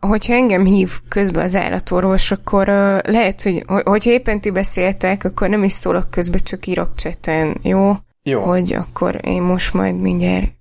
[0.00, 5.48] Hogyha engem hív közben az állatorvos, akkor uh, lehet, hogy hogyha éppen ti beszéltek, akkor
[5.48, 7.92] nem is szólok közbe, csak írok cseten, jó?
[8.22, 8.42] Jó.
[8.42, 10.52] Hogy akkor én most majd mindjárt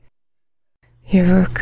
[1.12, 1.60] jövök.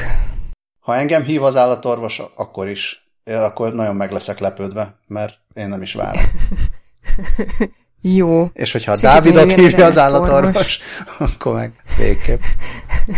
[0.80, 5.82] Ha engem hív az állatorvos, akkor is, akkor nagyon meg leszek lepődve, mert én nem
[5.82, 6.24] is várom.
[8.02, 8.50] Jó.
[8.54, 10.80] És hogyha a Dávidot hívja az állatorvos,
[11.20, 12.42] akkor meg végképp.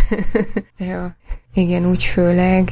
[0.90, 1.16] ja.
[1.54, 2.70] Igen, úgy főleg.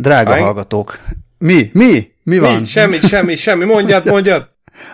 [0.00, 0.40] Drága Aj?
[0.40, 0.98] hallgatók,
[1.38, 1.70] mi?
[1.72, 2.10] Mi?
[2.22, 2.58] Mi van?
[2.58, 2.64] Mi?
[2.64, 3.64] Semmi, semmi, semmi.
[3.64, 4.48] Mondjad, mondjad.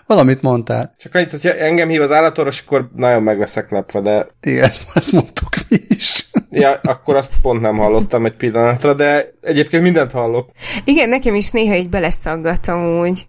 [0.06, 0.94] Valamit mondtál.
[0.98, 4.26] Csak annyit, hogyha engem hív az állatorvos, akkor nagyon meg leszek lepve, de...
[4.40, 6.28] Igen, ezt, ezt mondtuk mi is.
[6.50, 10.50] ja, akkor azt pont nem hallottam egy pillanatra, de egyébként mindent hallok.
[10.84, 13.26] Igen, nekem is néha így beleszaggatom úgy.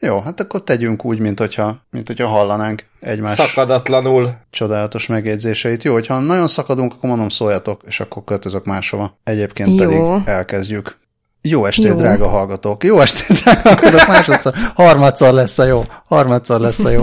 [0.00, 5.84] Jó, hát akkor tegyünk úgy, mint hogyha, mint hogyha hallanánk egymás szakadatlanul csodálatos megjegyzéseit.
[5.84, 9.18] Jó, hogyha nagyon szakadunk, akkor mondom szóljatok, és akkor költözök máshova.
[9.24, 9.76] Egyébként Jó.
[9.76, 10.98] pedig elkezdjük.
[11.42, 11.94] Jó estét, jó.
[11.94, 12.84] drága hallgatók!
[12.84, 14.06] Jó estét, drága hallgatók!
[14.06, 15.84] Másodszor, harmadszor lesz a jó.
[16.06, 17.02] Harmadszor lesz a jó.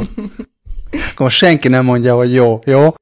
[1.12, 2.94] Akkor most senki nem mondja, hogy jó, jó?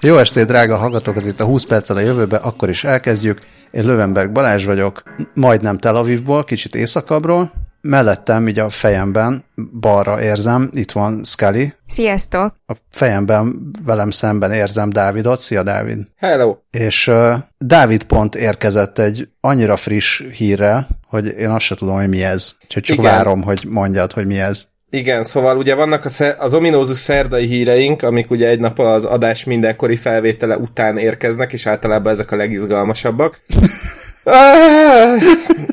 [0.00, 3.38] Jó estét, drága hallgatók, ez itt a 20 perccel a jövőbe, akkor is elkezdjük.
[3.70, 5.02] Én Lövenberg Balázs vagyok,
[5.34, 7.61] majdnem Tel Avivból, kicsit északabbról.
[7.84, 9.44] Mellettem, így a fejemben,
[9.80, 11.72] balra érzem, itt van Scully.
[11.86, 12.54] Sziasztok!
[12.66, 15.40] A fejemben velem szemben érzem Dávidot.
[15.40, 15.98] Szia, Dávid!
[16.16, 16.56] Hello!
[16.70, 22.08] És uh, Dávid pont érkezett egy annyira friss hírrel, hogy én azt se tudom, hogy
[22.08, 22.52] mi ez.
[22.64, 23.10] Úgyhogy csak Igen.
[23.10, 24.68] várom, hogy mondjad, hogy mi ez.
[24.90, 26.04] Igen, szóval ugye vannak
[26.38, 31.66] az ominózus szerdai híreink, amik ugye egy nap az adás mindenkori felvétele után érkeznek, és
[31.66, 33.40] általában ezek a legizgalmasabbak.
[34.24, 35.22] Ah,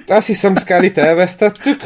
[0.08, 1.80] azt hiszem, Scully-t elvesztettük.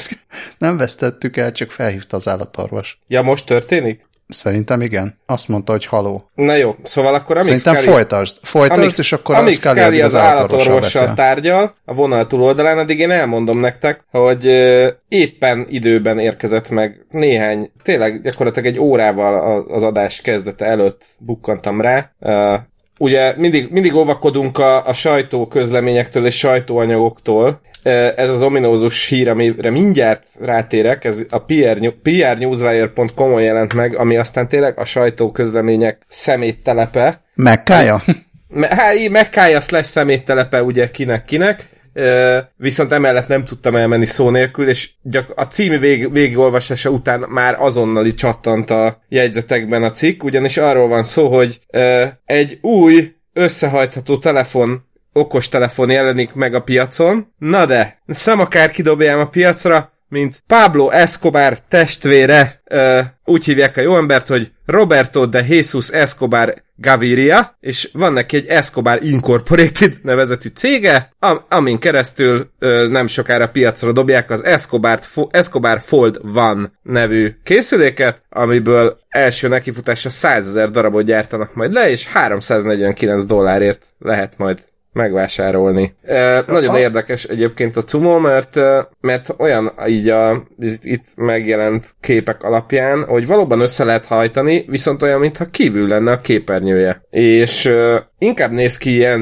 [0.57, 2.99] Nem vesztettük el, csak felhívta az állatorvos.
[3.07, 4.01] Ja, most történik?
[4.27, 5.17] Szerintem igen.
[5.25, 6.29] Azt mondta, hogy haló.
[6.35, 8.37] Na jó, szóval akkor amíg Szerintem Scully, folytasd.
[8.41, 12.99] Folytasd, amíg, és akkor amíg Scully, Scully az, az állatorvossal tárgyal a vonal túloldalán, addig
[12.99, 14.45] én elmondom nektek, hogy
[15.07, 22.11] éppen időben érkezett meg néhány, tényleg gyakorlatilag egy órával az adás kezdete előtt bukkantam rá.
[22.99, 27.61] Ugye mindig, mindig óvakodunk a, a sajtó közleményektől és sajtóanyagoktól,
[28.15, 34.47] ez az ominózus hír, amire mindjárt rátérek, ez a PR, prnewswire.com-on jelent meg, ami aztán
[34.47, 37.21] tényleg a sajtóközlemények szeméttelepe.
[37.35, 38.01] Megkája?
[38.61, 41.67] Hát, megkája slash szeméttelepe, ugye kinek-kinek.
[42.57, 47.55] Viszont emellett nem tudtam elmenni szó nélkül, és gyak a cím vég, végigolvasása után már
[47.59, 51.59] azonnali csattant a jegyzetekben a cikk, ugyanis arról van szó, hogy
[52.25, 54.83] egy új összehajtható telefon
[55.13, 61.57] okostelefon jelenik meg a piacon, na de, szem akár kidobjám a piacra, mint Pablo Escobar
[61.67, 62.61] testvére,
[63.25, 68.47] úgy hívják a jó embert, hogy Roberto de Jesus Escobar Gaviria, és van neki egy
[68.47, 72.49] Escobar Incorporated nevezetű cége, am- amin keresztül
[72.89, 80.47] nem sokára piacra dobják az Escobar, Escobar Fold One nevű készüléket, amiből első nekifutásra 100
[80.47, 85.95] ezer darabot gyártanak majd le, és 349 dollárért lehet majd megvásárolni.
[86.03, 88.59] E, nagyon érdekes egyébként a Cumo, mert,
[89.01, 90.43] mert olyan így a
[90.81, 96.21] itt megjelent képek alapján, hogy valóban össze lehet hajtani, viszont olyan, mintha kívül lenne a
[96.21, 97.05] képernyője.
[97.09, 99.19] És e, inkább néz ki ilyen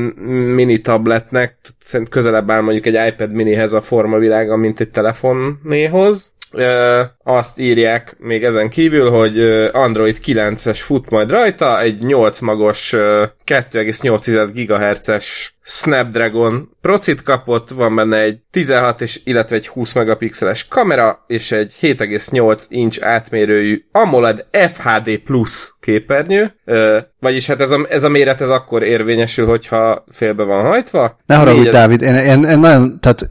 [0.56, 7.02] mini tabletnek, szerint közelebb áll mondjuk egy iPad minihez a formavilága, mint egy telefonnéhoz, Ö,
[7.24, 9.40] azt írják még ezen kívül, hogy
[9.72, 12.90] Android 9-es fut majd rajta, egy 8 magos
[13.46, 21.24] 2,8 GHz-es Snapdragon procit kapott, van benne egy 16 és illetve egy 20 megapixeles kamera,
[21.28, 28.04] és egy 7,8 inch átmérőjű AMOLED FHD Plus képernyő, ö, vagyis hát ez a, ez
[28.04, 31.20] a méret ez akkor érvényesül, hogyha félbe van hajtva.
[31.26, 33.30] Ne haragudj, Dávid, én, én, én nagyon, tehát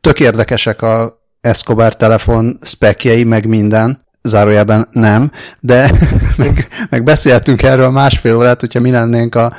[0.00, 5.30] tök érdekesek a Escobar telefon spekjei, meg minden, zárójában nem,
[5.60, 5.90] de
[6.36, 9.52] meg, meg beszéltünk erről másfél órát, hogyha mi lennénk a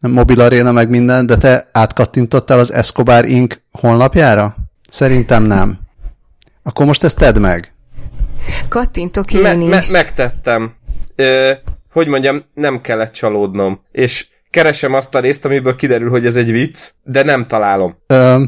[0.00, 3.54] mobil aréna, meg minden, de te átkattintottál az Escobar Inc.
[3.70, 4.54] honlapjára?
[4.90, 5.78] Szerintem nem.
[6.62, 7.72] Akkor most ezt tedd meg.
[8.68, 9.90] Kattintok én me- me- is.
[9.90, 10.72] Megtettem.
[11.16, 11.52] Ö,
[11.92, 13.80] hogy mondjam, nem kellett csalódnom.
[13.92, 17.96] És keresem azt a részt, amiből kiderül, hogy ez egy vicc, de nem találom.
[18.06, 18.42] Ö,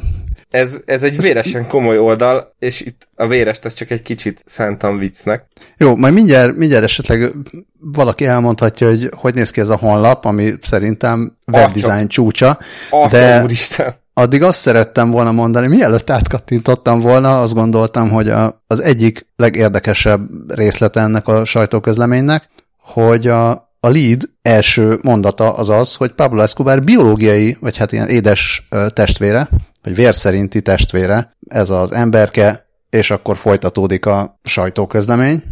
[0.50, 4.98] ez, ez egy véresen komoly oldal, és itt a vérest ez csak egy kicsit szántam
[4.98, 5.46] viccnek.
[5.76, 7.32] Jó, majd mindjárt, mindjárt esetleg
[7.80, 12.58] valaki elmondhatja, hogy hogy néz ki ez a honlap, ami szerintem webdesign csúcsa.
[12.90, 13.94] Atya de, úristen.
[14.12, 20.28] addig azt szerettem volna mondani, mielőtt átkattintottam volna, azt gondoltam, hogy a, az egyik legérdekesebb
[20.54, 22.48] részlete ennek a sajtóközleménynek,
[22.78, 23.50] hogy a,
[23.80, 29.48] a lead első mondata az az, hogy Pablo Escobar biológiai, vagy hát ilyen édes testvére,
[29.86, 35.42] vagy vérszerinti testvére, ez az emberke, és akkor folytatódik a sajtóközlemény,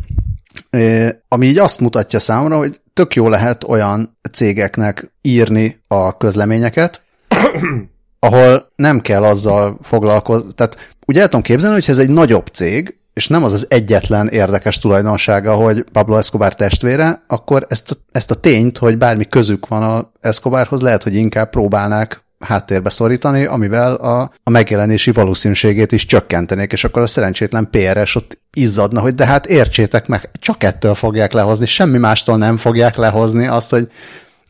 [1.28, 7.02] ami így azt mutatja számomra, hogy tök jó lehet olyan cégeknek írni a közleményeket,
[8.18, 10.52] ahol nem kell azzal foglalkozni.
[10.52, 14.28] Tehát ugye el tudom képzelni, hogy ez egy nagyobb cég, és nem az az egyetlen
[14.28, 19.68] érdekes tulajdonsága, hogy Pablo Escobar testvére, akkor ezt a, ezt a tényt, hogy bármi közük
[19.68, 26.06] van a Escobarhoz, lehet, hogy inkább próbálnák háttérbe szorítani, amivel a, a megjelenési valószínűségét is
[26.06, 30.94] csökkentenék, és akkor a szerencsétlen PRS ott izzadna, hogy de hát értsétek meg, csak ettől
[30.94, 33.88] fogják lehozni, semmi mástól nem fogják lehozni azt, hogy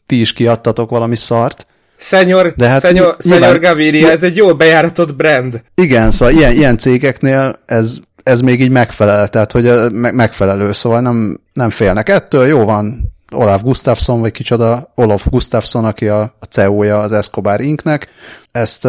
[0.06, 1.67] ti is kiadtatok valami szart.
[1.96, 5.62] Szenyor, De hát szenyor, szenyor Gaviria, ez egy jól bejáratott brand.
[5.75, 11.41] Igen, szóval ilyen, ilyen cégeknél ez, ez még így megfelel, tehát hogy megfelelő, szóval nem,
[11.52, 16.98] nem félnek ettől, jó van, Olaf Gustafsson, vagy kicsoda Olaf Gustafsson, aki a, a CEO-ja
[16.98, 18.08] az Escobar Inknek,
[18.52, 18.88] ezt,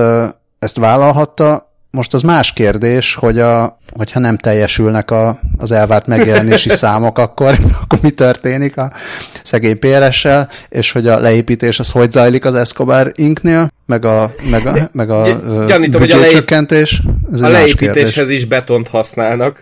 [0.59, 1.65] ezt vállalhatta,
[1.95, 7.57] most az más kérdés, hogy a, hogyha nem teljesülnek a, az elvárt megjelenési számok, akkor,
[7.81, 8.92] akkor mi történik a
[9.44, 14.65] szegény PRS-sel, és hogy a leépítés az hogy zajlik az Escobar Inknél, meg a, meg
[14.65, 15.24] a, De, meg a
[15.68, 16.51] gyanítom, hogy a leép...
[16.51, 19.59] Ez a leépítéshez is betont használnak.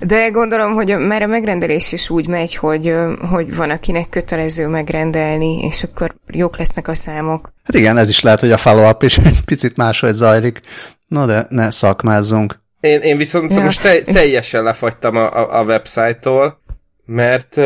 [0.00, 2.94] De gondolom, hogy már a megrendelés is úgy megy, hogy,
[3.30, 7.52] hogy van, akinek kötelező megrendelni, és akkor jók lesznek a számok.
[7.64, 10.60] Hát igen, ez is lehet, hogy a follow-up is egy picit máshogy zajlik.
[11.12, 12.60] Na de ne szakmázzunk.
[12.80, 13.60] Én, én viszont ja.
[13.60, 16.62] most te, teljesen lefagytam a, a, a websájtól,
[17.04, 17.56] mert,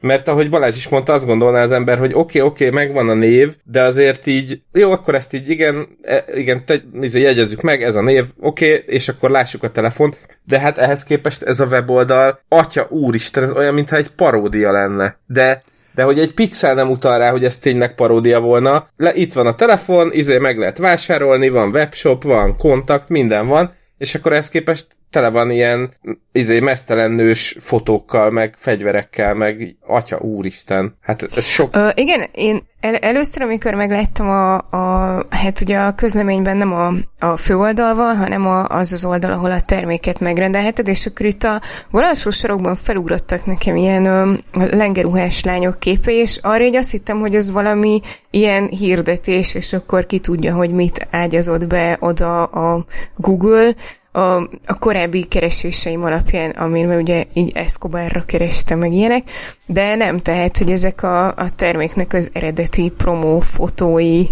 [0.00, 3.08] mert ahogy Balázs is mondta, azt gondolná az ember, hogy oké, okay, oké, okay, megvan
[3.08, 7.60] a név, de azért így, jó, akkor ezt így igen, e, igen, te, izé, jegyezzük
[7.60, 11.42] meg, ez a név, oké, okay, és akkor lássuk a telefont, de hát ehhez képest
[11.42, 15.18] ez a weboldal, atya úristen, ez olyan, mintha egy paródia lenne.
[15.26, 15.60] De
[15.96, 18.88] de hogy egy pixel nem utal rá, hogy ez tényleg paródia volna.
[18.96, 23.74] Le, itt van a telefon, izé meg lehet vásárolni, van webshop, van kontakt, minden van,
[23.98, 25.90] és akkor ezt képest tele van ilyen
[26.32, 30.96] izé, mesztelennős fotókkal, meg fegyverekkel, meg atya úristen.
[31.00, 31.76] Hát ez sok...
[31.76, 36.92] Ö, igen, én el, először, amikor megláttam a, a, hát ugye a közleményben nem a,
[37.18, 41.42] a főoldal van, hanem a, az az oldal, ahol a terméket megrendelheted, és akkor itt
[41.42, 41.60] a
[41.90, 47.34] vonalsó sorokban felugrottak nekem ilyen ö, lengeruhás lányok képe, és arra így azt hittem, hogy
[47.34, 48.00] ez valami
[48.30, 52.84] ilyen hirdetés, és akkor ki tudja, hogy mit ágyazott be oda a
[53.16, 53.74] Google,
[54.16, 54.36] a,
[54.66, 59.30] a korábbi kereséseim alapján, amin ugye így Escobarra kerestem meg ilyenek,
[59.66, 64.24] de nem tehát, hogy ezek a, a terméknek az eredeti promó fotói.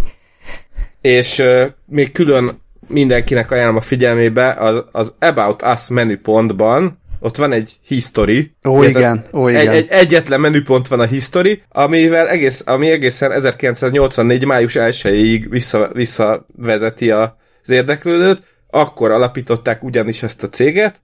[1.01, 7.53] És uh, még külön mindenkinek ajánlom a figyelmébe az, az About Us menüpontban, ott van
[7.53, 8.55] egy history.
[8.69, 9.69] Ó, igen, ó, igen.
[9.69, 14.45] Egy, egy, egyetlen menüpont van a history, amivel egész, ami egészen 1984.
[14.45, 18.43] május 1-ig vissza, visszavezeti a, az érdeklődőt,
[18.75, 21.00] akkor alapították ugyanis ezt a céget,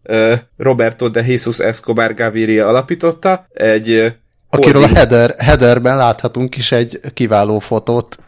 [0.57, 4.15] Roberto de Jesus Escobar Gaviria alapította, egy
[4.51, 8.19] Akiről a header, headerben láthatunk is egy kiváló fotót.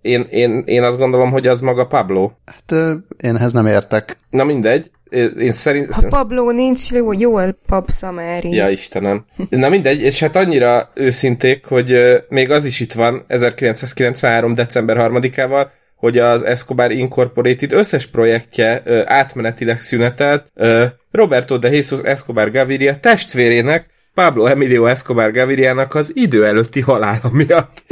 [0.00, 2.30] Én, én, én azt gondolom, hogy az maga Pablo.
[2.44, 4.18] Hát én ehhez nem értek.
[4.30, 4.90] Na mindegy.
[5.38, 5.92] Én szerint...
[5.94, 8.50] Ha Pablo nincs jó, jól Pap Samári.
[8.50, 9.24] Ja, Istenem.
[9.48, 14.54] Na mindegy, és hát annyira őszinték, hogy még az is itt van 1993.
[14.54, 15.66] december 3-ával,
[16.00, 22.96] hogy az Escobar Incorporated összes projektje ö, átmenetileg szünetelt ö, Roberto de Jesus Escobar Gaviria
[22.96, 27.82] testvérének, Pablo Emilio Escobar Gaviriának az idő előtti halála miatt.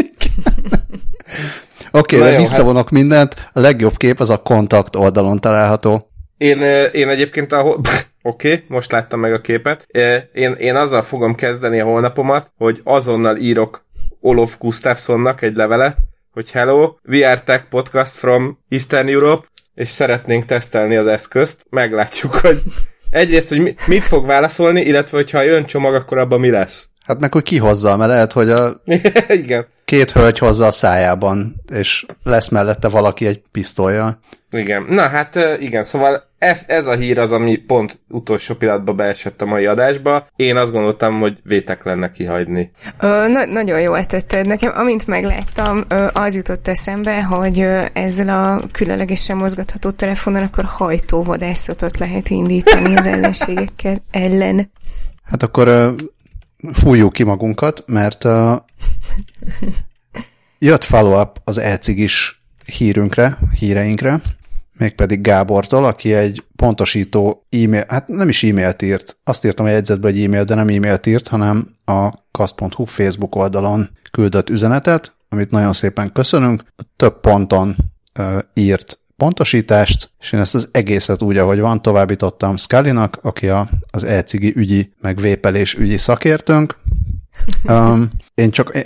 [1.90, 2.90] Oké, okay, de visszavonok hát...
[2.90, 3.50] mindent.
[3.52, 6.10] A legjobb kép az a kontakt oldalon található.
[6.36, 6.58] Én,
[6.92, 7.80] én egyébként ahol...
[8.22, 9.86] Oké, okay, most láttam meg a képet.
[10.32, 13.86] Én, én azzal fogom kezdeni a holnapomat, hogy azonnal írok
[14.20, 15.96] Olof Gustafssonnak egy levelet,
[16.38, 21.66] hogy hello, we are tech podcast from Eastern Europe, és szeretnénk tesztelni az eszközt.
[21.71, 22.62] Meglátjuk, hogy
[23.11, 26.88] egyrészt, hogy mit fog válaszolni, illetve, hogyha jön csomag, akkor abban mi lesz.
[27.07, 28.83] Hát meg, hogy ki hozza, mert lehet, hogy a
[29.28, 29.66] Igen.
[29.85, 34.18] két hölgy hozza a szájában, és lesz mellette valaki egy pisztolya.
[34.50, 34.87] Igen.
[34.88, 39.47] Na hát igen, szóval ez, ez a hír az, ami pont utolsó pillanatban beesett a
[39.47, 40.26] mai adásba.
[40.37, 42.71] Én azt gondoltam, hogy vétek lenne kihagyni.
[43.00, 44.47] Ö, na- nagyon jó tetted.
[44.47, 50.64] Nekem, amint megláttam, ö, az jutott eszembe, hogy ö, ezzel a különlegesen mozgatható telefonon akkor
[50.64, 54.71] hajtóvadászatot lehet indítani az ellenségekkel ellen.
[55.25, 55.90] Hát akkor ö,
[56.73, 58.54] fújjuk ki magunkat, mert ö,
[60.59, 64.21] jött follow-up az e is hírünkre, híreinkre,
[64.78, 70.11] mégpedig Gábortól, aki egy pontosító e-mail, hát nem is e-mailt írt, azt írtam a jegyzetbe,
[70.11, 75.73] hogy e-mail, de nem e-mailt írt, hanem a kasz.hu Facebook oldalon küldött üzenetet, amit nagyon
[75.73, 76.62] szépen köszönünk.
[76.97, 77.76] Több ponton
[78.18, 83.68] uh, írt pontosítást, és én ezt az egészet úgy, ahogy van, továbbítottam Scully-nak, aki a,
[83.90, 86.76] az e-cigi ügyi, meg vépelés ügyi szakértőnk.
[87.64, 88.78] Um, én csak,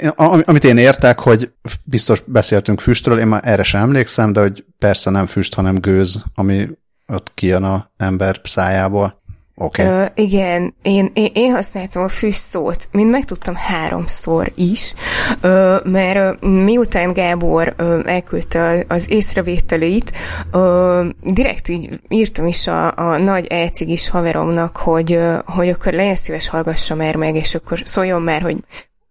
[0.44, 1.52] amit én értek, hogy
[1.84, 6.24] biztos beszéltünk füstről, én már erre sem emlékszem, de hogy persze nem füst, hanem gőz,
[6.34, 6.68] ami
[7.06, 9.21] ott kijön a ember szájából.
[9.54, 9.86] Okay.
[9.86, 14.94] Uh, igen, én, én, én használtam a füst szót, mint megtudtam háromszor is,
[15.42, 20.12] uh, mert uh, miután Gábor uh, elküldte az észrevételeit,
[20.52, 26.14] uh, direkt így írtam is a, a nagy elcigis haveromnak, hogy, uh, hogy akkor legyen
[26.14, 28.56] szíves, hallgassa már meg, és akkor szóljon már, hogy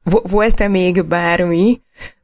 [0.04, 1.82] volt-e még bármi,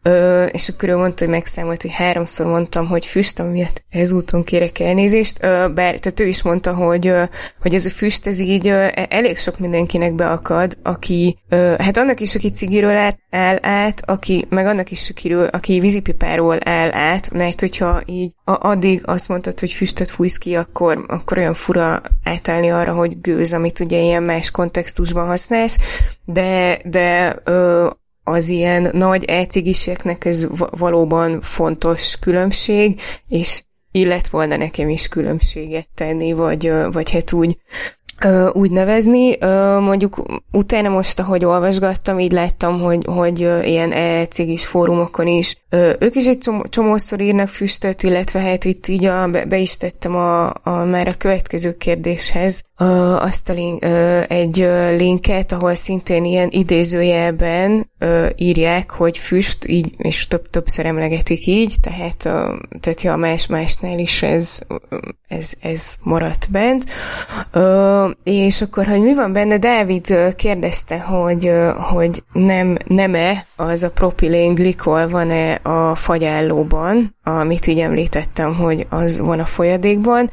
[0.08, 4.80] Ö, és akkor ő mondta, hogy megszámolt, hogy háromszor mondtam, hogy füst, miatt ezúton kérek
[4.80, 7.24] elnézést, ö, bár, tehát ő is mondta, hogy, ö,
[7.62, 11.98] hogy ez a füst, ez így ö, e, elég sok mindenkinek beakad, aki, ö, hát
[11.98, 16.94] annak is, aki cigiről áll, áll át, aki, meg annak is, akiről, aki vízipipáról áll
[16.94, 21.54] át, mert hogyha így a, addig azt mondtad, hogy füstöt fújsz ki, akkor, akkor olyan
[21.54, 25.78] fura átállni arra, hogy gőz, amit ugye ilyen más kontextusban használsz,
[26.26, 27.88] de, de ö,
[28.28, 36.34] az ilyen nagy e-cigiseknek ez valóban fontos különbség, és illet volna nekem is különbséget tenni,
[36.34, 37.58] vagy, vagy hát úgy
[38.52, 39.38] úgy nevezni.
[39.80, 45.58] Mondjuk utána most, ahogy olvasgattam, így láttam, hogy, hogy ilyen e-cégis fórumokon is
[46.00, 49.78] ők is egy csomó, csomószor írnak füstöt, illetve hát itt így a, be, be is
[49.78, 52.64] tettem a, a, már a következő kérdéshez
[53.20, 53.86] azt a link,
[54.28, 57.90] egy linket, ahol szintén ilyen idézőjelben
[58.36, 64.24] írják, hogy füst, így, és több, többször emlegetik így, tehát, ö, tehát ja, más-másnál is
[64.24, 64.60] ez,
[65.28, 66.86] ez, ez maradt bent.
[68.24, 71.52] És akkor, hogy mi van benne, Dávid kérdezte, hogy,
[71.92, 79.20] hogy nem, nem-e az a propilén glikol van-e a fagyállóban, amit így említettem, hogy az
[79.20, 80.30] van a folyadékban,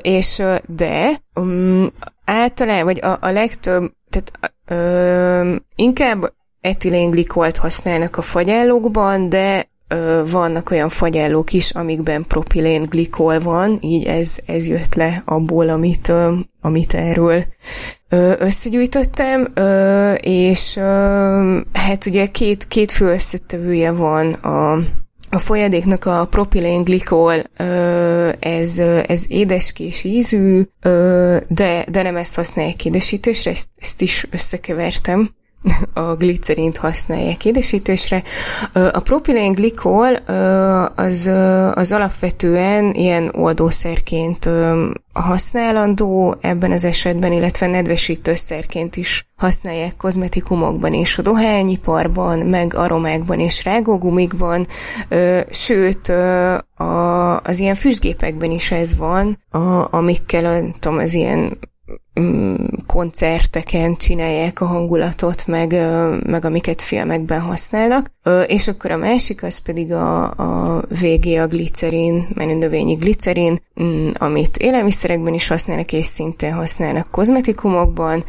[0.00, 1.92] és de um,
[2.24, 4.54] általában, vagy a, a legtöbb, tehát
[5.74, 9.70] inkább etilénglikolt használnak a fagyállókban, de
[10.30, 16.12] vannak olyan fagyállók is, amikben propilén glikol van, így ez, ez jött le abból, amit,
[16.60, 17.44] amit erről
[18.38, 19.52] összegyűjtöttem,
[20.20, 20.76] és
[21.72, 24.78] hát ugye két, két fő összetevője van a
[25.34, 27.42] a folyadéknak a propilén glikol,
[28.38, 30.62] ez, ez édeskés ízű,
[31.48, 35.34] de, de nem ezt használják édesítésre, ezt, ezt is összekevertem
[35.92, 38.22] a glicerint használják édesítésre.
[38.72, 40.14] A propilén glikol
[40.96, 41.30] az,
[41.74, 44.48] az alapvetően ilyen oldószerként
[45.12, 53.64] használandó ebben az esetben, illetve nedvesítőszerként is használják kozmetikumokban és a dohányiparban, meg aromákban és
[53.64, 54.66] rágógumikban,
[55.50, 56.12] sőt,
[57.42, 59.38] az ilyen füstgépekben is ez van,
[59.90, 61.58] amikkel, nem tudom, az ilyen
[62.86, 65.70] koncerteken csinálják a hangulatot, meg,
[66.26, 68.10] meg amiket filmekben használnak.
[68.46, 74.56] És akkor a másik az pedig a, a végé a glicerin, menőnövényi glicerin, mm, amit
[74.56, 78.24] élelmiszerekben is használnak, és szintén használnak kozmetikumokban,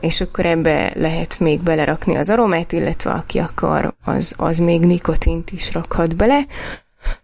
[0.00, 5.50] és akkor ebbe lehet még belerakni az aromát, illetve aki akar, az, az még nikotint
[5.50, 6.46] is rakhat bele.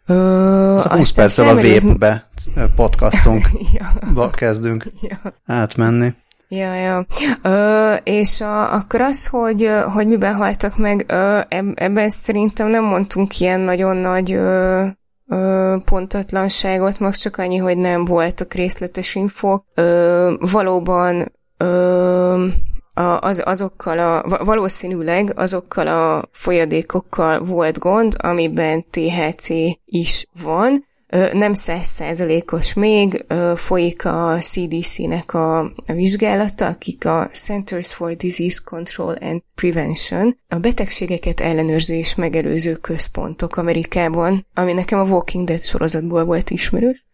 [0.06, 2.62] Ö, 20 perccel a Vépbe ez...
[2.76, 3.44] podcastunk
[4.14, 4.30] ja.
[4.30, 5.16] kezdünk ja.
[5.46, 6.14] átmenni.
[6.48, 7.06] Ja, ja.
[7.42, 11.40] Ö, és a, akkor az, hogy, hogy miben haltak meg, ö,
[11.74, 14.84] ebben szerintem nem mondtunk ilyen nagyon nagy ö,
[15.28, 19.64] ö, pontatlanságot, most csak annyi, hogy nem voltak részletes infok.
[19.74, 22.46] Ö, valóban ö,
[22.94, 29.48] az, azokkal a, valószínűleg azokkal a folyadékokkal volt gond, amiben THC
[29.84, 30.90] is van,
[31.32, 39.42] nem százszázalékos még, folyik a CDC-nek a, vizsgálata, akik a Centers for Disease Control and
[39.54, 46.50] Prevention, a betegségeket ellenőrző és megelőző központok Amerikában, ami nekem a Walking Dead sorozatból volt
[46.50, 47.04] ismerős.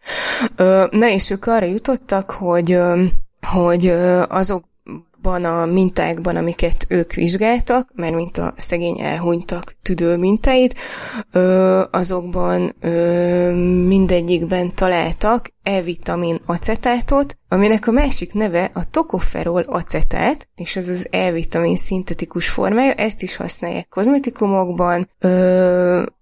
[0.90, 2.78] Na és ők arra jutottak, hogy
[3.46, 3.88] hogy
[4.28, 4.64] azok
[5.22, 10.74] azokban a mintákban, amiket ők vizsgáltak, mert mint a szegény elhunytak tüdő mintáit,
[11.90, 12.74] azokban
[13.86, 21.76] mindegyikben találtak E-vitamin acetátot, aminek a másik neve a tokoferol acetát, és ez az E-vitamin
[21.76, 25.08] szintetikus formája, ezt is használják kozmetikumokban,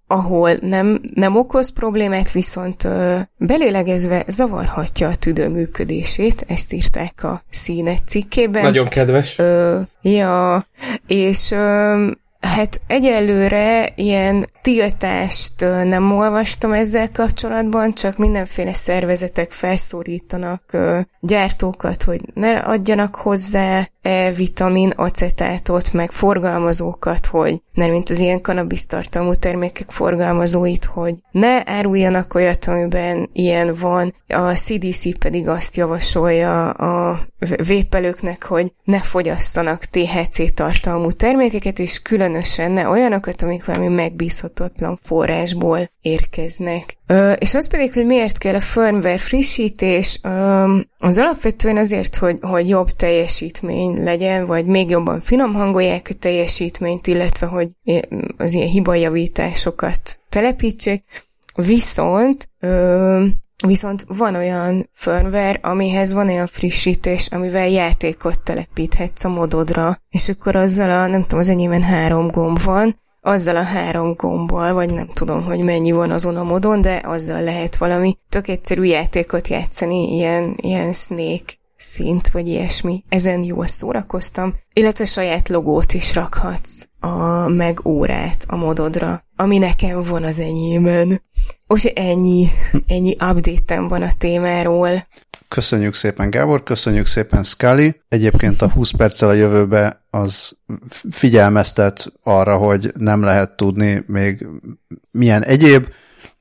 [0.07, 7.43] ahol nem, nem okoz problémát, viszont ö, belélegezve zavarhatja a tüdő működését, ezt írták a
[7.51, 8.63] színek cikkében.
[8.63, 9.39] Nagyon kedves.
[9.39, 10.67] Ö, ja,
[11.07, 12.11] és ö,
[12.41, 20.77] Hát egyelőre ilyen tiltást nem olvastam ezzel kapcsolatban, csak mindenféle szervezetek felszólítanak
[21.21, 29.35] gyártókat, hogy ne adjanak hozzá E-vitamin acetátot, meg forgalmazókat, hogy nem mint az ilyen kanabisztartalmú
[29.35, 34.15] termékek forgalmazóit, hogy ne áruljanak olyat, amiben ilyen van.
[34.29, 37.21] A CDC pedig azt javasolja a
[37.67, 45.91] vépelőknek, hogy ne fogyasszanak THC tartalmú termékeket, és különösen ne olyanokat, amik valami megbízhatatlan forrásból
[46.01, 46.97] érkeznek.
[47.07, 52.39] Ö, és az pedig, hogy miért kell a firmware frissítés, ö, az alapvetően azért, hogy,
[52.41, 57.69] hogy jobb teljesítmény legyen, vagy még jobban finom hangolják a teljesítményt, illetve hogy
[58.37, 61.05] az ilyen hibajavításokat telepítsék.
[61.55, 62.49] Viszont
[63.67, 70.57] Viszont van olyan firmware, amihez van olyan frissítés, amivel játékot telepíthetsz a mododra, és akkor
[70.57, 75.07] azzal a, nem tudom, az enyémben három gomb van, azzal a három gombbal, vagy nem
[75.07, 80.15] tudom, hogy mennyi van azon a modon, de azzal lehet valami tök egyszerű játékot játszani,
[80.15, 83.05] ilyen, ilyen Snake szint, vagy ilyesmi.
[83.09, 84.55] Ezen jól szórakoztam.
[84.73, 91.23] Illetve saját logót is rakhatsz, a, meg órát a mododra, ami nekem van az enyémen.
[91.67, 92.49] Úgyhogy ennyi,
[92.87, 95.07] ennyi update van a témáról.
[95.49, 98.01] Köszönjük szépen Gábor, köszönjük szépen Scully.
[98.09, 100.57] Egyébként a 20 perccel a jövőbe az
[101.11, 104.47] figyelmeztet arra, hogy nem lehet tudni még
[105.11, 105.87] milyen egyéb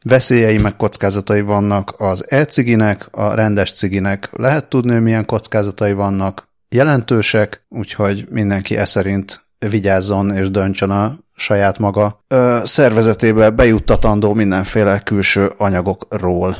[0.07, 6.47] veszélyei meg kockázatai vannak az e-ciginek, a rendes ciginek lehet tudni, hogy milyen kockázatai vannak,
[6.69, 14.99] jelentősek, úgyhogy mindenki e szerint vigyázzon és döntsön a saját maga ö, szervezetébe bejuttatandó mindenféle
[14.99, 16.57] külső anyagokról.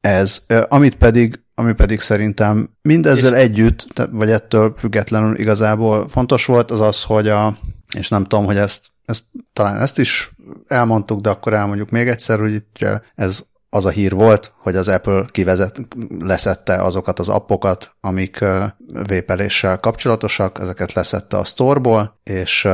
[0.00, 3.38] Ez, ö, amit pedig ami pedig szerintem mindezzel és...
[3.38, 7.58] együtt, vagy ettől függetlenül igazából fontos volt, az az, hogy a,
[7.98, 10.32] és nem tudom, hogy ezt, ezt talán ezt is
[10.66, 14.88] elmondtuk, de akkor elmondjuk még egyszer, hogy itt ez az a hír volt, hogy az
[14.88, 15.80] Apple kivezet,
[16.18, 18.44] leszette azokat az appokat, amik
[19.06, 22.68] vépeléssel kapcsolatosak, ezeket leszette a storeból, és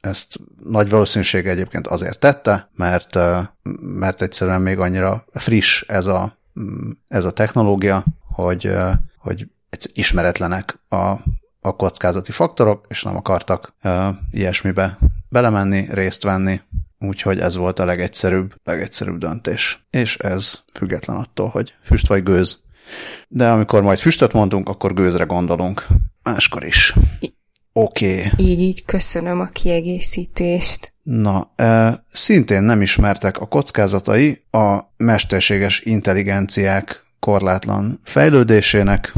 [0.00, 3.18] ezt nagy valószínűség egyébként azért tette, mert,
[3.80, 6.38] mert egyszerűen még annyira friss ez a,
[7.08, 8.76] ez a technológia, hogy,
[9.18, 9.48] hogy
[9.92, 11.12] ismeretlenek a,
[11.64, 13.74] a kockázati faktorok, és nem akartak
[14.30, 14.98] ilyesmibe
[15.28, 16.60] belemenni, részt venni,
[16.98, 19.86] úgyhogy ez volt a legegyszerűbb, legegyszerűbb döntés.
[19.90, 22.62] És ez független attól, hogy füst vagy gőz.
[23.28, 25.86] De amikor majd füstöt mondunk, akkor gőzre gondolunk.
[26.22, 26.94] Máskor is.
[27.72, 28.18] Oké.
[28.18, 28.30] Okay.
[28.36, 30.92] Így, így köszönöm a kiegészítést.
[31.02, 39.12] Na, e, szintén nem ismertek a kockázatai a mesterséges intelligenciák korlátlan fejlődésének.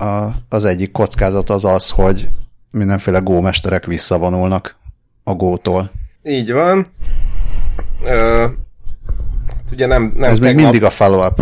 [0.00, 2.28] A, az egyik kockázat az az, hogy
[2.70, 4.76] mindenféle gómesterek visszavonulnak
[5.24, 5.90] a gótól.
[6.22, 6.86] Így van.
[8.04, 8.46] Ö,
[9.72, 10.54] ugye nem, nem Ez tegnap...
[10.54, 11.40] még mindig a follow-up.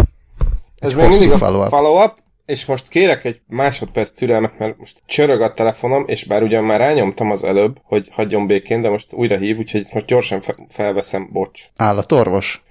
[0.78, 1.68] Ez még mindig a follow-up.
[1.68, 2.16] follow-up,
[2.46, 6.78] és most kérek egy másodperc türelmet, mert most csörög a telefonom, és bár ugyan már
[6.80, 10.58] rányomtam az előbb, hogy hagyjon békén, de most újra hív, úgyhogy ezt most gyorsan fe-
[10.68, 11.60] felveszem, bocs.
[11.76, 12.62] Állatorvos?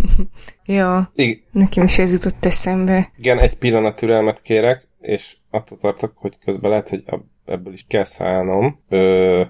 [0.64, 1.42] ja, Igen.
[1.52, 3.10] nekem is ez jutott eszembe.
[3.18, 7.04] Igen, egy pillanat türelmet kérek, és attól tartok, hogy közben lehet, hogy
[7.44, 8.80] ebből is kell szállnom.
[8.88, 9.42] Ö...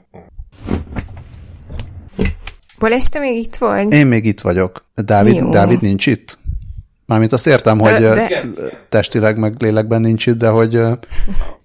[2.78, 3.92] Balázs, te még itt vagy?
[3.92, 4.84] Én még itt vagyok.
[4.94, 6.38] Dávid, Dávid nincs itt?
[7.06, 8.44] Mármint azt értem, hogy de...
[8.88, 10.80] testileg meg lélekben nincs itt, de hogy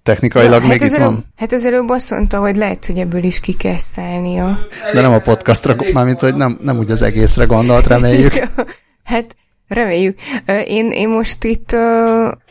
[0.02, 1.24] technikailag ja, még hát itt előbb, van.
[1.36, 4.58] Hát az előbb azt mondta, hogy lehet, hogy ebből is ki kell szállnia.
[4.92, 8.32] De nem a podcastra, mármint, hogy nem, nem úgy az egészre gondolt, reméljük.
[9.04, 9.36] hát
[9.68, 10.18] Reméljük.
[10.66, 11.76] Én, én most itt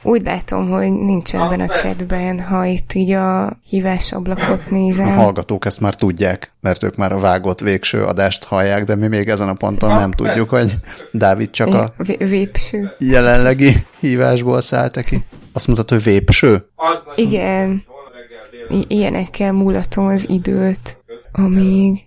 [0.03, 5.08] úgy látom, hogy nincs ebben a chatben, ha itt így a hívásablakot nézem.
[5.08, 9.08] A hallgatók ezt már tudják, mert ők már a vágott végső adást hallják, de mi
[9.08, 10.73] még ezen a ponton nem tudjuk, hogy
[11.12, 12.91] Dávid csak a vépső.
[12.99, 15.23] jelenlegi hívásból szállt ki.
[15.53, 16.69] Azt mondtad, hogy vépső?
[17.15, 17.84] Igen.
[18.69, 20.97] I- ilyenekkel múlatom az időt,
[21.32, 22.06] amíg...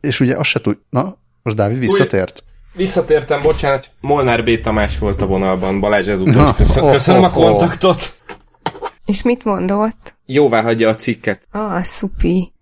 [0.00, 0.78] És ugye azt se tud...
[0.90, 2.42] Na, most Dávid visszatért?
[2.80, 4.60] Visszatértem, bocsánat, Molnár B.
[4.60, 8.12] Tamás volt a vonalban, Balázs ezúttal köszön, köszönöm a kontaktot.
[9.04, 10.14] És mit mondott?
[10.26, 11.42] Jóvá hagyja a cikket.
[11.50, 12.52] Ah, szupi.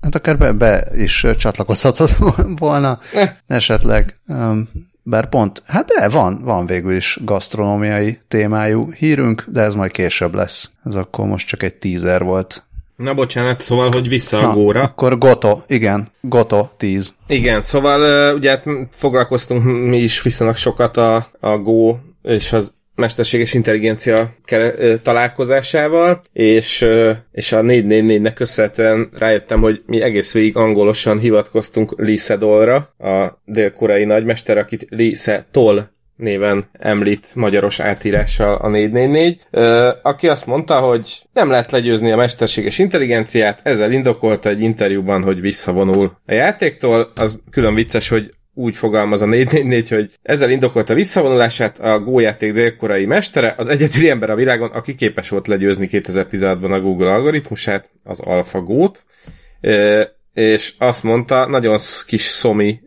[0.00, 2.16] Hát akár be, be is csatlakozhatott
[2.58, 3.30] volna eh.
[3.46, 4.20] esetleg.
[4.26, 4.68] Um,
[5.02, 10.34] bár pont, hát de van, van végül is gasztronómiai témájú hírünk, de ez majd később
[10.34, 10.70] lesz.
[10.84, 12.66] Ez akkor most csak egy teaser volt
[12.96, 14.82] Na bocsánat, szóval, hogy vissza a Na, góra.
[14.82, 17.14] Akkor Goto, igen, Goto 10.
[17.26, 23.54] Igen, szóval ugye hát foglalkoztunk mi is viszonylag sokat a, a Go és az mesterséges
[23.54, 24.34] intelligencia
[25.02, 26.86] találkozásával, és,
[27.32, 34.04] és a 444-nek köszönhetően rájöttem, hogy mi egész végig angolosan hivatkoztunk Lee Sedolra, a dél-koreai
[34.04, 39.46] nagymester, akit Lee Sedol néven említ magyaros átírással a 444,
[40.02, 45.40] aki azt mondta, hogy nem lehet legyőzni a mesterséges intelligenciát, ezzel indokolta egy interjúban, hogy
[45.40, 47.12] visszavonul a játéktól.
[47.14, 52.52] Az külön vicces, hogy úgy fogalmaz a 444, hogy ezzel indokolta visszavonulását a Go játék
[52.52, 57.90] délkorai mestere, az egyedüli ember a világon, aki képes volt legyőzni 2016-ban a Google algoritmusát,
[58.04, 59.04] az AlphaGo-t
[60.34, 62.80] és azt mondta, nagyon kis szomi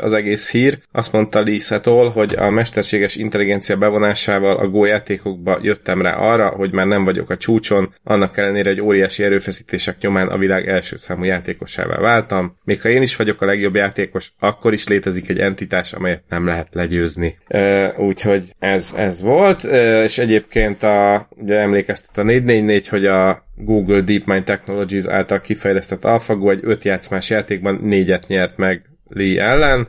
[0.00, 6.02] az egész hír, azt mondta Lisa-tól, hogy a mesterséges intelligencia bevonásával a Go játékokba jöttem
[6.02, 10.38] rá arra, hogy már nem vagyok a csúcson, annak ellenére, hogy óriási erőfeszítések nyomán a
[10.38, 12.56] világ első számú játékosává váltam.
[12.64, 16.46] Még ha én is vagyok a legjobb játékos, akkor is létezik egy entitás, amelyet nem
[16.46, 17.38] lehet legyőzni.
[17.96, 19.64] Úgyhogy ez, ez volt,
[20.04, 26.50] és egyébként a, ugye emlékeztet a 444, hogy a Google DeepMind Technologies által kifejlesztett AlphaGo
[26.50, 29.88] egy öt játszmás játékban négyet nyert meg Lee ellen,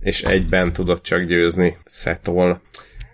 [0.00, 2.60] és egyben tudott csak győzni Setol.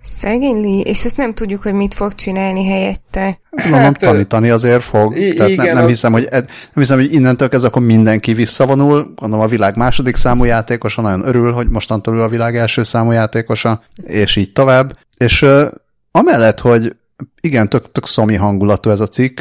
[0.02, 3.38] Szegény Lee, és ezt nem tudjuk, hogy mit fog csinálni helyette.
[3.50, 5.16] Mondom, hát, tanítani azért fog.
[5.16, 6.42] I- Tehát igen, nem, nem, hiszem, hogy, nem
[6.74, 9.12] hiszem, hogy innentől kezdve akkor mindenki visszavonul.
[9.14, 13.82] Gondolom a világ második számú játékosa nagyon örül, hogy mostantól a világ első számú játékosa,
[14.06, 14.98] és így tovább.
[15.16, 15.62] És uh,
[16.10, 16.96] amellett, hogy
[17.40, 19.40] igen, tök, tök szomi hangulatú ez a cikk,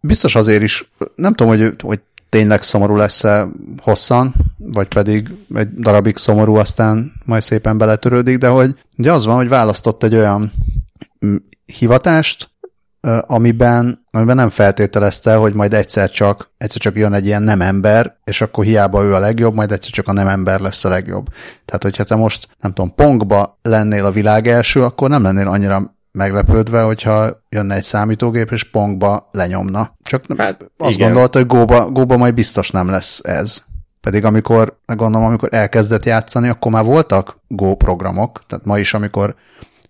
[0.00, 3.48] biztos azért is, nem tudom, hogy, hogy tényleg szomorú lesz-e
[3.78, 9.36] hosszan, vagy pedig egy darabig szomorú, aztán majd szépen beletörődik, de hogy ugye az van,
[9.36, 10.52] hogy választott egy olyan
[11.26, 12.50] mm, hivatást,
[13.26, 18.16] amiben, amiben nem feltételezte, hogy majd egyszer csak, egyszer csak jön egy ilyen nem ember,
[18.24, 21.26] és akkor hiába ő a legjobb, majd egyszer csak a nem ember lesz a legjobb.
[21.64, 25.94] Tehát, hogyha te most, nem tudom, Pongba lennél a világ első, akkor nem lennél annyira
[26.12, 29.96] meglepődve, hogyha jönne egy számítógép, és Pongba lenyomna.
[30.02, 31.12] Csak hát, azt igen.
[31.12, 33.64] gondolta, hogy Góba, Góba majd biztos nem lesz ez.
[34.00, 39.34] Pedig amikor, gondolom, amikor elkezdett játszani, akkor már voltak Go programok, tehát ma is, amikor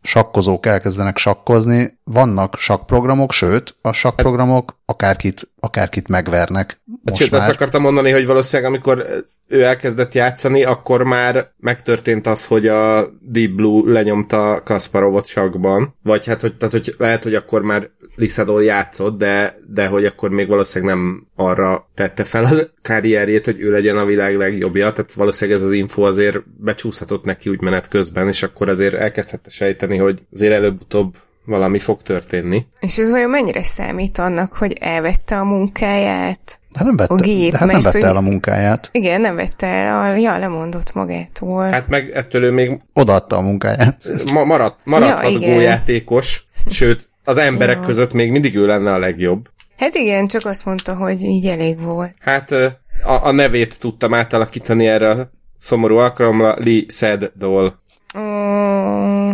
[0.03, 6.81] sakkozók elkezdenek sakkozni, vannak sakprogramok, sőt, a sakprogramok akárkit, akárkit megvernek.
[7.03, 7.41] Most Sőt, már.
[7.41, 13.11] azt akartam mondani, hogy valószínűleg amikor ő elkezdett játszani, akkor már megtörtént az, hogy a
[13.21, 18.65] Deep Blue lenyomta Kasparovot sakban, vagy hát, hogy, tehát, hogy lehet, hogy akkor már Lisadol
[18.65, 23.71] játszott, de, de hogy akkor még valószínűleg nem arra tette fel az karrierjét, hogy ő
[23.71, 28.29] legyen a világ legjobbja, tehát valószínűleg ez az info azért becsúszhatott neki úgy menet közben,
[28.29, 32.67] és akkor azért elkezdhette sejteni, hogy azért előbb-utóbb valami fog történni.
[32.81, 36.61] És ez vajon mennyire számít annak, hogy elvette a munkáját?
[36.79, 38.89] De nem vette, a gép, de hát nem vette hogy, el a munkáját.
[38.93, 41.71] Igen, nem vette el, a, ja, lemondott magától.
[41.71, 42.81] Hát meg ettől ő még...
[42.93, 43.97] Odaadta a munkáját.
[44.33, 47.83] Ma, maradt, maradhat ja, játékos, sőt, az emberek ja.
[47.83, 49.49] között még mindig ő lenne a legjobb.
[49.77, 52.15] Hát igen, csak azt mondta, hogy így elég volt.
[52.21, 52.79] Hát a,
[53.23, 57.81] a nevét tudtam átalakítani erre a szomorú alkalomra, Lee Sedol.
[58.19, 59.31] Mm.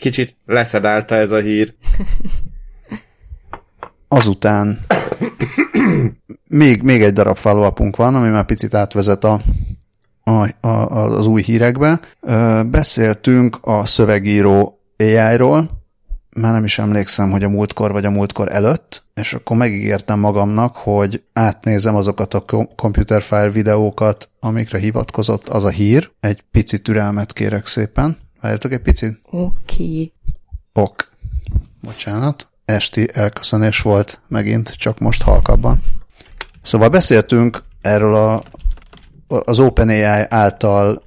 [0.00, 1.74] Kicsit leszedálta ez a hír.
[4.08, 4.86] Azután
[6.46, 9.40] még, még egy darab follow van, ami már picit átvezet a,
[10.24, 12.00] a, a, az új hírekbe.
[12.66, 15.70] Beszéltünk a szövegíró AI-ról,
[16.36, 20.76] már nem is emlékszem, hogy a múltkor vagy a múltkor előtt, és akkor megígértem magamnak,
[20.76, 22.44] hogy átnézem azokat a
[22.76, 26.10] computer file videókat, amikre hivatkozott az a hír.
[26.20, 28.16] Egy pici türelmet kérek szépen.
[28.40, 29.20] Várjatok egy picit?
[29.30, 29.52] Oké.
[29.82, 30.12] Okay.
[30.72, 31.08] Ok.
[31.80, 32.48] Bocsánat.
[32.64, 35.82] Esti elköszönés volt megint, csak most halkabban.
[36.62, 38.42] Szóval beszéltünk erről a,
[39.28, 41.02] az OpenAI által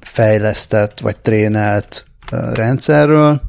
[0.00, 3.40] fejlesztett vagy trénelt rendszerről,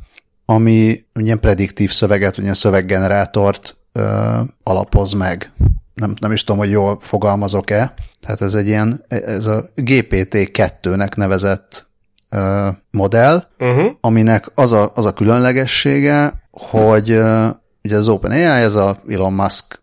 [0.46, 5.52] ami ilyen prediktív szöveget, vagy ilyen szöveggenerátort ö, alapoz meg.
[5.94, 7.94] Nem, nem is tudom, hogy jól fogalmazok-e.
[8.22, 11.91] Tehát ez egy ilyen, ez a GPT-2-nek nevezett
[12.32, 13.92] ö, modell, uh-huh.
[14.02, 17.48] aminek az a, az a különlegessége, hogy ö,
[17.84, 19.82] ugye az OpenAI, ez a Elon Musk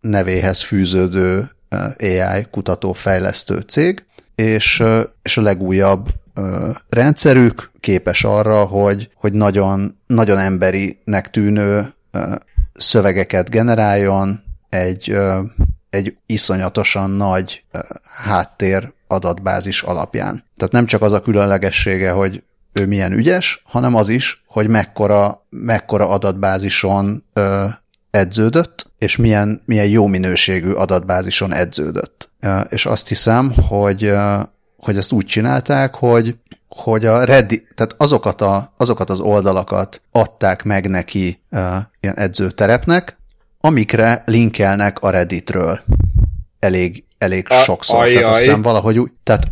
[0.00, 1.50] nevéhez fűződő
[1.98, 4.82] AI kutató-fejlesztő cég, és,
[5.22, 6.08] és a legújabb
[6.88, 11.94] rendszerük képes arra, hogy, hogy nagyon, nagyon emberinek tűnő
[12.74, 15.16] szövegeket generáljon egy,
[15.90, 17.64] egy iszonyatosan nagy
[18.24, 20.44] háttér adatbázis alapján.
[20.56, 25.46] Tehát nem csak az a különlegessége, hogy ő milyen ügyes, hanem az is, hogy mekkora,
[25.50, 27.66] mekkora adatbázison ö,
[28.10, 32.30] edződött, és milyen, milyen jó minőségű adatbázison edződött.
[32.68, 34.12] És azt hiszem, hogy,
[34.76, 36.36] hogy ezt úgy csinálták, hogy
[36.68, 43.16] hogy a Reddit, tehát azokat, a, azokat az oldalakat adták meg neki uh, ilyen edzőterepnek,
[43.60, 45.80] amikre linkelnek a Redditről.
[46.58, 48.00] Elég, elég a, sokszor.
[48.00, 48.14] Ajaj.
[48.14, 49.48] Tehát azt hiszem valahogy úgy, tehát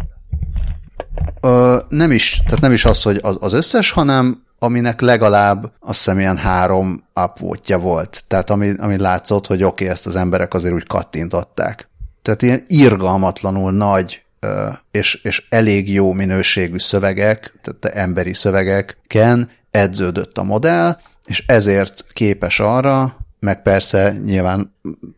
[1.40, 5.98] ö, nem is, tehát nem is az, hogy az, az összes, hanem aminek legalább azt
[5.98, 8.24] hiszem ilyen három upvote volt.
[8.26, 11.88] Tehát ami, ami látszott, hogy oké, okay, ezt az emberek azért úgy kattintották.
[12.22, 14.22] Tehát ilyen irgalmatlanul nagy
[14.90, 22.60] és, és elég jó minőségű szövegek, tehát emberi szövegeken edződött a modell, és ezért képes
[22.60, 24.74] arra, meg persze nyilván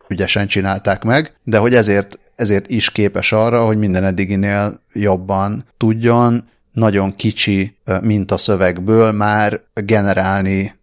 [0.07, 6.49] ügyesen csinálták meg, de hogy ezért, ezért is képes arra, hogy minden eddiginél jobban tudjon
[6.71, 10.79] nagyon kicsi mint a szövegből már generálni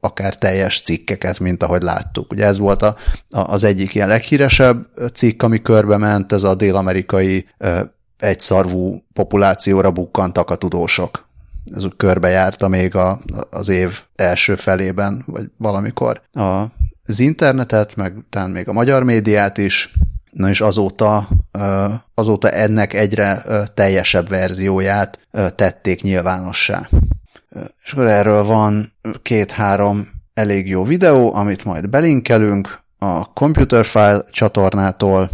[0.00, 2.32] akár teljes cikkeket, mint ahogy láttuk.
[2.32, 2.96] Ugye ez volt a,
[3.30, 7.46] az egyik ilyen leghíresebb cikk, ami körbe ment, ez a dél-amerikai
[8.18, 11.28] egyszarvú populációra bukkantak a tudósok.
[11.74, 13.20] Ez úgy körbejárta még a,
[13.50, 16.22] az év első felében, vagy valamikor.
[16.32, 16.64] A,
[17.06, 19.92] az internetet, meg talán még a magyar médiát is,
[20.30, 21.28] na és azóta,
[22.14, 23.42] azóta ennek egyre
[23.74, 26.88] teljesebb verzióját tették nyilvánossá.
[27.84, 28.92] És akkor erről van
[29.22, 35.30] két-három elég jó videó, amit majd belinkelünk a Computer File csatornától.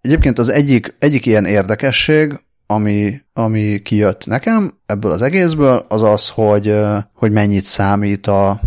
[0.00, 6.28] Egyébként az egyik, egyik ilyen érdekesség, ami, ami kijött nekem ebből az egészből, az az,
[6.28, 6.76] hogy,
[7.14, 8.60] hogy mennyit számít a,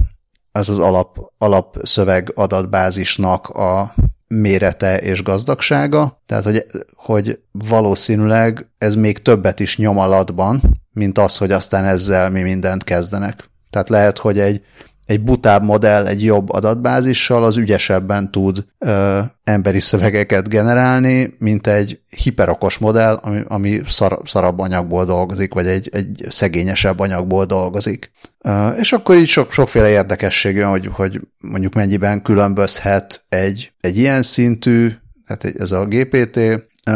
[0.52, 3.96] ez az alap, alapszöveg adatbázisnak a
[4.28, 10.62] mérete és gazdagsága, tehát hogy, hogy valószínűleg ez még többet is nyom alatban,
[10.92, 13.50] mint az, hogy aztán ezzel mi mindent kezdenek.
[13.70, 14.66] Tehát lehet, hogy egy,
[15.06, 22.00] egy butább modell egy jobb adatbázissal az ügyesebben tud ö, emberi szövegeket generálni, mint egy
[22.24, 28.12] hiperokos modell, ami, ami szar, szarabb anyagból dolgozik, vagy egy, egy szegényesebb anyagból dolgozik.
[28.42, 33.98] Ö, és akkor így sok, sokféle érdekesség van, hogy, hogy mondjuk mennyiben különbözhet egy, egy
[33.98, 34.92] ilyen szintű,
[35.26, 36.40] hát ez a GPT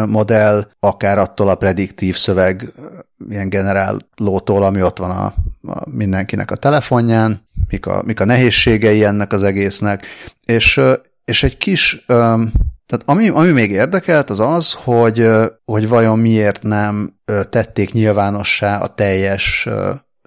[0.07, 2.73] modell, akár attól a prediktív szöveg
[3.29, 5.33] ilyen generálótól, ami ott van a,
[5.91, 10.05] mindenkinek a telefonján, mik a, mik a nehézségei ennek az egésznek,
[10.45, 10.81] és,
[11.25, 12.03] és egy kis,
[12.87, 15.29] tehát ami, ami még érdekelt, az az, hogy,
[15.65, 17.13] hogy vajon miért nem
[17.49, 19.67] tették nyilvánossá a teljes,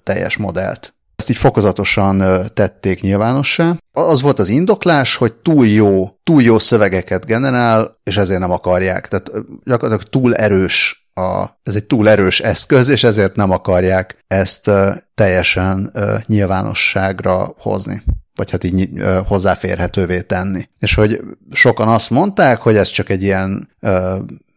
[0.02, 0.94] teljes modellt.
[1.16, 3.76] Ezt így fokozatosan tették nyilvánossá.
[3.92, 9.08] Az volt az indoklás, hogy túl jó, túl jó szövegeket generál, és ezért nem akarják.
[9.08, 9.30] Tehát
[9.64, 14.70] gyakorlatilag túl erős a, ez egy túl erős eszköz, és ezért nem akarják ezt
[15.14, 15.92] teljesen
[16.26, 18.02] nyilvánosságra hozni
[18.34, 18.90] vagy hát így
[19.26, 20.68] hozzáférhetővé tenni.
[20.78, 21.20] És hogy
[21.52, 23.68] sokan azt mondták, hogy ez csak egy ilyen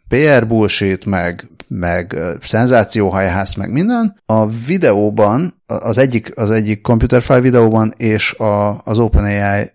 [0.08, 4.20] PR bullshit, meg, meg szenzációhajház, meg minden.
[4.26, 9.72] A videóban, az egyik, az egyik computer file videóban és a, az OpenAI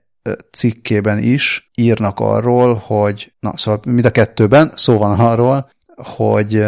[0.52, 6.64] cikkében is írnak arról, hogy, na szóval mind a kettőben szó van arról, hogy,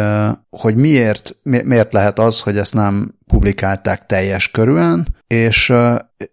[0.49, 5.73] hogy miért, miért lehet az, hogy ezt nem publikálták teljes körülön, és,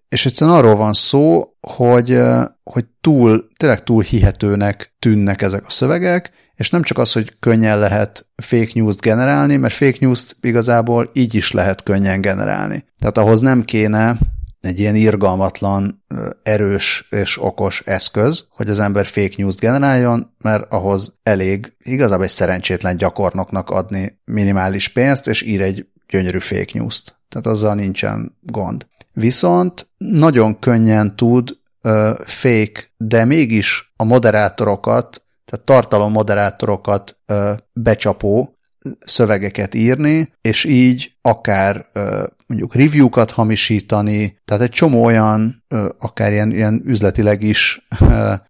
[0.08, 2.20] és egyszerűen arról van szó, hogy,
[2.62, 7.78] hogy túl, tényleg túl hihetőnek tűnnek ezek a szövegek, és nem csak az, hogy könnyen
[7.78, 12.84] lehet fake news-t generálni, mert fake news-t igazából így is lehet könnyen generálni.
[12.98, 14.18] Tehát ahhoz nem kéne
[14.60, 16.04] egy ilyen irgalmatlan,
[16.42, 22.30] erős és okos eszköz, hogy az ember fake news generáljon, mert ahhoz elég igazából egy
[22.30, 27.18] szerencsétlen gyakornoknak adni minimális pénzt, és ír egy gyönyörű fake news-t.
[27.28, 28.86] Tehát azzal nincsen gond.
[29.12, 38.57] Viszont nagyon könnyen tud uh, fake, de mégis a moderátorokat, tehát tartalommoderátorokat uh, becsapó
[39.04, 41.86] szövegeket írni, és így akár
[42.46, 45.64] mondjuk review-kat hamisítani, tehát egy csomó olyan,
[45.98, 47.86] akár ilyen, ilyen üzletileg is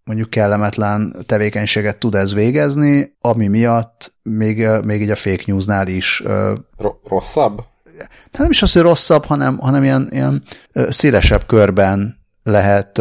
[0.04, 6.22] mondjuk kellemetlen tevékenységet tud ez végezni, ami miatt még, még így a fake newsnál is
[7.08, 7.64] rosszabb?
[7.98, 12.17] Hát nem is az, hogy rosszabb, hanem, hanem ilyen, ilyen szélesebb körben
[12.48, 13.00] lehet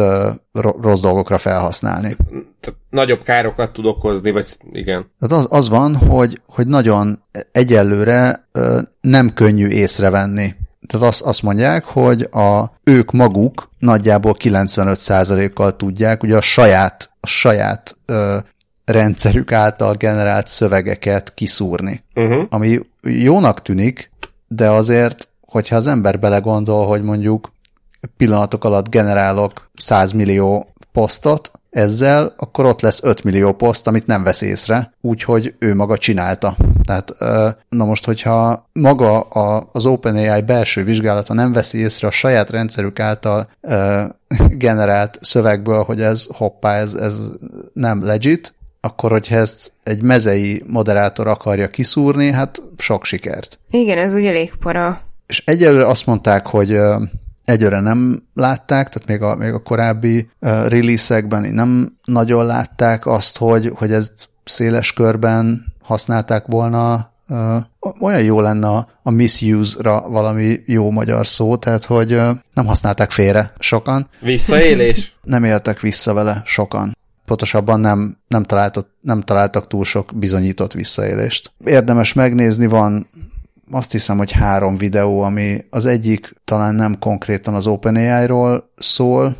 [0.80, 2.16] rossz dolgokra felhasználni.
[2.60, 5.06] Tehát nagyobb károkat tud okozni, vagy igen.
[5.18, 8.48] Tehát az, az van, hogy, hogy nagyon egyelőre
[9.00, 10.54] nem könnyű észrevenni.
[10.86, 17.26] Tehát azt, azt mondják, hogy a, ők maguk nagyjából 95%-kal tudják ugye a saját, a
[17.26, 18.38] saját ö,
[18.84, 22.02] rendszerük által generált szövegeket kiszúrni.
[22.14, 22.46] Uh-huh.
[22.50, 24.10] Ami jónak tűnik,
[24.46, 27.52] de azért, hogyha az ember belegondol, hogy mondjuk
[28.16, 34.22] pillanatok alatt generálok 100 millió posztot ezzel, akkor ott lesz 5 millió poszt, amit nem
[34.22, 36.56] vesz észre, úgyhogy ő maga csinálta.
[36.84, 37.14] Tehát,
[37.68, 39.20] na most, hogyha maga
[39.72, 43.48] az OpenAI belső vizsgálata nem veszi észre a saját rendszerük által
[44.48, 47.20] generált szövegből, hogy ez hoppá, ez, ez
[47.72, 53.58] nem legit, akkor, hogyha ezt egy mezei moderátor akarja kiszúrni, hát sok sikert.
[53.70, 55.00] Igen, ez ugye elég para.
[55.26, 56.80] És egyelőre azt mondták, hogy
[57.48, 63.38] egyre nem látták, tehát még a, még a korábbi uh, release-ekben nem nagyon látták azt,
[63.38, 67.10] hogy, hogy ezt széles körben használták volna.
[67.28, 67.56] Uh,
[68.00, 73.10] olyan jó lenne a, a misuse-ra valami jó magyar szó, tehát hogy uh, nem használták
[73.10, 74.08] félre sokan.
[74.20, 75.16] Visszaélés?
[75.22, 81.52] nem éltek vissza vele sokan pontosabban nem, nem, találtak, nem találtak túl sok bizonyított visszaélést.
[81.64, 83.06] Érdemes megnézni, van
[83.70, 89.36] azt hiszem, hogy három videó, ami az egyik talán nem konkrétan az OpenAI-ról szól,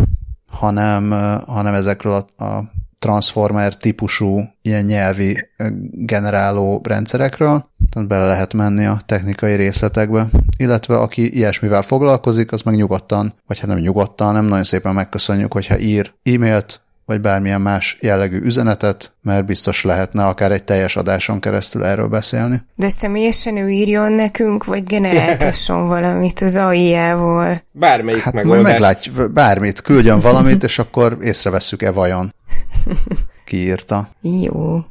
[0.51, 1.11] hanem,
[1.47, 5.49] hanem ezekről a, a transformer típusú ilyen nyelvi
[5.93, 12.75] generáló rendszerekről, tehát bele lehet menni a technikai részletekbe, illetve aki ilyesmivel foglalkozik, az meg
[12.75, 17.99] nyugodtan, vagy hát nem nyugodtan, nem nagyon szépen megköszönjük, hogyha ír e-mailt, vagy bármilyen más
[18.01, 22.63] jellegű üzenetet, mert biztos lehetne akár egy teljes adáson keresztül erről beszélni.
[22.75, 27.63] De személyesen ő írjon nekünk, vagy generáltasson valamit az AI-jával.
[27.73, 28.73] Bármelyik hát megoldást.
[28.73, 32.35] meglátj, bármit, küldjön valamit, és akkor észrevesszük-e vajon.
[33.45, 34.09] Kiírta.
[34.21, 34.85] Jó.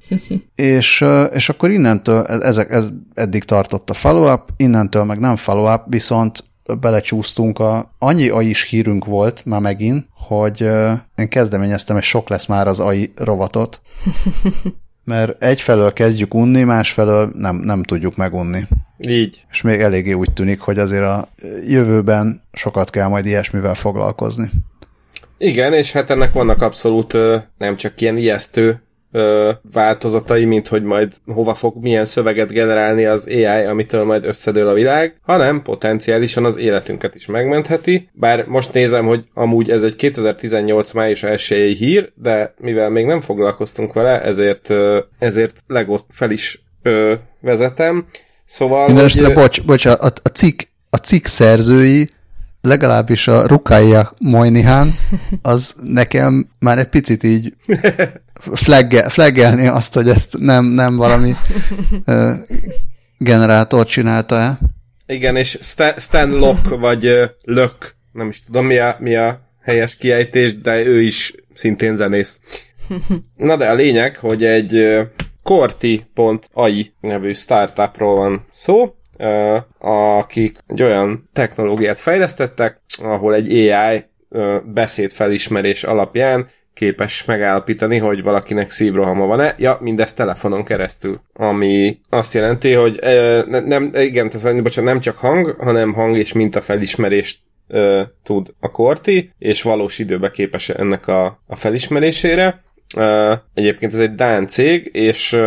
[0.55, 6.43] és, és akkor innentől, ezek, ez eddig tartott a follow-up, innentől meg nem follow-up, viszont
[6.79, 10.61] belecsúsztunk, a, annyi AI is hírünk volt már megint, hogy
[11.15, 13.81] én kezdeményeztem, és sok lesz már az AI rovatot,
[15.03, 18.67] mert egyfelől kezdjük unni, másfelől nem, nem tudjuk megunni.
[19.07, 19.45] Így.
[19.51, 21.27] És még eléggé úgy tűnik, hogy azért a
[21.67, 24.51] jövőben sokat kell majd ilyesmivel foglalkozni.
[25.37, 27.13] Igen, és hát ennek vannak abszolút
[27.57, 28.81] nem csak ilyen ijesztő
[29.17, 34.67] ö, változatai, mint hogy majd hova fog milyen szöveget generálni az AI, amitől majd összedől
[34.67, 38.09] a világ, hanem potenciálisan az életünket is megmentheti.
[38.13, 41.41] Bár most nézem, hogy amúgy ez egy 2018 május 1
[41.77, 48.05] hír, de mivel még nem foglalkoztunk vele, ezért, ö, ezért legot fel is ö, vezetem.
[48.45, 48.85] Szóval...
[48.85, 49.35] Mindenesetre, hogy...
[49.35, 52.09] bocs, bocs, a, a, cikk, a cikk szerzői
[52.61, 54.95] legalábbis a Rukája Mojnihán,
[55.41, 57.53] az nekem már egy picit így
[58.53, 61.35] flagge, flaggelni azt, hogy ezt nem, nem valami
[62.05, 62.31] uh,
[63.17, 64.59] generátor csinálta-e.
[65.05, 65.57] Igen, és
[65.97, 70.85] Stan Lock, vagy uh, Lök, nem is tudom mi a, mi a helyes kiejtés, de
[70.85, 72.39] ő is szintén zenész.
[73.35, 75.01] Na de a lényeg, hogy egy uh,
[75.43, 78.95] Corti.ai nevű startupról van szó,
[79.79, 84.05] akik egy olyan technológiát fejlesztettek, ahol egy AI
[84.73, 89.55] beszédfelismerés alapján képes megállapítani, hogy valakinek szívrohama van-e.
[89.57, 91.21] Ja, mindezt telefonon keresztül.
[91.33, 92.99] Ami azt jelenti, hogy
[93.47, 99.31] nem, igen, tehát, bocsánat, nem csak hang, hanem hang és mintafelismerést e, tud a korti,
[99.39, 102.63] és valós időben képes ennek a, a felismerésére.
[103.53, 105.37] Egyébként ez egy Dán cég, és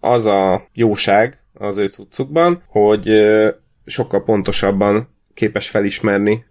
[0.00, 3.10] az a jóság az ő cuccukban, hogy
[3.84, 6.44] sokkal pontosabban képes felismerni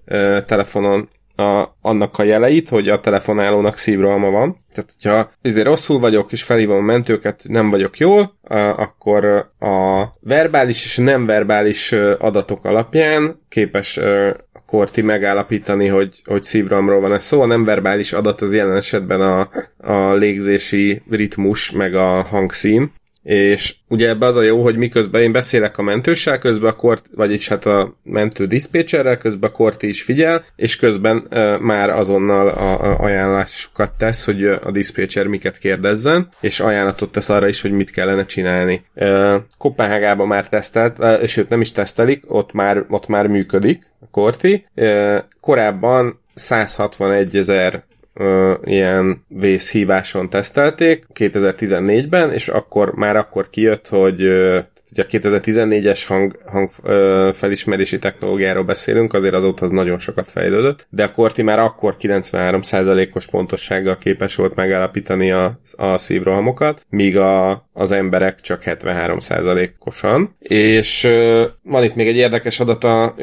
[0.46, 4.64] telefonon a, annak a jeleit, hogy a telefonálónak szívrohama van.
[4.74, 8.38] Tehát, hogyha ezért rosszul vagyok, és felhívom a mentőket, nem vagyok jól,
[8.76, 9.26] akkor
[9.60, 17.14] a verbális és nem verbális adatok alapján képes a Korti megállapítani, hogy, hogy szívrohamról van
[17.14, 17.42] ez szó.
[17.42, 22.92] A nem verbális adat az jelen esetben a, a légzési ritmus, meg a hangszín,
[23.26, 27.06] és ugye ebbe az a jó, hogy miközben én beszélek a mentőssel, közben a kort,
[27.16, 32.48] vagyis hát a mentő diszpécserrel, közben a korti is figyel, és közben uh, már azonnal
[32.48, 37.72] a, a ajánlásokat tesz, hogy a diszpécser miket kérdezzen, és ajánlatot tesz arra is, hogy
[37.72, 38.86] mit kellene csinálni.
[38.96, 44.06] Uh, Kopenhágában már tesztelt, uh, sőt nem is tesztelik, ott már, ott már működik a
[44.12, 44.66] korti.
[44.76, 47.84] Uh, korábban 161 ezer
[48.64, 54.22] ilyen vészhíváson tesztelték 2014-ben, és akkor már akkor kijött, hogy
[54.96, 60.88] ugye a 2014-es hang, hang ö, felismerési technológiáról beszélünk, azért azóta az nagyon sokat fejlődött,
[60.90, 67.68] de a Korti már akkor 93%-os pontossággal képes volt megállapítani a, a szívrohamokat, míg a,
[67.74, 70.36] az emberek csak 73%-osan.
[70.40, 73.16] És ö, van itt még egy érdekes adat, a,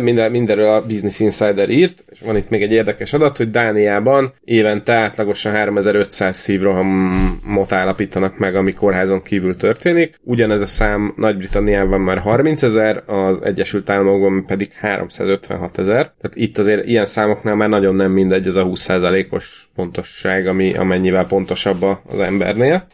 [0.00, 4.32] minden, mindenről a Business Insider írt, és van itt még egy érdekes adat, hogy Dániában
[4.44, 10.20] évente átlagosan 3500 szívrohamot állapítanak meg, ami kórházon kívül történik.
[10.22, 16.12] Ugyanez a szám szám Nagy-Britanniában már 30 ezer, az Egyesült Államokban pedig 356 ezer.
[16.20, 21.26] Tehát itt azért ilyen számoknál már nagyon nem mindegy ez a 20%-os pontosság, ami amennyivel
[21.26, 22.86] pontosabb az embernél.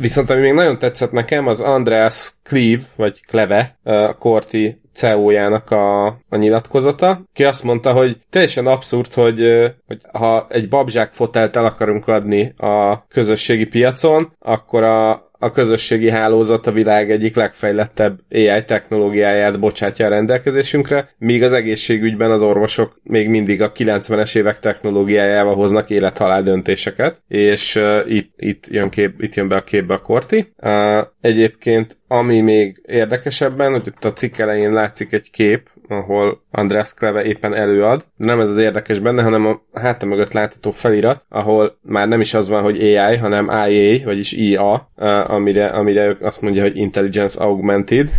[0.00, 6.06] Viszont ami még nagyon tetszett nekem, az Andreas Cleve, vagy Kleve, a Korti CEO-jának a,
[6.06, 9.40] a nyilatkozata, ki azt mondta, hogy teljesen abszurd, hogy,
[9.86, 16.10] hogy ha egy babzsák fotelt el akarunk adni a közösségi piacon, akkor a, a közösségi
[16.10, 23.00] hálózat a világ egyik legfejlettebb AI technológiáját bocsátja a rendelkezésünkre, míg az egészségügyben az orvosok
[23.02, 29.22] még mindig a 90-es évek technológiájával hoznak élethalál döntéseket, és uh, itt, itt, jön kép,
[29.22, 30.52] itt jön be a képbe a Korti.
[30.56, 36.94] Uh, egyébként ami még érdekesebben, hogy itt a cikk elején látszik egy kép, ahol András
[36.94, 41.24] Kleve éppen előad, de nem ez az érdekes benne, hanem a háta mögött látható felirat,
[41.28, 44.90] ahol már nem is az van, hogy AI, hanem IA, vagyis IA,
[45.26, 48.10] amire, amire azt mondja, hogy Intelligence Augmented,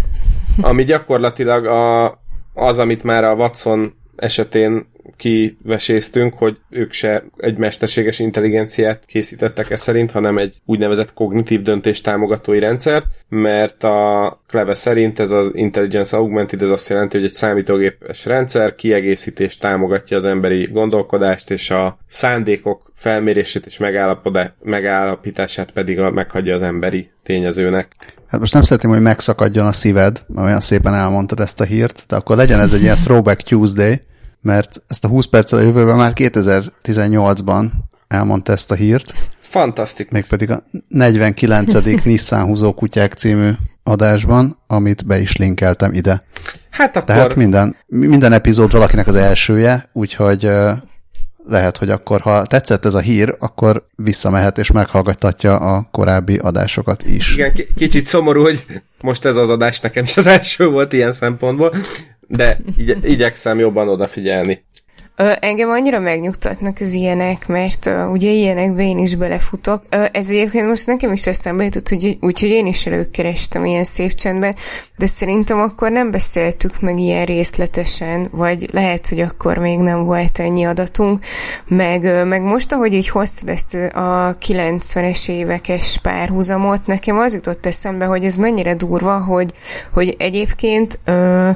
[0.61, 2.05] ami gyakorlatilag a,
[2.53, 9.75] az, amit már a Watson esetén kiveséztünk, hogy ők se egy mesterséges intelligenciát készítettek e
[9.75, 16.17] szerint, hanem egy úgynevezett kognitív döntés támogatói rendszert, mert a Kleve szerint ez az Intelligence
[16.17, 21.97] Augmented, ez azt jelenti, hogy egy számítógépes rendszer kiegészítés támogatja az emberi gondolkodást, és a
[22.07, 23.77] szándékok felmérését és
[24.63, 27.95] megállapítását pedig a, meghagyja az emberi tényezőnek.
[28.27, 32.15] Hát most nem szeretném, hogy megszakadjon a szíved, olyan szépen elmondtad ezt a hírt, de
[32.15, 34.01] akkor legyen ez egy ilyen Throwback Tuesday,
[34.41, 37.69] mert ezt a 20 perccel a jövőben már 2018-ban
[38.07, 39.13] elmondta ezt a hírt.
[39.39, 40.13] Fantasztikus.
[40.13, 42.03] Mégpedig a 49.
[42.03, 43.51] Nissan húzó kutyák című
[43.83, 46.23] adásban, amit be is linkeltem ide.
[46.69, 47.15] Hát akkor...
[47.15, 50.49] Tehát minden, minden epizód valakinek az elsője, úgyhogy
[51.47, 57.03] lehet, hogy akkor, ha tetszett ez a hír, akkor visszamehet és meghallgattatja a korábbi adásokat
[57.03, 57.33] is.
[57.33, 58.65] Igen, k- kicsit szomorú, hogy
[59.03, 61.75] most ez az adás nekem is az első volt ilyen szempontból,
[62.27, 64.63] de igy- igyekszem jobban odafigyelni.
[65.39, 69.83] Engem annyira megnyugtatnak az ilyenek, mert ö, ugye ilyenekbe én is belefutok.
[69.89, 74.13] Ö, ez egyébként most nekem is eszembe jutott, hogy, úgyhogy én is előkerestem ilyen szép
[74.13, 74.55] csendben,
[74.97, 80.39] de szerintem akkor nem beszéltük meg ilyen részletesen, vagy lehet, hogy akkor még nem volt
[80.39, 81.25] ennyi adatunk,
[81.67, 87.65] meg, ö, meg most, ahogy így hoztad ezt a 90-es évekes párhuzamot, nekem az jutott
[87.65, 89.53] eszembe, hogy ez mennyire durva, hogy,
[89.93, 91.49] hogy egyébként ö,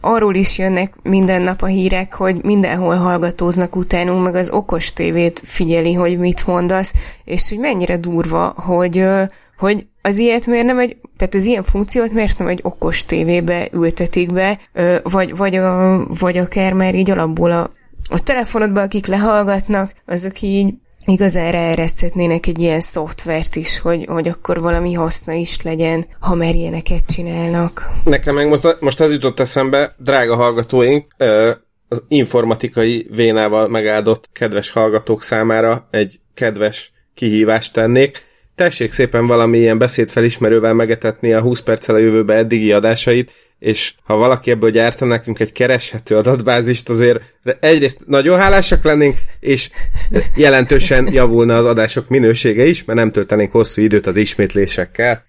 [0.00, 5.42] arról is jönnek minden nap a hírek, hogy mindenhol hallgatóznak utánunk, meg az okos tévét
[5.44, 9.04] figyeli, hogy mit mondasz, és hogy mennyire durva, hogy,
[9.58, 13.68] hogy az ilyet miért nem egy, tehát az ilyen funkciót miért nem egy okos tévébe
[13.72, 14.58] ültetik be,
[15.02, 17.70] vagy, vagy, a, vagy akár már így alapból a,
[18.10, 20.74] a telefonodban, akik lehallgatnak, azok így
[21.06, 26.54] igazán ráereszthetnének egy ilyen szoftvert is, hogy, hogy akkor valami haszna is legyen, ha már
[26.54, 27.90] ilyeneket csinálnak.
[28.04, 31.06] Nekem meg most, most az jutott eszembe, drága hallgatóink,
[31.88, 38.28] az informatikai vénával megáldott kedves hallgatók számára egy kedves kihívást tennék.
[38.54, 44.16] Tessék szépen valami ilyen beszédfelismerővel megetetni a 20 perccel a jövőbe eddigi adásait, és ha
[44.16, 47.20] valaki ebből gyárta nekünk egy kereshető adatbázist, azért
[47.60, 49.70] egyrészt nagyon hálásak lennénk, és
[50.36, 55.24] jelentősen javulna az adások minősége is, mert nem töltenénk hosszú időt az ismétlésekkel.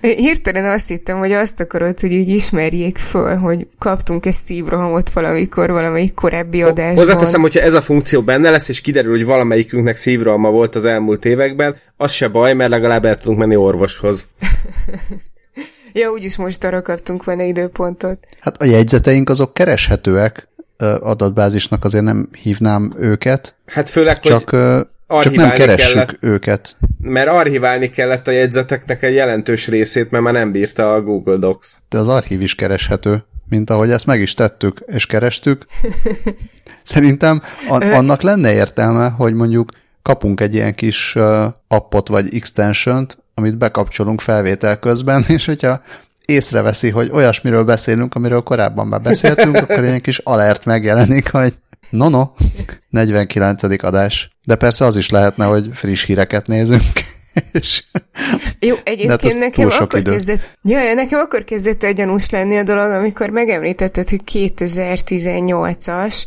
[0.00, 5.70] Hirtelen azt hittem, hogy azt akarod, hogy így ismerjék föl, hogy kaptunk egy szívrohamot valamikor,
[5.70, 6.96] valamelyik korábbi adásban.
[6.96, 11.24] Hozzáteszem, hogyha ez a funkció benne lesz, és kiderül, hogy valamelyikünknek szívrohama volt az elmúlt
[11.24, 14.28] években, az se baj, mert legalább el tudunk menni orvoshoz.
[15.92, 18.18] Ja, úgyis most arra kaptunk volna időpontot.
[18.40, 20.48] Hát a jegyzeteink azok kereshetőek,
[21.00, 23.54] adatbázisnak azért nem hívnám őket.
[23.66, 24.50] Hát főleg, csak,
[25.06, 26.76] hogy csak nem keressük kellett, őket.
[27.00, 31.66] Mert archiválni kellett a jegyzeteknek egy jelentős részét, mert már nem bírta a Google Docs.
[31.88, 35.64] De az archív is kereshető, mint ahogy ezt meg is tettük, és kerestük.
[36.82, 39.70] Szerintem annak lenne értelme, hogy mondjuk
[40.02, 41.16] kapunk egy ilyen kis
[41.68, 45.82] appot vagy extension amit bekapcsolunk felvétel közben, és hogyha
[46.24, 51.54] észreveszi, hogy olyasmiről beszélünk, amiről korábban már beszéltünk, akkor egy kis alert megjelenik, hogy
[51.90, 52.30] no, no,
[52.88, 53.62] 49.
[53.84, 54.30] adás.
[54.46, 56.82] De persze az is lehetne, hogy friss híreket nézünk.
[57.52, 57.84] És
[58.58, 60.10] Jó, egyébként nekem akkor idő.
[60.10, 66.22] kezdett, jaj, nekem akkor kezdett egy gyanús lenni a dolog, amikor megemlítetted, hogy 2018-as,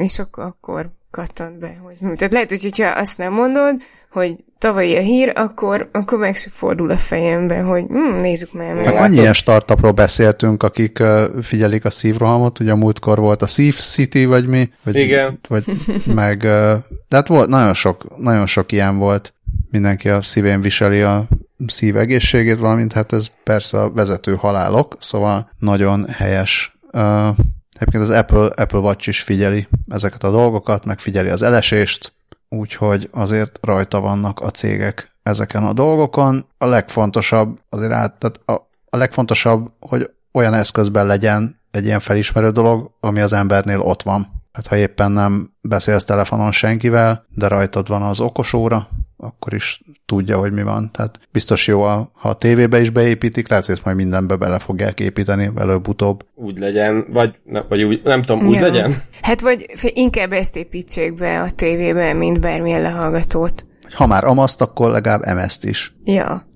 [0.00, 1.78] és akkor, akkor kattant be.
[1.82, 3.82] Hogy, tehát lehet, hogy hogyha azt nem mondod,
[4.14, 8.74] hogy tavalyi a hír, akkor, akkor meg se fordul a fejembe, hogy hm, nézzük már
[8.74, 8.86] meg.
[8.86, 13.74] Annyi ilyen startupról beszéltünk, akik uh, figyelik a szívrohamot, ugye a múltkor volt a Szív
[13.74, 14.70] City, vagy mi?
[14.82, 15.38] Vagy, Igen.
[15.48, 15.64] Vagy,
[16.14, 16.74] meg, uh,
[17.08, 19.34] de hát volt, nagyon sok, nagyon sok ilyen volt.
[19.70, 21.28] Mindenki a szívén viseli a
[21.66, 26.78] szívegészségét, valamint hát ez persze a vezető halálok, szóval nagyon helyes.
[26.92, 27.28] Uh,
[27.72, 32.12] egyébként az Apple, Apple Watch is figyeli ezeket a dolgokat, meg figyeli az elesést,
[32.54, 36.46] úgyhogy azért rajta vannak a cégek ezeken a dolgokon.
[36.58, 42.50] A legfontosabb azért át, tehát a, a legfontosabb, hogy olyan eszközben legyen egy ilyen felismerő
[42.50, 44.42] dolog, ami az embernél ott van.
[44.52, 48.88] Hát ha éppen nem beszélsz telefonon senkivel, de rajtad van az okosóra,
[49.24, 50.90] akkor is tudja, hogy mi van.
[50.92, 55.00] Tehát biztos jó, ha a tévébe is beépítik, lehet, hogy ezt majd mindenbe bele fogják
[55.00, 56.26] építeni, előbb-utóbb.
[56.34, 57.34] Úgy legyen, vagy,
[57.68, 58.62] vagy úgy, nem tudom, úgy ja.
[58.62, 58.94] legyen?
[59.22, 63.66] Hát vagy inkább ezt építsék be a tévébe, mint bármilyen lehallgatót.
[63.90, 65.94] Ha már amaszt, akkor legalább MS-t is.
[66.04, 66.46] Ja.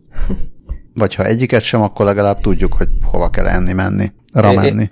[0.94, 4.90] vagy ha egyiket sem, akkor legalább tudjuk, hogy hova kell enni, menni, ramenni.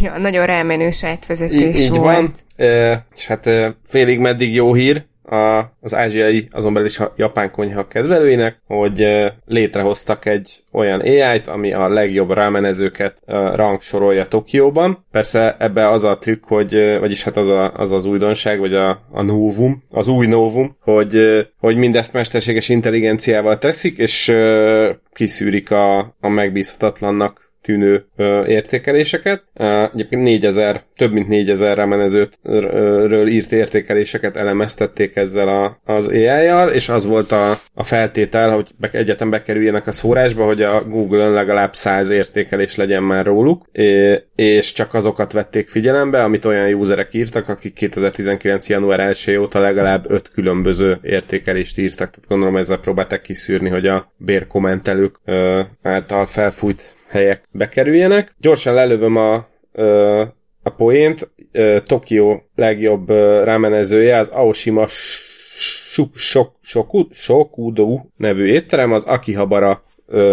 [0.00, 2.02] ja, nagyon rámenős átvezetés így, így volt.
[2.02, 2.32] van,
[2.66, 7.12] e, és hát e, félig meddig jó hír, a, az ázsiai, azon belül is a
[7.16, 9.06] japán konyha kedvelőinek, hogy
[9.46, 13.22] létrehoztak egy olyan AI-t, ami a legjobb rámenezőket
[13.54, 15.06] rangsorolja Tokióban.
[15.10, 18.90] Persze ebbe az a trükk, hogy, vagyis hát az a, az, az újdonság, vagy a,
[19.10, 24.32] a novum, az új novum, hogy, hogy mindezt mesterséges intelligenciával teszik, és
[25.12, 28.04] kiszűrik a, a megbízhatatlannak tűnő
[28.46, 29.44] értékeléseket.
[29.92, 37.06] Egyébként 4000, több mint 4000 remenezőtről írt értékeléseket elemeztették ezzel a, az AI-jal, és az
[37.06, 42.10] volt a, a feltétel, hogy be, egyetem bekerüljenek a szórásba, hogy a Google-ön legalább 100
[42.10, 43.66] értékelés legyen már róluk,
[44.34, 48.68] és csak azokat vették figyelembe, amit olyan userek írtak, akik 2019.
[48.68, 52.10] január 1 óta legalább 5 különböző értékelést írtak.
[52.10, 55.14] Tehát gondolom ezzel próbálták kiszűrni, hogy a bérkommentelők
[55.82, 58.34] által felfújt helyek bekerüljenek.
[58.38, 59.34] Gyorsan lelövöm a,
[60.62, 61.30] a poént.
[61.84, 63.10] Tokió legjobb
[63.44, 64.86] rámenezője az Aoshima
[67.10, 69.82] Shokudo nevű étterem, az Akihabara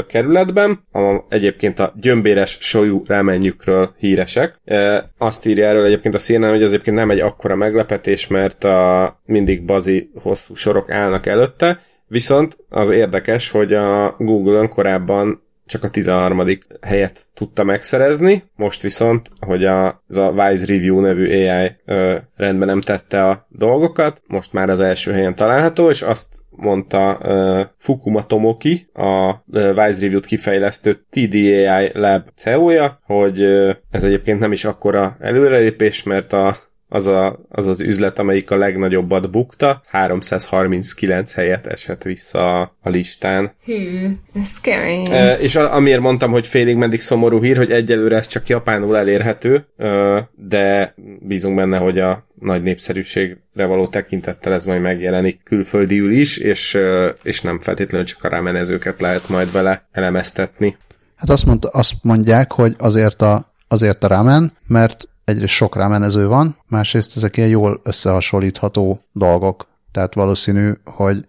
[0.07, 4.59] kerületben, a, egyébként a gyömbéres sojú rámenjükről híresek.
[4.65, 8.63] E, azt írja erről egyébként a színen, hogy ez egyébként nem egy akkora meglepetés, mert
[8.63, 15.83] a, mindig bazi hosszú sorok állnak előtte, viszont az érdekes, hogy a Google-ön korábban csak
[15.83, 16.47] a 13.
[16.81, 22.67] helyet tudta megszerezni, most viszont, hogy a, az a Wise Review nevű AI ö, rendben
[22.67, 28.23] nem tette a dolgokat, most már az első helyen található, és azt mondta uh, Fukuma
[28.23, 34.65] Tomoki, a uh, Wise Review-t kifejlesztő TDAI Lab CEO-ja, hogy uh, ez egyébként nem is
[34.65, 36.55] akkora előrelépés, mert a
[36.93, 42.89] az, a, az az üzlet, amelyik a legnagyobbat bukta, 339 helyet esett vissza a, a
[42.89, 43.51] listán.
[43.65, 45.07] Hű, ez kemény.
[45.11, 48.97] E, és a, amiért mondtam, hogy félig meddig szomorú hír, hogy egyelőre ez csak japánul
[48.97, 56.11] elérhető, e, de bízunk benne, hogy a nagy népszerűségre való tekintettel ez majd megjelenik külföldiül
[56.11, 60.77] is, és, e, és nem feltétlenül csak a rámenezőket lehet majd vele elemeztetni.
[61.15, 66.27] Hát azt, mond, azt mondják, hogy azért a, azért a ramen, mert egyrészt sok rámenező
[66.27, 69.67] van, másrészt ezek ilyen jól összehasonlítható dolgok.
[69.91, 71.25] Tehát valószínű, hogy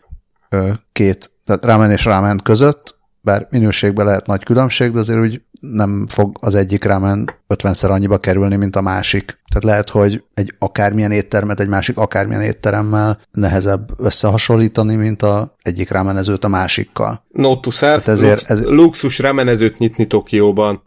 [0.92, 6.06] két, tehát rámen és rámen között, bár minőségben lehet nagy különbség, de azért úgy nem
[6.08, 9.24] fog az egyik rámen 50-szer annyiba kerülni, mint a másik.
[9.24, 15.90] Tehát lehet, hogy egy akármilyen éttermet egy másik akármilyen étteremmel nehezebb összehasonlítani, mint a egyik
[15.90, 17.22] rámenezőt a másikkal.
[17.32, 18.64] Note to self, hát ezért, ez...
[18.64, 20.82] luxus rámenezőt nyitni Tokióban.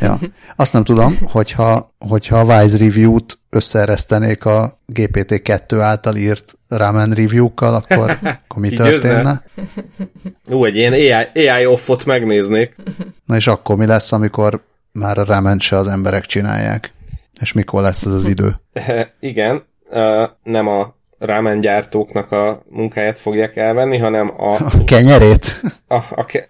[0.00, 0.18] ja.
[0.56, 7.74] Azt nem tudom, hogyha, hogyha a Wise Review-t összeeresztenék a GPT-2 által írt ramen review-kkal,
[7.74, 8.10] akkor,
[8.44, 9.42] akkor mi történne?
[10.50, 12.76] Ú, egy ilyen AI, AI off-ot megnéznék.
[13.24, 14.60] Na és akkor mi lesz, amikor
[14.92, 16.92] már a ramen se az emberek csinálják?
[17.40, 18.60] És mikor lesz ez az idő?
[19.20, 19.64] Igen,
[20.42, 24.54] nem a ramen gyártóknak a munkáját fogják elvenni, hanem a...
[24.78, 25.60] A kenyerét?
[25.86, 26.48] A, a, ke,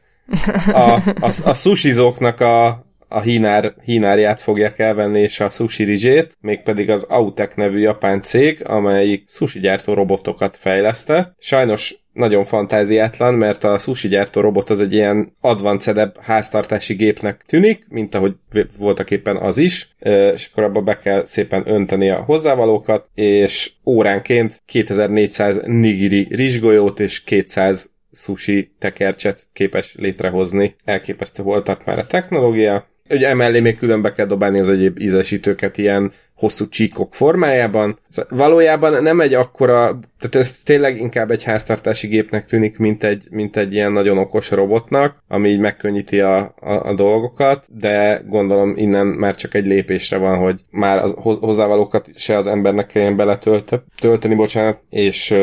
[0.72, 6.90] a, a, a sushizóknak a, a hínár, hínárját fogják elvenni, és a sushi rizsét, mégpedig
[6.90, 11.34] az Autek nevű japán cég, amelyik sushi gyártó robotokat fejleszte.
[11.38, 17.84] Sajnos nagyon fantáziátlan, mert a sushi gyártó robot az egy ilyen advancedebb háztartási gépnek tűnik,
[17.88, 18.34] mint ahogy
[18.78, 19.88] voltak éppen az is,
[20.32, 27.24] és akkor abba be kell szépen önteni a hozzávalókat, és óránként 2400 nigiri rizsgolyót és
[27.24, 30.74] 200 sushi tekercset képes létrehozni.
[30.84, 36.12] Elképesztő volt már a technológia, ugye emellé még különbe kell dobálni az egyéb ízesítőket ilyen
[36.38, 37.98] hosszú csíkok formájában.
[38.08, 43.26] Szóval valójában nem egy akkora, tehát ez tényleg inkább egy háztartási gépnek tűnik, mint egy,
[43.30, 48.74] mint egy ilyen nagyon okos robotnak, ami így megkönnyíti a, a, a dolgokat, de gondolom
[48.76, 54.34] innen már csak egy lépésre van, hogy már az hozzávalókat se az embernek kelljen beletölteni,
[54.34, 55.34] bocsánat, és,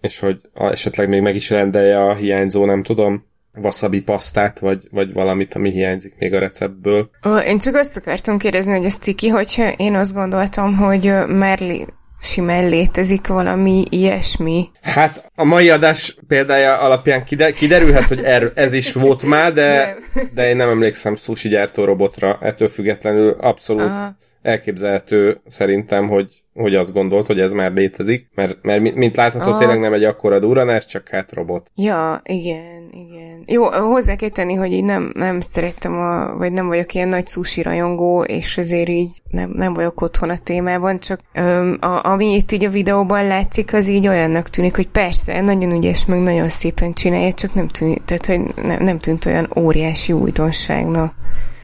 [0.00, 3.24] és hogy esetleg még meg is rendelje a hiányzó, nem tudom,
[3.62, 7.10] wasabi pasztát, vagy, vagy valamit, ami hiányzik még a receptből.
[7.46, 11.86] Én csak azt akartam kérdezni, hogy ez ciki, hogyha én azt gondoltam, hogy Merli
[12.20, 14.68] simán létezik valami ilyesmi.
[14.82, 17.24] Hát a mai adás példája alapján
[17.54, 19.96] kiderülhet, hogy er, ez is volt már, de,
[20.34, 26.74] de én nem emlékszem sushi gyártó robotra, ettől függetlenül abszolút Aha elképzelhető szerintem, hogy, hogy
[26.74, 29.58] azt gondolt, hogy ez már létezik, mert, mert mint látható, ah.
[29.58, 31.70] tényleg nem egy akkora duranás, csak hát robot.
[31.74, 33.42] Ja, igen, igen.
[33.46, 37.28] Jó, hozzá kell tenni, hogy így nem, nem szerettem, a, vagy nem vagyok ilyen nagy
[37.28, 42.34] sushi rajongó, és ezért így nem, nem vagyok otthon a témában, csak öm, a, ami
[42.34, 46.48] itt így a videóban látszik, az így olyannak tűnik, hogy persze, nagyon ügyes, meg nagyon
[46.48, 51.14] szépen csinálja, csak nem tűnik, tehát hogy nem, nem tűnt olyan óriási újdonságnak.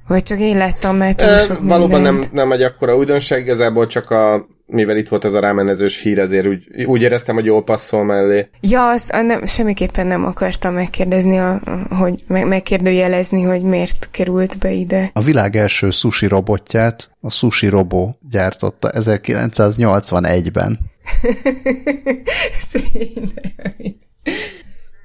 [0.07, 4.11] Vagy csak én láttam, mert túl sok Valóban nem, nem egy akkora újdonság, igazából csak
[4.11, 8.05] a mivel itt volt ez a rámenezős hír, ezért úgy, úgy éreztem, hogy jól passzol
[8.05, 8.49] mellé.
[8.61, 11.61] Ja, azt nem, semmiképpen nem akartam megkérdezni, a,
[11.91, 15.11] hogy meg, megkérdőjelezni, hogy miért került be ide.
[15.13, 20.79] A világ első sushi robotját a Sushi Robo gyártotta 1981-ben.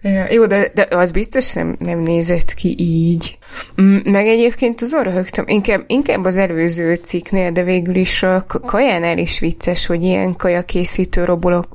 [0.08, 3.38] Ja, jó, de, de az biztos nem, nem nézett ki így.
[3.82, 9.18] Mm, meg egyébként az röhögtem, inkább, inkább az előző cikknél, de végül is a kajánál
[9.18, 11.24] is vicces, hogy ilyen kaja készítő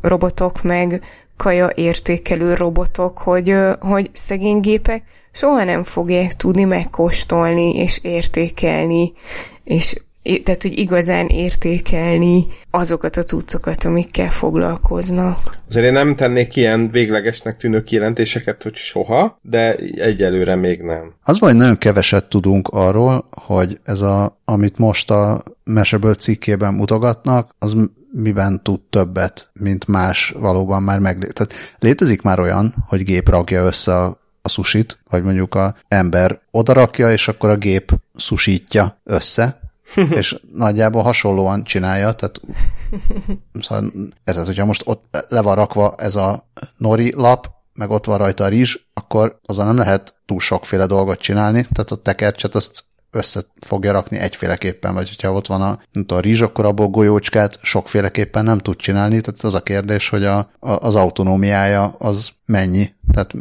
[0.00, 1.02] robotok, meg
[1.36, 5.02] kaja értékelő robotok, hogy, hogy szegény gépek
[5.32, 9.12] soha nem fogják tudni megkóstolni és értékelni,
[9.64, 15.58] és tehát, hogy igazán értékelni azokat a cuccokat, amikkel foglalkoznak.
[15.68, 21.14] Azért én nem tennék ilyen véglegesnek tűnő kijelentéseket, hogy soha, de egyelőre még nem.
[21.22, 27.54] Az vagy nagyon keveset tudunk arról, hogy ez a, amit most a Meseből cikkében mutogatnak,
[27.58, 27.76] az
[28.12, 31.32] miben tud többet, mint más valóban már meg.
[31.32, 36.40] Tehát létezik már olyan, hogy gép rakja össze a a susit, vagy mondjuk a ember
[36.50, 39.60] odarakja, és akkor a gép susítja össze,
[40.20, 42.41] és nagyjából hasonlóan csinálja, tehát
[43.61, 43.93] szóval,
[44.24, 48.45] ez, hogyha most ott le van rakva ez a nori lap, meg ott van rajta
[48.45, 53.40] a rizs, akkor azon nem lehet túl sokféle dolgot csinálni, tehát a tekercset azt össze
[53.61, 55.78] fogja rakni egyféleképpen, vagy hogyha ott van a,
[56.14, 60.38] a rizs, akkor abból golyócskát sokféleképpen nem tud csinálni, tehát az a kérdés, hogy a,
[60.38, 63.32] a, az autonómiája az mennyi, tehát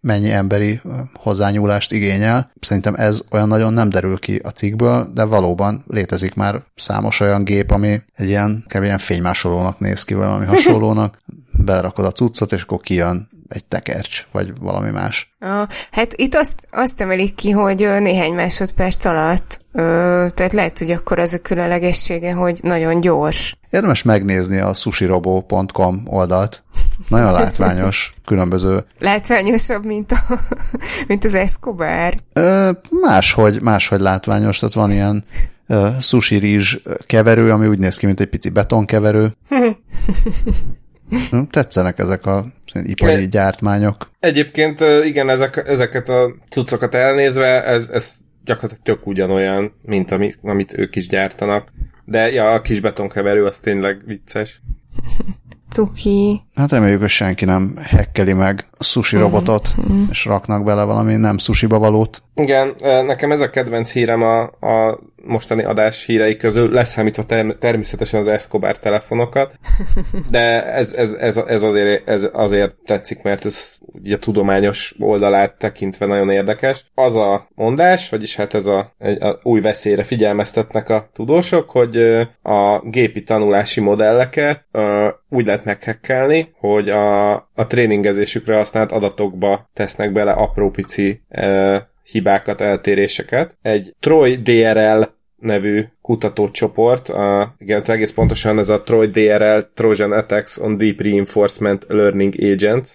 [0.00, 0.80] mennyi emberi
[1.12, 2.52] hozzányúlást igényel.
[2.60, 7.44] Szerintem ez olyan nagyon nem derül ki a cikkből, de valóban létezik már számos olyan
[7.44, 8.82] gép, ami egy ilyen, kb.
[8.82, 11.22] ilyen fénymásolónak néz ki, valami hasonlónak,
[11.64, 15.34] belerakod a cuccot, és akkor kijön egy tekercs, vagy valami más.
[15.38, 19.80] Ah, hát itt azt, azt emelik ki, hogy néhány másodperc alatt, ö,
[20.34, 23.56] tehát lehet, hogy akkor az a különlegessége, hogy nagyon gyors.
[23.70, 26.62] Érdemes megnézni a sushirobo.com oldalt.
[27.08, 28.84] Nagyon látványos, különböző...
[28.98, 30.40] Látványosabb, mint, a,
[31.06, 32.14] mint az Escobar?
[32.34, 35.24] Ö, máshogy, máshogy látványos, tehát van ilyen
[35.66, 36.76] ö, sushi rizs
[37.06, 39.36] keverő, ami úgy néz ki, mint egy pici betonkeverő.
[41.30, 42.46] Hm, tetszenek ezek a
[42.82, 44.10] ipari gyártmányok.
[44.20, 48.12] Egyébként igen, ezek, ezeket a cuccokat elnézve, ez, ez
[48.44, 51.72] gyakorlatilag tök ugyanolyan, mint amit, amit ők is gyártanak.
[52.04, 54.60] De ja, a kis betonkeverő az tényleg vicces.
[55.70, 56.40] Cuki.
[56.54, 60.04] Hát reméljük, hogy senki nem hekkeli meg a sushi robotot, mm-hmm.
[60.10, 62.22] és raknak bele valami nem sushiba valót.
[62.34, 62.74] Igen,
[63.06, 68.28] nekem ez a kedvenc hírem a, a mostani adás hírei közül, leszámítva ter- természetesen az
[68.28, 69.58] Escobar telefonokat,
[70.30, 75.58] de ez, ez, ez, ez, azért, ez azért tetszik, mert ez ugye a tudományos oldalát
[75.58, 76.84] tekintve nagyon érdekes.
[76.94, 81.96] Az a mondás, vagyis hát ez a, a új veszélyre figyelmeztetnek a tudósok, hogy
[82.42, 84.64] a gépi tanulási modelleket
[85.28, 91.22] úgy lehet meghekkelni, hogy a, a tréningezésükre használt adatokba tesznek bele apró pici
[92.04, 93.58] hibákat, eltéréseket.
[93.62, 95.02] Egy Troy DRL
[95.44, 101.84] nevű kutatócsoport, a, igen, egész pontosan ez a Troy DRL, Trojan Attacks on Deep Reinforcement
[101.88, 102.88] Learning Agents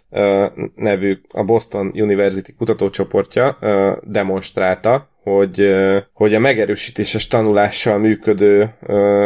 [0.75, 3.57] nevű a Boston University kutatócsoportja
[4.03, 5.75] demonstrálta, hogy,
[6.13, 8.69] hogy a megerősítéses tanulással működő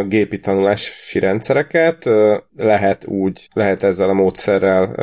[0.07, 2.09] gépi tanulási rendszereket
[2.57, 4.95] lehet úgy, lehet ezzel a módszerrel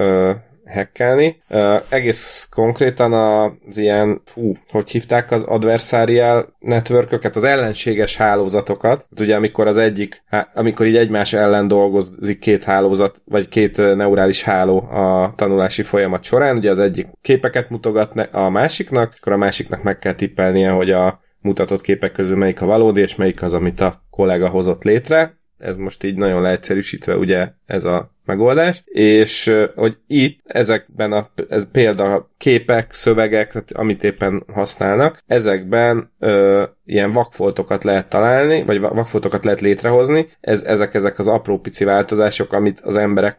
[0.73, 1.37] hackelni.
[1.51, 9.07] Uh, egész konkrétan az ilyen, fú, hogy hívták az adversarial networköket, az ellenséges hálózatokat.
[9.11, 10.23] Hát ugye amikor az egyik,
[10.55, 16.57] amikor így egymás ellen dolgozik két hálózat, vagy két neurális háló a tanulási folyamat során,
[16.57, 20.91] ugye az egyik képeket mutogat a másiknak, és akkor a másiknak meg kell tippelnie, hogy
[20.91, 25.39] a mutatott képek közül melyik a valódi, és melyik az, amit a kollega hozott létre.
[25.61, 31.71] Ez most így nagyon leegyszerűsítve ugye ez a megoldás, és hogy itt ezekben a ez
[31.73, 39.61] példa képek, szövegek, amit éppen használnak, ezekben ö, ilyen vakfoltokat lehet találni, vagy vakfoltokat lehet
[39.61, 43.39] létrehozni, ez, ezek, ezek az apró pici változások, amit az emberek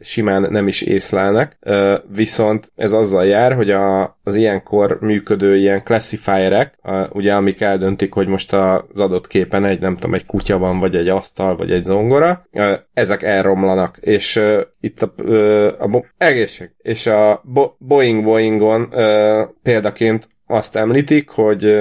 [0.00, 1.58] simán nem is észlelnek,
[2.14, 6.78] viszont ez azzal jár, hogy a, az ilyenkor működő ilyen classifierek,
[7.12, 10.94] ugye amik eldöntik, hogy most az adott képen egy, nem tudom, egy kutya van, vagy
[10.94, 12.48] egy asztal, vagy egy zongora,
[12.92, 14.40] ezek elromlanak, és
[14.80, 15.12] itt a,
[15.78, 17.42] a, a egészség, és a
[17.78, 18.94] Boeing Boeingon
[19.62, 21.76] példaként azt említik, hogy,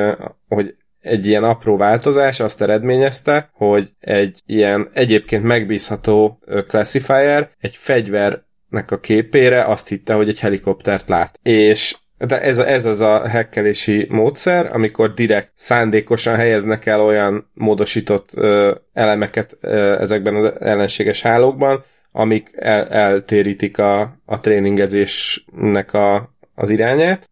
[0.47, 8.91] hogy egy ilyen apró változás azt eredményezte, hogy egy ilyen egyébként megbízható classifier egy fegyvernek
[8.91, 11.39] a képére azt hitte, hogy egy helikoptert lát.
[11.43, 18.29] És de ez, ez az a hekkelési módszer, amikor direkt szándékosan helyeznek el olyan módosított
[18.33, 26.70] ö, elemeket ö, ezekben az ellenséges hálókban, amik el, eltérítik a, a tréningezésnek a, az
[26.70, 27.30] irányát.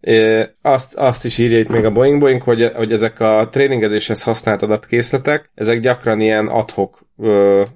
[0.61, 4.61] Azt, azt is írja itt még a Boeing Boeing, hogy, hogy ezek a tréningezéshez használt
[4.61, 7.03] adatkészletek, ezek gyakran ilyen adhok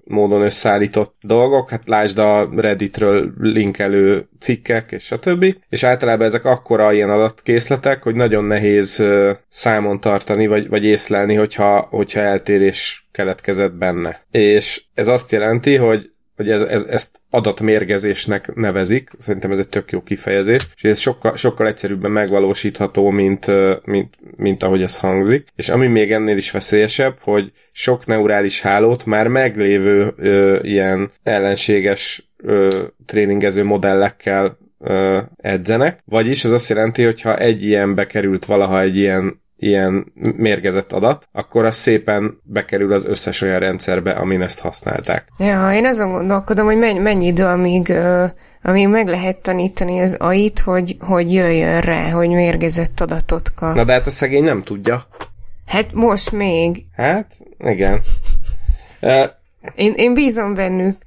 [0.04, 6.94] módon összeállított dolgok, hát lásd a Redditről linkelő cikkek, és többi, és általában ezek akkora
[6.94, 13.74] ilyen adatkészletek, hogy nagyon nehéz ö, számon tartani, vagy, vagy észlelni, hogyha, hogyha eltérés keletkezett
[13.74, 14.26] benne.
[14.32, 19.92] És ez azt jelenti, hogy hogy ez, ez, ezt adatmérgezésnek nevezik, szerintem ez egy tök
[19.92, 23.46] jó kifejezés, és ez sokkal, sokkal egyszerűbben megvalósítható, mint,
[23.86, 25.48] mint, mint ahogy ez hangzik.
[25.56, 32.30] És ami még ennél is veszélyesebb, hogy sok neurális hálót már meglévő ö, ilyen ellenséges
[32.38, 38.82] ö, tréningező modellekkel ö, edzenek, vagyis az azt jelenti, hogy ha egy ilyen bekerült valaha
[38.82, 44.60] egy ilyen ilyen mérgezett adat, akkor az szépen bekerül az összes olyan rendszerbe, amin ezt
[44.60, 45.28] használták.
[45.38, 47.94] Ja, én azon gondolkodom, hogy mennyi, mennyi idő, amíg,
[48.62, 53.76] amíg meg lehet tanítani az AI-t, hogy, hogy jöjjön rá, hogy mérgezett adatot kap.
[53.76, 55.08] Na de hát a szegény nem tudja.
[55.66, 56.86] Hát most még.
[56.96, 58.00] Hát, igen.
[59.76, 60.98] Én, én bízom bennük.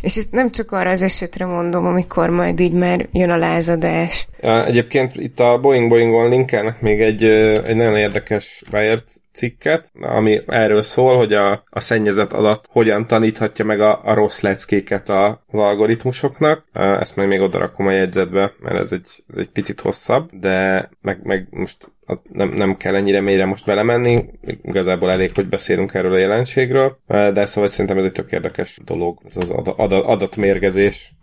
[0.00, 4.28] És ezt nem csak arra az esetre mondom, amikor majd így már jön a lázadás.
[4.40, 7.24] Egyébként itt a Boeing Boeingon linkelnek még egy,
[7.64, 13.64] egy nagyon érdekes Wired cikket, ami erről szól, hogy a, a szennyezett adat hogyan taníthatja
[13.64, 16.64] meg a, a rossz leckéket a, az algoritmusoknak.
[16.72, 21.20] Ezt majd még odarakom a jegyzetbe, mert ez egy, ez egy picit hosszabb, de meg,
[21.22, 21.90] meg most
[22.32, 24.24] nem, nem kell ennyire mélyre most belemenni,
[24.62, 29.20] igazából elég, hogy beszélünk erről a jelenségről, de szóval szerintem ez egy tök érdekes dolog,
[29.26, 31.14] ez az adat, adatmérgezés.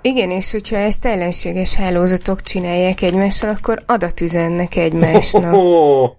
[0.00, 5.52] Igen, és hogyha ezt ellenséges hálózatok csinálják egymással, akkor adat üzennek egymásnak.
[5.64, 6.10] Oh, oh,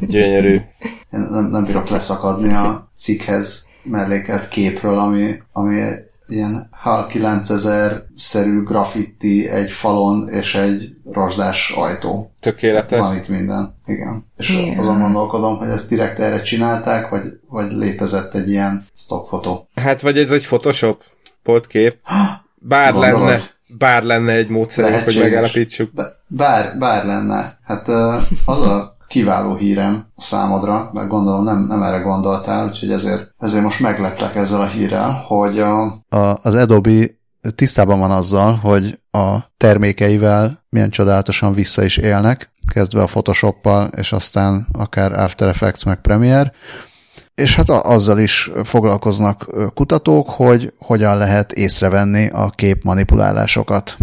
[0.00, 0.54] gyönyörű.
[1.12, 5.80] Én nem, nem bírok leszakadni a cikkhez mellékelt képről, ami, ami
[6.30, 12.32] ilyen HAL 9000-szerű graffiti egy falon és egy rozsdás ajtó.
[12.40, 13.00] Tökéletes.
[13.00, 14.26] Van itt minden, igen.
[14.36, 14.78] És yeah.
[14.78, 19.68] azon gondolkodom, hogy ezt direkt erre csinálták, vagy, vagy létezett egy ilyen stockfotó.
[19.74, 21.02] Hát vagy ez egy Photoshop
[21.42, 21.98] portkép.
[22.60, 23.28] Bár Gondolod?
[23.28, 25.90] lenne, bár lenne egy módszer, hogy megállapítsuk.
[26.26, 27.58] Bár, bár lenne.
[27.64, 27.88] Hát
[28.44, 33.80] az a kiváló hírem számodra, mert gondolom nem, nem erre gondoltál, úgyhogy ezért, ezért most
[33.80, 35.82] megleplek ezzel a hírrel, hogy a...
[36.08, 37.06] a az Adobe
[37.54, 44.12] tisztában van azzal, hogy a termékeivel milyen csodálatosan vissza is élnek, kezdve a Photoshoppal, és
[44.12, 46.52] aztán akár After Effects meg Premiere,
[47.34, 53.96] és hát azzal is foglalkoznak kutatók, hogy hogyan lehet észrevenni a kép manipulálásokat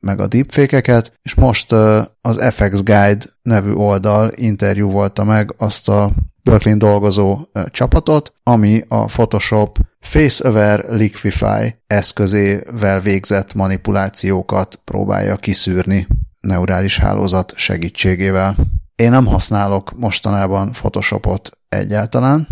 [0.00, 1.72] meg a deepfake-eket, és most
[2.20, 9.04] az FX Guide nevű oldal interjú volta meg azt a Berkeley dolgozó csapatot, ami a
[9.04, 16.06] Photoshop Face-Over Liquify eszközével végzett manipulációkat próbálja kiszűrni
[16.40, 18.56] neurális hálózat segítségével.
[18.96, 22.48] Én nem használok mostanában Photoshopot egyáltalán,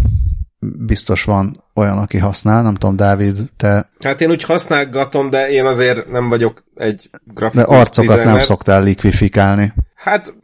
[0.60, 3.90] biztos van olyan, aki használ, nem tudom, Dávid, te...
[4.04, 8.34] Hát én úgy használgatom, de én azért nem vagyok egy grafikus De arcokat designer.
[8.34, 9.72] nem szoktál likvifikálni.
[9.94, 10.34] Hát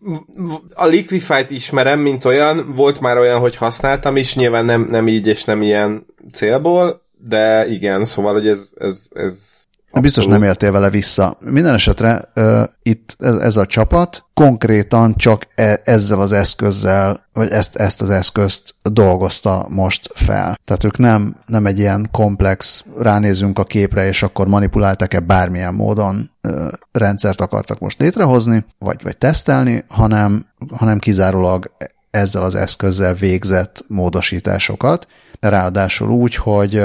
[0.74, 5.26] a Liquify-t ismerem, mint olyan, volt már olyan, hogy használtam is, nyilván nem, nem így
[5.26, 9.63] és nem ilyen célból, de igen, szóval, hogy ez, ez, ez
[10.00, 11.36] Biztos nem értél vele vissza.
[11.40, 17.50] Minden esetre uh, itt ez, ez a csapat konkrétan csak e, ezzel az eszközzel, vagy
[17.50, 20.58] ezt, ezt az eszközt dolgozta most fel.
[20.64, 26.30] Tehát ők nem, nem egy ilyen komplex, ránézünk a képre, és akkor manipuláltak-e bármilyen módon
[26.48, 31.70] uh, rendszert akartak most létrehozni, vagy, vagy tesztelni, hanem, hanem kizárólag
[32.10, 35.06] ezzel az eszközzel végzett módosításokat,
[35.40, 36.82] ráadásul úgy, hogy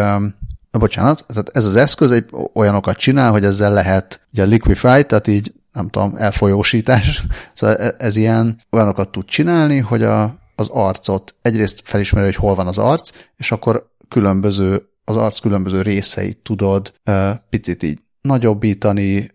[0.71, 5.53] bocsánat, tehát ez az eszköz egy olyanokat csinál, hogy ezzel lehet ugye liquify, tehát így
[5.73, 11.81] nem tudom, elfolyósítás, szóval e, ez ilyen olyanokat tud csinálni, hogy a, az arcot egyrészt
[11.83, 16.93] felismeri, hogy hol van az arc, és akkor különböző, az arc különböző részeit tudod
[17.49, 19.31] picit így nagyobbítani,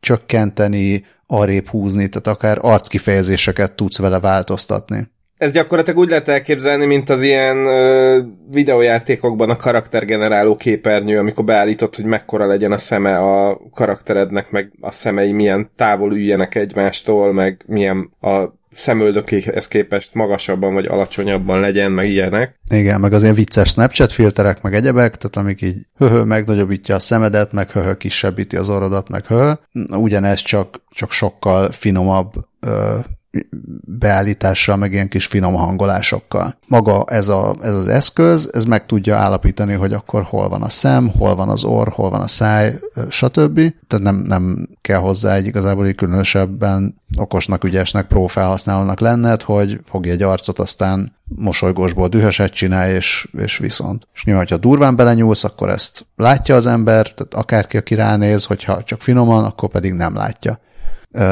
[0.00, 5.12] csökkenteni, arrébb húzni, tehát akár arckifejezéseket tudsz vele változtatni.
[5.44, 8.18] Ez gyakorlatilag úgy lehet elképzelni, mint az ilyen ö,
[8.50, 14.90] videójátékokban a karaktergeneráló képernyő, amikor beállított, hogy mekkora legyen a szeme a karakterednek, meg a
[14.90, 22.08] szemei milyen távol üljenek egymástól, meg milyen a szemöldökéhez képest magasabban vagy alacsonyabban legyen, meg
[22.08, 22.60] ilyenek.
[22.70, 26.98] Igen, meg az ilyen vicces Snapchat filterek, meg egyebek, tehát amik így höhö megnagyobbítja a
[26.98, 29.52] szemedet, meg höhö kisebbíti az orrodat, meg höhö.
[29.90, 32.98] Ugyanez csak, csak sokkal finomabb ö,
[33.98, 36.58] beállítással, meg ilyen kis finom hangolásokkal.
[36.66, 40.68] Maga ez, a, ez az eszköz, ez meg tudja állapítani, hogy akkor hol van a
[40.68, 42.78] szem, hol van az orr, hol van a száj,
[43.08, 43.54] stb.
[43.86, 49.80] Tehát nem, nem kell hozzá egy igazából egy különösebben okosnak, ügyesnek, pró felhasználónak lenned, hogy
[49.84, 54.08] fogja egy arcot, aztán mosolygósból dühöset csinál, és, és viszont.
[54.14, 58.82] És nyilván, hogyha durván belenyúlsz, akkor ezt látja az ember, tehát akárki, aki ránéz, hogyha
[58.82, 60.58] csak finoman, akkor pedig nem látja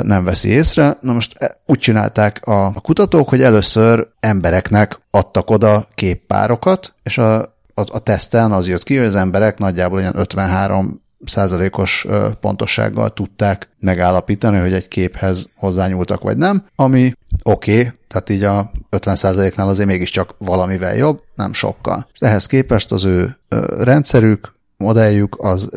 [0.02, 0.96] nem veszi észre.
[1.00, 7.40] Na most e, úgy csinálták a kutatók, hogy először embereknek adtak oda képpárokat, és a,
[7.40, 12.06] a, a teszten az jött ki, hogy az emberek nagyjából ilyen 53 százalékos
[12.40, 17.12] pontossággal tudták megállapítani, hogy egy képhez hozzányúltak vagy nem, ami
[17.44, 22.06] oké, okay, tehát így a 50 százaléknál azért mégiscsak valamivel jobb, nem sokkal.
[22.18, 23.36] Ehhez képest az ő
[23.78, 25.68] rendszerük, modelljük az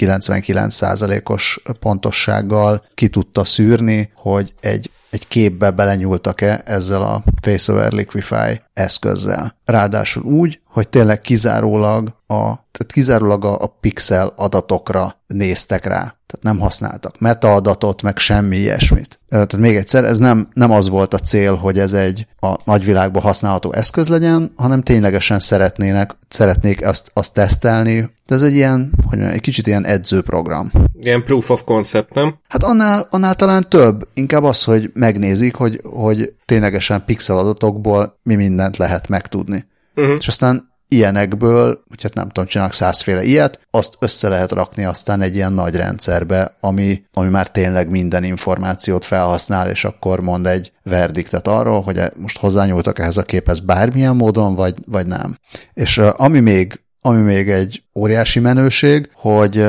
[0.00, 9.56] 99%-os pontossággal ki tudta szűrni, hogy egy, egy képbe belenyúltak-e ezzel a FaceOver Liquify eszközzel.
[9.64, 16.14] Ráadásul úgy, hogy tényleg kizárólag a, tehát kizárólag a, a pixel adatokra néztek rá.
[16.30, 19.20] Tehát nem használtak metaadatot, meg semmi ilyesmit.
[19.28, 23.22] Tehát még egyszer, ez nem, nem az volt a cél, hogy ez egy a nagyvilágban
[23.22, 28.10] használható eszköz legyen, hanem ténylegesen szeretnének, szeretnék azt, azt tesztelni.
[28.26, 30.72] De ez egy ilyen, hogy mondjam, egy kicsit ilyen edzőprogram.
[31.00, 32.38] Ilyen proof of concept, nem?
[32.48, 34.08] Hát annál, annál talán több.
[34.14, 39.64] Inkább az, hogy megnézik, hogy, hogy ténylegesen pixel adatokból mi mindent lehet megtudni.
[39.94, 40.14] Uh-huh.
[40.18, 45.20] És aztán ilyenekből, hogy hát nem tudom, csinálnak százféle ilyet, azt össze lehet rakni aztán
[45.20, 50.72] egy ilyen nagy rendszerbe, ami, ami már tényleg minden információt felhasznál, és akkor mond egy
[50.82, 55.38] verdiktet arról, hogy most hozzányúltak ehhez a képhez bármilyen módon, vagy, vagy nem.
[55.74, 59.66] És ami még ami még egy óriási menőség, hogy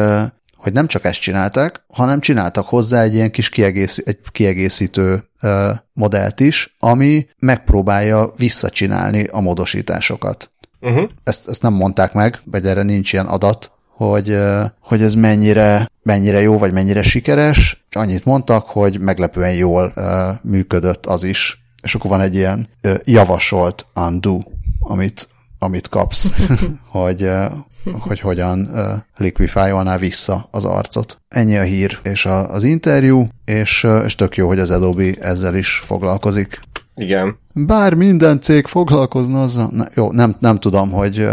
[0.62, 5.24] hogy nem csak ezt csinálták, hanem csináltak hozzá egy ilyen kis kiegész, egy kiegészítő
[5.94, 10.52] modellt is, ami megpróbálja visszacsinálni a módosításokat.
[10.82, 11.10] Uh-huh.
[11.24, 14.38] Ezt, ezt nem mondták meg, vagy erre nincs ilyen adat, hogy,
[14.80, 17.86] hogy ez mennyire, mennyire jó, vagy mennyire sikeres.
[17.92, 19.94] Annyit mondtak, hogy meglepően jól
[20.42, 21.60] működött az is.
[21.84, 22.68] És akkor van egy ilyen
[23.04, 24.40] javasolt undo,
[24.80, 25.28] amit,
[25.60, 26.34] amit kapsz,
[26.88, 27.30] hogy,
[28.00, 28.70] hogy hogyan
[29.18, 31.18] liquify vissza az arcot.
[31.30, 35.56] Ennyi a hír és a, az interjú, és, és tök jó, hogy az Adobe ezzel
[35.56, 36.60] is foglalkozik.
[36.96, 37.38] Igen.
[37.54, 41.28] Bár minden cég foglalkozna azzal, ne, jó, nem, nem tudom, hogy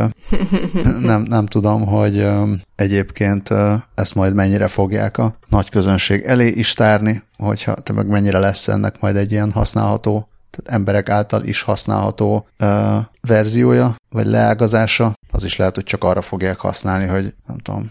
[1.01, 2.28] nem, nem tudom, hogy
[2.76, 3.49] egyébként
[3.94, 8.68] ezt majd mennyire fogják a nagy közönség elé is tárni, hogyha te meg mennyire lesz
[8.68, 15.44] ennek majd egy ilyen használható, tehát emberek által is használható uh, verziója, vagy leágazása, az
[15.44, 17.88] is lehet, hogy csak arra fogják használni, hogy nem tudom,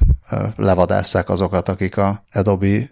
[0.56, 2.90] levadásszák azokat, akik a Adobe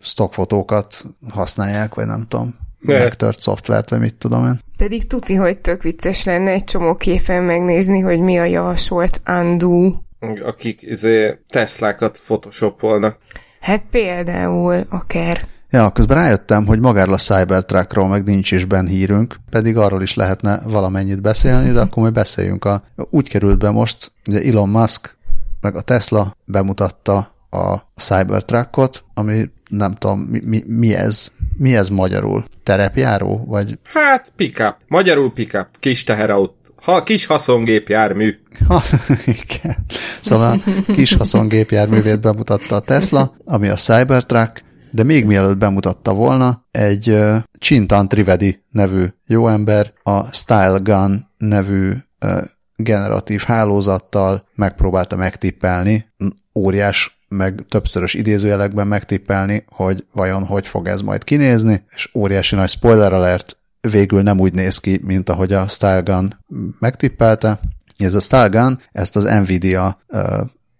[0.00, 4.60] stockfotókat használják, vagy nem tudom, megtört szoftvert, vagy mit tudom én.
[4.76, 9.94] Pedig tuti, hogy tök vicces lenne egy csomó képen megnézni, hogy mi a javasolt undo.
[10.42, 13.18] Akik izé, Teslákat photoshopolnak.
[13.60, 15.46] Hát például akár.
[15.74, 20.14] Ja, közben rájöttem, hogy magáról a Cybertruckról meg nincs is benne hírünk, pedig arról is
[20.14, 22.64] lehetne valamennyit beszélni, de akkor majd beszéljünk.
[22.64, 25.16] A, úgy került be most, ugye Elon Musk
[25.60, 27.16] meg a Tesla bemutatta
[27.50, 31.32] a Cybertruckot, ami nem tudom, mi, mi, mi ez?
[31.56, 32.44] Mi ez magyarul?
[32.62, 33.44] Terepjáró?
[33.46, 33.78] Vagy...
[33.84, 34.76] Hát, pickup.
[34.88, 35.66] Magyarul pickup.
[35.80, 38.40] Kis teherautó ha, kis haszongépjármű.
[38.68, 38.82] Ha,
[39.26, 39.76] igen.
[40.20, 44.64] Szóval kis haszongépjárművét bemutatta a Tesla, ami a Cybertruck,
[44.94, 51.26] de még mielőtt bemutatta volna, egy uh, Chintan Trivedi nevű jó ember a Style Gun
[51.38, 51.92] nevű
[52.24, 52.42] uh,
[52.76, 56.06] generatív hálózattal megpróbálta megtippelni,
[56.54, 62.68] óriás meg többszörös idézőjelekben megtippelni, hogy vajon hogy fog ez majd kinézni, és óriási nagy
[62.68, 66.38] spoiler alert, végül nem úgy néz ki, mint ahogy a Style Gun
[66.78, 67.60] megtippelte.
[67.96, 69.98] Ez a Style Gun, ezt az Nvidia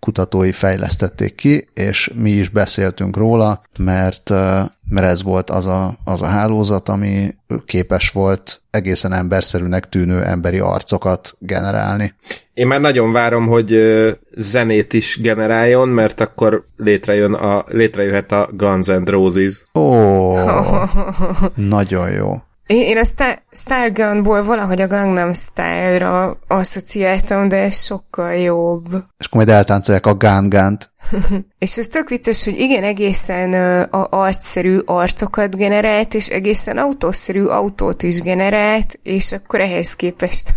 [0.05, 4.31] kutatói fejlesztették ki, és mi is beszéltünk róla, mert,
[4.89, 7.35] mert ez volt az a, az a hálózat, ami
[7.65, 12.15] képes volt egészen emberszerűnek tűnő emberi arcokat generálni.
[12.55, 13.77] Én már nagyon várom, hogy
[14.37, 19.65] zenét is generáljon, mert akkor létrejön a, létrejöhet a Guns N' Roses.
[19.75, 20.35] Ó,
[21.55, 22.43] nagyon jó.
[22.67, 28.87] Én, a Star, Stargunból valahogy a Gangnam Style-ra asszociáltam, de ez sokkal jobb.
[29.19, 30.93] És akkor majd eltáncolják a Gun Gun-t.
[31.59, 33.53] és ez tök vicces, hogy igen, egészen
[33.91, 40.55] a arcszerű arcokat generált, és egészen autószerű autót is generált, és akkor ehhez képest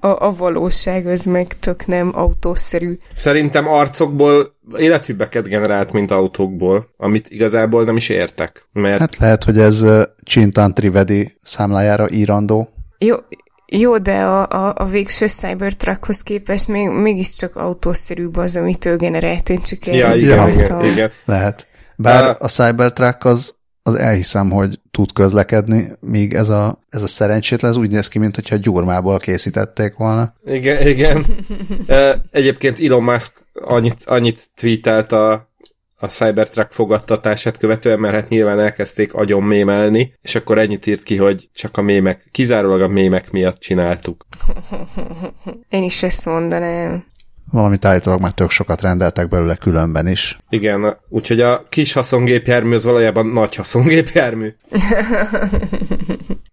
[0.00, 2.98] a, a valóság az meg tök nem autószerű.
[3.12, 8.68] Szerintem arcokból élethűbbeket generált, mint autókból, amit igazából nem is értek.
[8.72, 8.98] Mert...
[8.98, 9.84] Hát lehet, hogy ez
[10.22, 12.68] Csintan Trivedi számlájára írandó.
[12.98, 13.16] Jó,
[13.78, 19.48] jó, de a, a, a végső Cybertruckhoz képest még, mégiscsak autószerűbb az, amit ő generált,
[19.48, 21.10] én csak ja, igen, igen, igen.
[21.24, 21.66] Lehet.
[21.96, 27.06] Bár a, a Cybertruck az, az elhiszem, hogy tud közlekedni, míg ez a, ez a
[27.06, 30.34] szerencsétlen, ez úgy néz ki, mintha gyurmából készítették volna.
[30.44, 31.24] Igen, igen.
[32.30, 35.52] Egyébként Elon Musk annyit, annyit tweetelt a
[36.04, 41.16] a Cybertruck fogadtatását követően, mert hát nyilván elkezdték agyon mémelni, és akkor ennyit írt ki,
[41.16, 44.26] hogy csak a mémek, kizárólag a mémek miatt csináltuk.
[45.68, 47.04] Én is ezt mondanám
[47.50, 50.38] valamit állítólag már tök sokat rendeltek belőle különben is.
[50.48, 54.54] Igen, úgyhogy a kis haszongépjármű az valójában nagy haszongépjármű.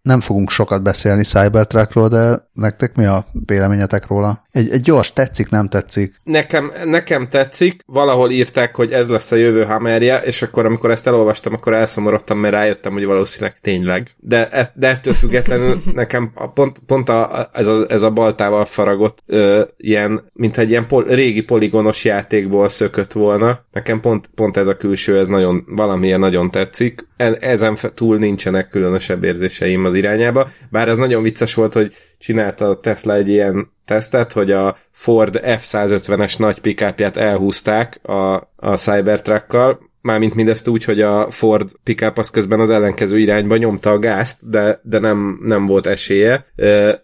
[0.02, 4.44] Nem fogunk sokat beszélni Cybertruckról, de nektek mi a véleményetek róla?
[4.52, 6.16] Egy, egy gyors tetszik, nem tetszik?
[6.24, 11.08] Nekem, nekem tetszik, valahol írták, hogy ez lesz a jövő hamerje, és akkor amikor ezt
[11.08, 14.16] elolvastam, akkor elszomorodtam, mert rájöttem, hogy valószínűleg tényleg.
[14.18, 18.66] De, e, de ettől függetlenül nekem a, pont, pont a, ez, a, ez a baltával
[18.66, 23.60] faragott ö, ilyen, mint egy ilyen pol, régi poligonos játékból szökött volna.
[23.72, 27.08] Nekem pont, pont ez a külső, ez nagyon, valamilyen nagyon tetszik.
[27.40, 30.50] Ezen túl nincsenek különösebb érzéseim az irányába.
[30.70, 35.40] Bár az nagyon vicces volt, hogy csinálta a Tesla egy ilyen tesztet, hogy a Ford
[35.44, 42.30] F-150-es nagy pikápját elhúzták a, a Cybertruckkal, Mármint mindezt úgy, hogy a Ford pickup az
[42.30, 46.46] közben az ellenkező irányba nyomta a gázt, de, de nem, nem volt esélye,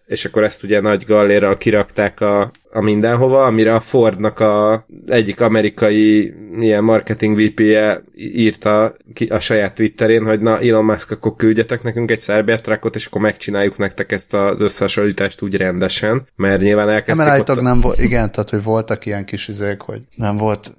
[0.06, 5.42] és akkor ezt ugye nagy gallérral kirakták a, a mindenhova, amire a Fordnak a egyik
[5.42, 11.84] amerikai ilyen marketing VP-je írta ki a saját Twitterén, hogy na Elon Musk, akkor küldjetek
[11.84, 17.28] nekünk egy Cybertruckot, és akkor megcsináljuk nektek ezt az összehasonlítást úgy rendesen, mert nyilván elkezdték
[17.28, 17.62] nem, ott...
[17.62, 20.72] nem volt, igen, tehát hogy voltak ilyen kis izék, hogy nem volt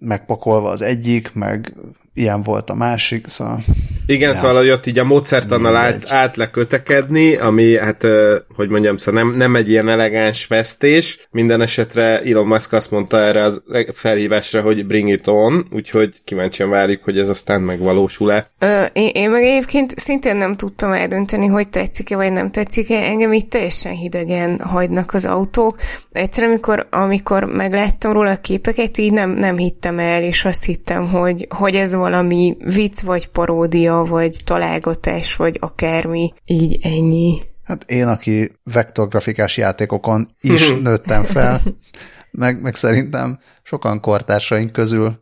[0.00, 1.74] megpakolva az egyik, meg
[2.14, 3.64] ilyen volt a másik, szóval...
[4.10, 4.34] Igen, ja.
[4.34, 8.06] szóval, hogy ott így a módszertannal át, át lekötekedni, ami, hát,
[8.54, 11.28] hogy mondjam, szóval nem, nem egy ilyen elegáns vesztés.
[11.30, 16.70] Minden esetre Elon Musk azt mondta erre az felhívásra, hogy bring it on, úgyhogy kíváncsian
[16.70, 18.50] várjuk, hogy ez aztán megvalósul-e.
[18.58, 22.96] Ö, én, én meg egyébként szintén nem tudtam eldönteni, hogy tetszik-e vagy nem tetszik-e.
[22.96, 25.76] Engem így teljesen hidegen hagynak az autók.
[26.12, 31.08] Egyszerűen, amikor, amikor megláttam róla a képeket, így nem, nem hittem el, és azt hittem,
[31.08, 37.38] hogy, hogy ez valami vicc, vagy paródia, vagy találgatás, vagy akármi, így ennyi.
[37.64, 41.60] Hát én, aki vektorgrafikás játékokon is nőttem fel,
[42.30, 45.20] meg, meg szerintem sokan kortársaink közül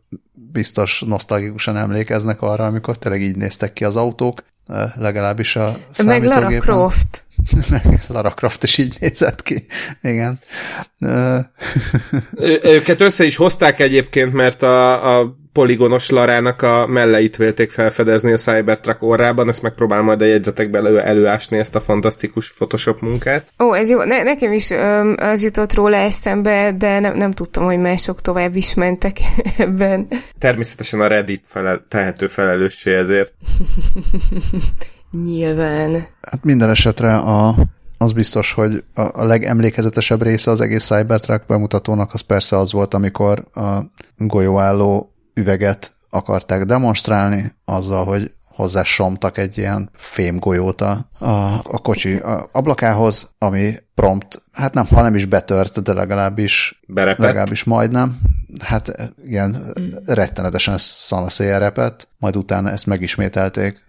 [0.51, 4.43] biztos nosztalgikusan emlékeznek arra, amikor tényleg így néztek ki az autók,
[4.95, 7.23] legalábbis a Meg Lara Croft.
[7.69, 9.65] Meg Lara Croft is így nézett ki.
[10.01, 10.39] Igen.
[12.63, 18.37] Őket össze is hozták egyébként, mert a, a poligonos Larának a melleit vélték felfedezni a
[18.37, 23.47] Cybertruck orrában, ezt megpróbálom majd a jegyzetekben elő, előásni ezt a fantasztikus Photoshop munkát.
[23.59, 27.63] Ó, ez jó, ne, nekem is öm, az jutott róla eszembe, de nem, nem tudtam,
[27.63, 29.17] hogy mások tovább is mentek
[29.57, 30.07] ebben.
[30.39, 33.33] Természetesen a Reddit felel, tehető felelőssé ezért.
[35.11, 36.07] Nyilván.
[36.21, 37.55] Hát minden esetre a,
[37.97, 42.93] az biztos, hogy a, a legemlékezetesebb része az egész Cybertruck bemutatónak az persze az volt,
[42.93, 43.79] amikor a
[44.17, 52.15] golyóálló üveget akarták demonstrálni, azzal, hogy hozzá somtak egy ilyen fémgolyót a, a, a kocsi
[52.15, 57.25] a ablakához, ami prompt, hát nem, ha nem is betört, de legalábbis, Berepett.
[57.25, 58.19] legalábbis majdnem.
[58.63, 59.87] Hát igen, mm.
[60.05, 63.81] rettenetesen szanaszéjel repett, majd utána ezt megismételték,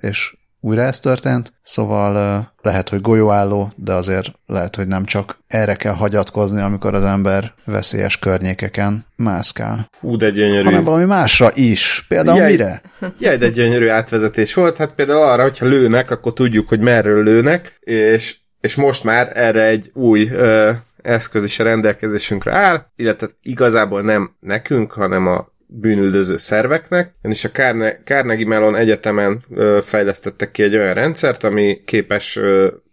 [0.00, 5.74] és újra ez történt, szóval lehet, hogy golyóálló, de azért lehet, hogy nem csak erre
[5.74, 9.88] kell hagyatkozni, amikor az ember veszélyes környékeken mászkál.
[10.00, 10.64] Hú, de gyönyörű.
[10.64, 12.04] Hanem valami másra is.
[12.08, 12.50] Például Jaj.
[12.50, 12.82] mire?
[13.18, 14.76] Jaj, de gyönyörű átvezetés volt.
[14.76, 19.62] Hát például arra, hogyha lőnek, akkor tudjuk, hogy merről lőnek, és, és most már erre
[19.62, 20.70] egy új ö,
[21.02, 27.50] eszköz is a rendelkezésünkre áll, illetve igazából nem nekünk, hanem a bűnüldöző szerveknek, és a
[27.50, 29.44] Carne- Carnegie Mellon Egyetemen
[29.82, 32.38] fejlesztettek ki egy olyan rendszert, ami képes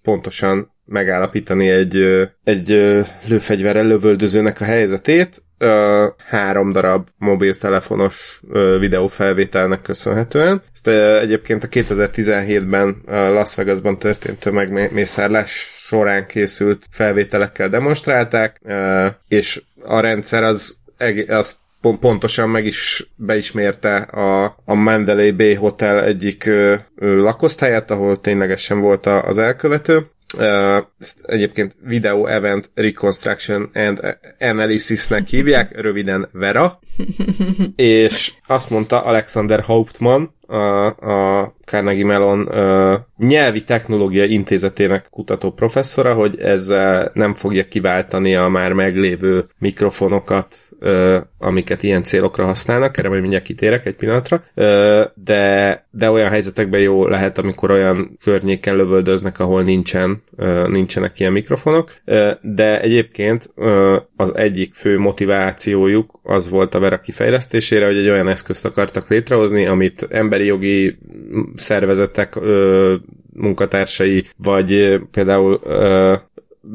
[0.01, 2.67] pontosan megállapítani egy, egy
[3.27, 5.41] lőfegyverrel lövöldözőnek a helyzetét,
[6.27, 8.41] három darab mobiltelefonos
[8.79, 10.61] videófelvételnek köszönhetően.
[10.73, 10.87] Ezt
[11.21, 15.51] egyébként a 2017-ben ö, Las Vegasban történt tömegmészárlás
[15.85, 18.61] során készült felvételekkel demonstrálták,
[19.27, 20.77] és a rendszer az,
[21.27, 27.91] azt pon- pontosan meg is beismérte a, a Mandalay Bay Hotel egyik ö, ö, lakosztályát,
[27.91, 30.05] ahol ténylegesen volt a, az elkövető.
[30.37, 36.79] Uh, ezt egyébként Video Event Reconstruction and Analysis-nek hívják, röviden VERA,
[37.75, 46.13] és azt mondta Alexander Hauptmann, a, a Carnegie Mellon uh, nyelvi technológia intézetének kutató professzora,
[46.13, 50.57] hogy ezzel nem fogja kiváltani a már meglévő mikrofonokat,
[51.37, 54.43] amiket ilyen célokra használnak, erre majd mindjárt kitérek egy pillanatra,
[55.13, 60.23] de, de olyan helyzetekben jó lehet, amikor olyan környéken lövöldöznek, ahol nincsen,
[60.67, 61.93] nincsenek ilyen mikrofonok,
[62.41, 63.49] de egyébként
[64.15, 69.65] az egyik fő motivációjuk az volt a Vera kifejlesztésére, hogy egy olyan eszközt akartak létrehozni,
[69.65, 70.97] amit emberi jogi
[71.55, 72.95] szervezetek ö,
[73.33, 75.61] munkatársai, vagy például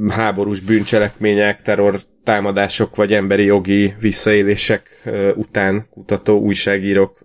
[0.09, 5.03] háborús bűncselekmények, terror támadások vagy emberi jogi visszaélések
[5.35, 7.19] után kutató újságírók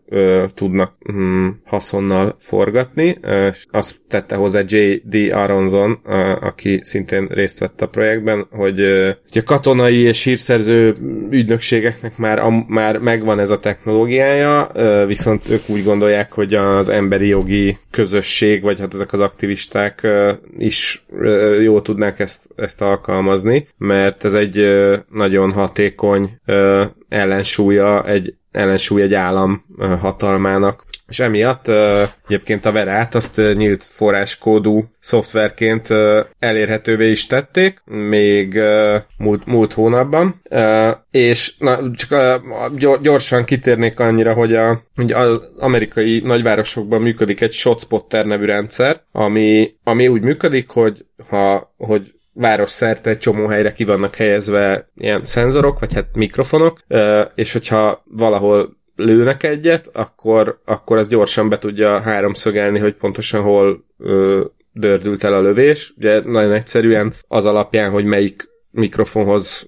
[0.54, 3.20] tudnak hm, haszonnal forgatni.
[3.72, 5.34] Azt tette hozzá J.D.
[5.34, 5.92] Aronson,
[6.42, 8.82] aki szintén részt vett a projektben, hogy,
[9.34, 10.96] a katonai és hírszerző
[11.30, 14.72] ügynökségeknek már, már megvan ez a technológiája,
[15.08, 20.08] viszont ők úgy gondolják, hogy az emberi jogi közösség, vagy hát ezek az aktivisták
[20.58, 21.06] is
[21.62, 24.58] jól tudnák ezt, ezt alkalmazni, mert ez egy
[25.10, 26.40] nagyon hatékony
[27.10, 29.66] ellensúlya egy ellensúly egy állam
[30.00, 30.86] hatalmának.
[31.08, 31.68] És emiatt
[32.28, 35.88] egyébként a verát azt nyílt forráskódú szoftverként
[36.40, 38.60] elérhetővé is tették, még
[39.18, 40.42] múlt, múlt hónapban.
[41.12, 42.32] És na, csak
[43.02, 49.72] gyorsan kitérnék annyira, hogy, a, hogy az amerikai nagyvárosokban működik egy ShotSpotter nevű rendszer, ami,
[49.84, 55.80] ami úgy működik, hogy ha hogy város szerte csomó helyre ki vannak helyezve ilyen szenzorok,
[55.80, 56.80] vagy hát mikrofonok,
[57.36, 63.86] és hogyha valahol lőnek egyet, akkor, akkor az gyorsan be tudja háromszögelni, hogy pontosan hol
[64.72, 65.94] dördült el a lövés.
[65.98, 69.68] Ugye nagyon egyszerűen az alapján, hogy melyik mikrofonhoz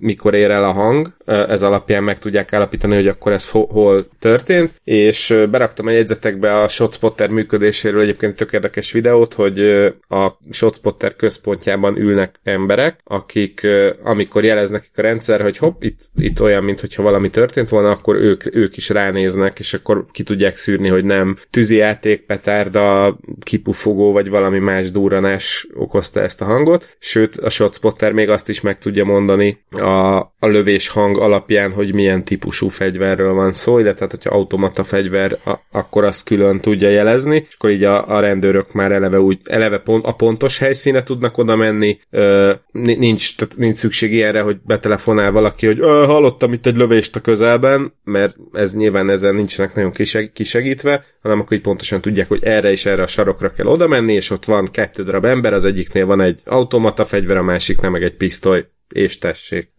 [0.00, 4.80] mikor ér el a hang, ez alapján meg tudják állapítani, hogy akkor ez hol történt,
[4.84, 9.60] és beraktam a jegyzetekbe a ShotSpotter működéséről egyébként tök érdekes videót, hogy
[10.08, 13.66] a ShotSpotter központjában ülnek emberek, akik
[14.02, 18.56] amikor jeleznek a rendszer, hogy hopp, itt, itt olyan, mintha valami történt volna, akkor ők,
[18.56, 24.58] ők is ránéznek, és akkor ki tudják szűrni, hogy nem tűzijáték, petárda, kipufogó, vagy valami
[24.58, 29.64] más durranás okozta ezt a hangot, sőt, a ShotSpotter még azt is meg tudja mondani
[29.80, 34.84] a, a lövés hang alapján, hogy milyen típusú fegyverről van szó, illetve hát, hogyha automata
[34.84, 39.20] fegyver, a, akkor azt külön tudja jelezni, és akkor így a, a rendőrök már eleve
[39.20, 44.40] úgy, eleve pont, a pontos helyszíne tudnak oda menni, ö, nincs, tehát nincs szükség ilyenre,
[44.40, 49.74] hogy betelefonál valaki, hogy hallottam itt egy lövést a közelben, mert ez nyilván ezzel nincsenek
[49.74, 53.66] nagyon kiseg, kisegítve, hanem akkor így pontosan tudják, hogy erre és erre a sarokra kell
[53.66, 57.42] oda menni, és ott van kettő darab ember, az egyiknél van egy automata fegyver, a
[57.42, 59.70] másiknál meg egy pisztoly és tessék.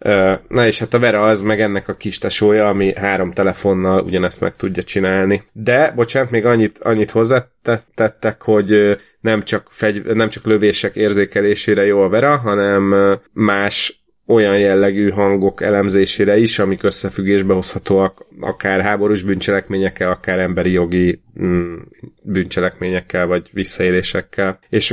[0.47, 4.41] Na és hát a Vera az meg ennek a kis tesója, ami három telefonnal ugyanezt
[4.41, 5.43] meg tudja csinálni.
[5.51, 12.01] De, bocsánat, még annyit, annyit hozzátettek, hogy nem csak, fegy, nem csak lövések érzékelésére jó
[12.01, 12.96] a Vera, hanem
[13.32, 21.21] más olyan jellegű hangok elemzésére is, amik összefüggésbe hozhatóak akár háborús bűncselekményekkel, akár emberi jogi
[21.41, 21.75] mm,
[22.21, 24.59] bűncselekményekkel, vagy visszaélésekkel.
[24.70, 24.91] És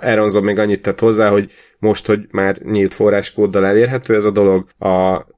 [0.00, 4.68] Aronson még annyit tett hozzá, hogy most, hogy már nyílt forráskóddal elérhető ez a dolog,
[4.78, 4.88] a,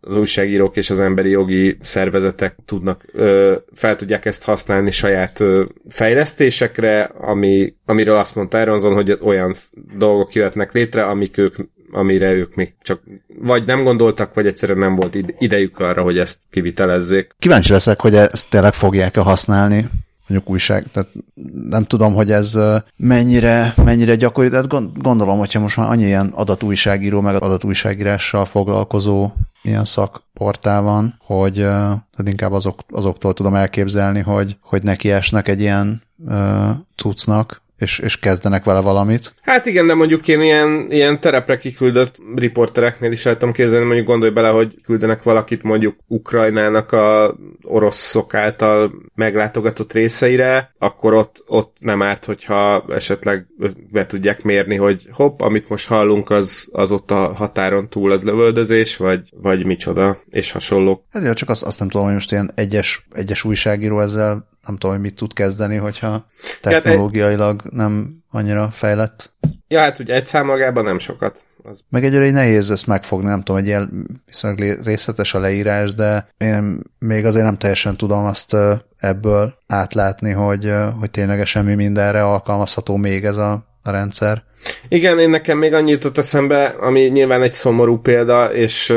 [0.01, 5.65] az újságírók és az emberi jogi szervezetek tudnak, ö, fel tudják ezt használni saját ö,
[5.89, 9.55] fejlesztésekre, ami, amiről azt mondta Aronson, hogy olyan
[9.97, 11.55] dolgok jöhetnek létre, amik ők
[11.93, 13.01] amire ők még csak
[13.39, 17.35] vagy nem gondoltak, vagy egyszerűen nem volt idejük arra, hogy ezt kivitelezzék.
[17.39, 19.89] Kíváncsi leszek, hogy ezt tényleg fogják-e használni
[20.33, 21.09] mondjuk újság, tehát
[21.69, 22.59] nem tudom, hogy ez
[22.97, 24.61] mennyire, mennyire gyakori, de
[24.95, 29.31] gondolom, hogyha most már annyi ilyen adatújságíró, meg adatújságírással foglalkozó
[29.63, 35.61] ilyen szakportál van, hogy tehát inkább azok, azoktól tudom elképzelni, hogy, hogy neki esnek egy
[35.61, 39.35] ilyen uh, cuccnak, és, és kezdenek vele valamit.
[39.43, 44.07] Hát igen, de mondjuk én ilyen, ilyen terepre kiküldött riportereknél is el tudom képzelni, mondjuk
[44.07, 51.77] gondolj bele, hogy küldenek valakit mondjuk Ukrajnának a oroszok által meglátogatott részeire, akkor ott, ott
[51.81, 53.47] nem árt, hogyha esetleg
[53.91, 58.25] be tudják mérni, hogy hopp, amit most hallunk, az, az ott a határon túl az
[58.25, 61.05] lövöldözés, vagy, vagy micsoda, és hasonlók.
[61.11, 64.91] Hát csak azt, azt nem tudom, hogy most ilyen egyes, egyes újságíró ezzel nem tudom,
[64.91, 66.27] hogy mit tud kezdeni, hogyha
[66.61, 69.33] technológiailag nem annyira fejlett.
[69.69, 71.45] Ja, hát ugye egy szám magában nem sokat.
[71.63, 71.85] Az...
[71.89, 76.81] Meg egyre nehéz ezt megfogni, nem tudom, hogy ilyen viszonylag részletes a leírás, de én
[76.99, 78.57] még azért nem teljesen tudom azt
[78.99, 84.43] ebből átlátni, hogy, hogy ténylegesen mi mindenre alkalmazható még ez a, a rendszer.
[84.89, 88.95] Igen, én nekem még annyit jutott eszembe, ami nyilván egy szomorú példa, és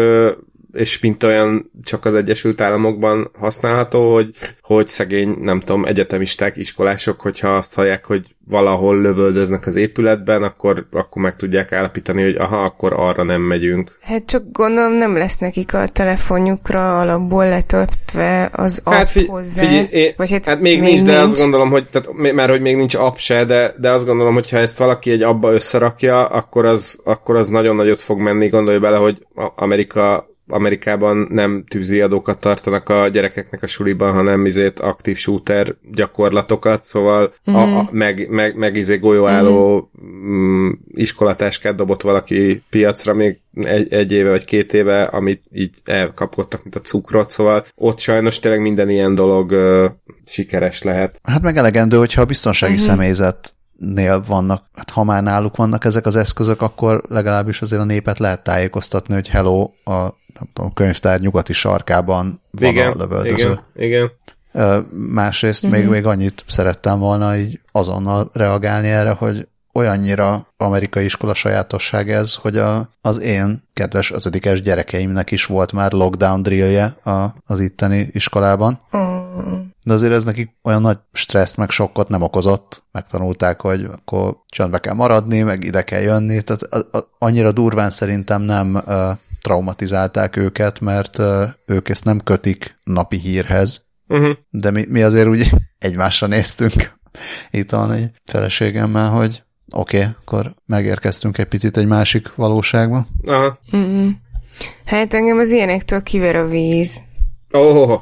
[0.76, 4.30] és mint olyan csak az Egyesült Államokban használható, hogy,
[4.62, 10.88] hogy szegény, nem tudom, egyetemisták, iskolások, hogyha azt hallják, hogy valahol lövöldöznek az épületben, akkor,
[10.92, 13.98] akkor meg tudják állapítani, hogy aha, akkor arra nem megyünk.
[14.02, 19.64] Hát csak gondolom nem lesz nekik a telefonjukra alapból letöltve az app hát figy- hozzá.
[19.64, 22.50] Figyelj, én, Vagy hát, hát még, még nincs, nincs, de azt gondolom, hogy tehát, mert
[22.50, 25.54] hogy még nincs app se, de, de azt gondolom, hogy ha ezt valaki egy abba
[25.54, 28.48] összerakja, akkor az, akkor az nagyon nagyot fog menni.
[28.48, 29.26] Gondolj bele, hogy
[29.56, 37.34] Amerika Amerikában nem tűziadókat tartanak a gyerekeknek a suliban, hanem izét aktív shooter gyakorlatokat, szóval
[37.52, 37.60] mm-hmm.
[37.60, 37.98] a, a, mhm.
[37.98, 40.70] meg, meg, meg izé golyóálló mm.
[40.88, 46.76] iskolatáskát dobott valaki piacra még egy, egy éve vagy két éve, amit így elkapkodtak, mint
[46.76, 49.88] a cukrot, szóval ott sajnos tényleg minden ilyen dolog ö,
[50.26, 51.20] sikeres lehet.
[51.24, 52.84] Hát meg elegendő, hogyha a biztonsági mm-hmm.
[52.84, 57.86] személyzet nél vannak, hát ha már náluk vannak ezek az eszközök, akkor legalábbis azért a
[57.86, 59.94] népet lehet tájékoztatni, hogy hello, a
[60.40, 63.36] nem tudom, könyvtár nyugati sarkában van igen, a lövöldöző.
[63.36, 64.12] Igen, igen.
[64.92, 65.80] Másrészt uh-huh.
[65.80, 72.34] még, még annyit szerettem volna így azonnal reagálni erre, hogy olyannyira amerikai iskola sajátosság ez,
[72.34, 78.10] hogy a, az én kedves ötödikes gyerekeimnek is volt már lockdown drillje a, az itteni
[78.12, 78.80] iskolában.
[79.84, 82.84] De azért ez nekik olyan nagy stresszt meg sokkot nem okozott.
[82.92, 86.42] Megtanulták, hogy akkor csöndbe kell maradni, meg ide kell jönni.
[86.42, 88.84] Tehát a, a, annyira durván szerintem nem
[89.42, 91.22] traumatizálták őket, mert
[91.66, 94.36] ők ezt nem kötik napi hírhez, uh-huh.
[94.50, 96.94] de mi, mi azért úgy egymásra néztünk
[97.52, 103.08] itt van egy feleségemmel, hogy oké, okay, akkor megérkeztünk egy picit egy másik valóságba.
[103.26, 103.60] Aha.
[103.76, 104.10] Mm-hmm.
[104.86, 107.02] Hát engem az ilyenektől kiver a víz.
[107.52, 108.02] Oh.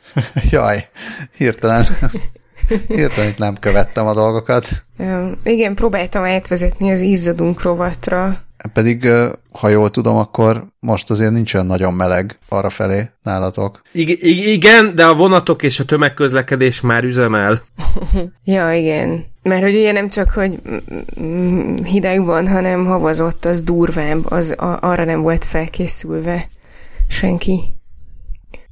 [0.50, 0.88] Jaj,
[1.36, 1.86] hirtelen,
[2.86, 4.84] hirtelen itt nem követtem a dolgokat.
[5.44, 8.36] Igen, próbáltam átvezetni az izzadunk rovatra.
[8.72, 9.08] Pedig,
[9.52, 13.82] ha jól tudom, akkor most azért nincs olyan nagyon meleg arra felé nálatok.
[13.92, 17.62] I- igen, de a vonatok és a tömegközlekedés már üzemel.
[18.44, 19.24] ja, igen.
[19.42, 20.58] Mert hogy ugye nem csak, hogy
[21.84, 26.48] hideg van, hanem havazott, az durvább, az a- arra nem volt felkészülve
[27.08, 27.60] senki.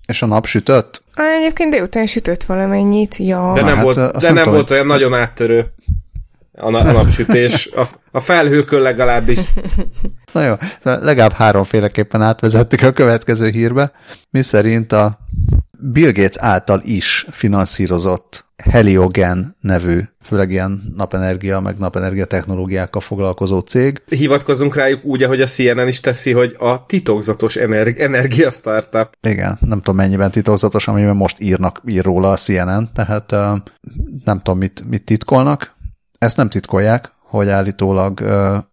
[0.08, 1.02] És a nap sütött?
[1.14, 3.52] Egyébként délután sütött valamennyit, ja.
[3.54, 5.72] De nem, hát, volt, de nem, nem volt olyan nagyon áttörő
[6.60, 9.38] a, na- a napsütés, a, a felhőkön legalábbis.
[10.32, 13.92] Na jó, legalább háromféleképpen átvezettük a következő hírbe,
[14.30, 15.18] mi szerint a
[15.78, 24.02] Bill Gates által is finanszírozott Heliogen nevű, főleg ilyen napenergia, meg napenergia technológiákkal foglalkozó cég.
[24.08, 29.08] Hivatkozunk rájuk úgy, ahogy a CNN is teszi, hogy a titokzatos energi- energia startup.
[29.28, 33.30] Igen, nem tudom mennyiben titokzatos, amiben most írnak, ír róla a CNN, tehát
[34.24, 35.78] nem tudom mit, mit titkolnak,
[36.20, 38.20] ezt nem titkolják, hogy állítólag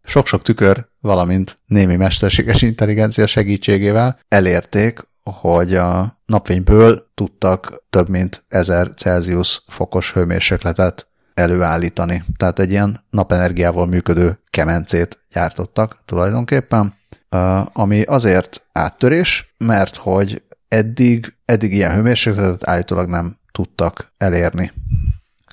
[0.04, 8.94] sok-sok tükör, valamint némi mesterséges intelligencia segítségével elérték, hogy a napfényből tudtak több mint 1000
[8.96, 12.24] Celsius fokos hőmérsékletet előállítani.
[12.38, 16.94] Tehát egy ilyen napenergiával működő kemencét gyártottak tulajdonképpen,
[17.74, 24.72] ami azért áttörés, mert hogy eddig, eddig ilyen hőmérsékletet állítólag nem tudtak elérni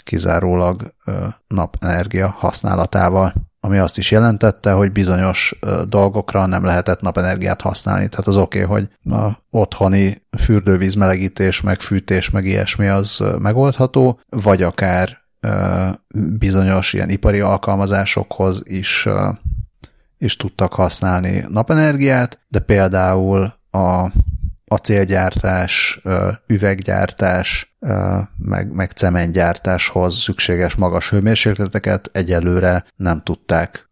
[0.05, 0.95] kizárólag
[1.47, 3.33] napenergia használatával
[3.65, 5.59] ami azt is jelentette, hogy bizonyos
[5.89, 8.09] dolgokra nem lehetett napenergiát használni.
[8.09, 8.75] Tehát az oké, okay,
[9.05, 15.19] hogy a otthoni fürdővíz melegítés, meg fűtés, meg ilyesmi az megoldható, vagy akár
[16.39, 19.09] bizonyos ilyen ipari alkalmazásokhoz is,
[20.19, 24.11] is tudtak használni napenergiát, de például a
[24.67, 26.01] acélgyártás,
[26.47, 27.74] üveggyártás,
[28.39, 33.89] meg, meg cementgyártáshoz szükséges magas hőmérsékleteket egyelőre nem tudták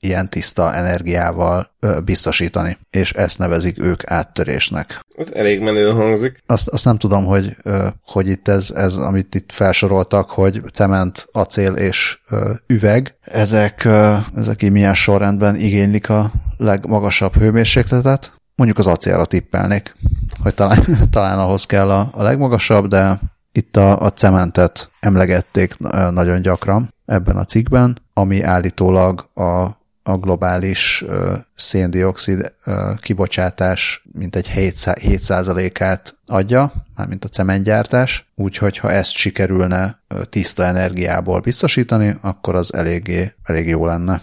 [0.00, 1.70] ilyen tiszta energiával
[2.04, 5.00] biztosítani, és ezt nevezik ők áttörésnek.
[5.16, 6.42] Az elég menő hangzik.
[6.46, 7.56] Azt, azt nem tudom, hogy,
[8.04, 12.18] hogy itt ez, ez, amit itt felsoroltak, hogy cement, acél és
[12.66, 13.88] üveg, ezek,
[14.36, 18.35] ezek így milyen sorrendben igénylik a legmagasabb hőmérsékletet.
[18.56, 19.96] Mondjuk az acélra tippelnék,
[20.42, 23.20] hogy talán, talán ahhoz kell a, a legmagasabb, de
[23.52, 25.78] itt a, a cementet emlegették
[26.10, 34.50] nagyon gyakran ebben a cikkben, ami állítólag a, a globális uh, széndiokszid uh, kibocsátás mintegy
[34.54, 42.74] 7%-át adja, mármint a cementgyártás, úgyhogy ha ezt sikerülne uh, tiszta energiából biztosítani, akkor az
[42.74, 44.20] eléggé, elég jó lenne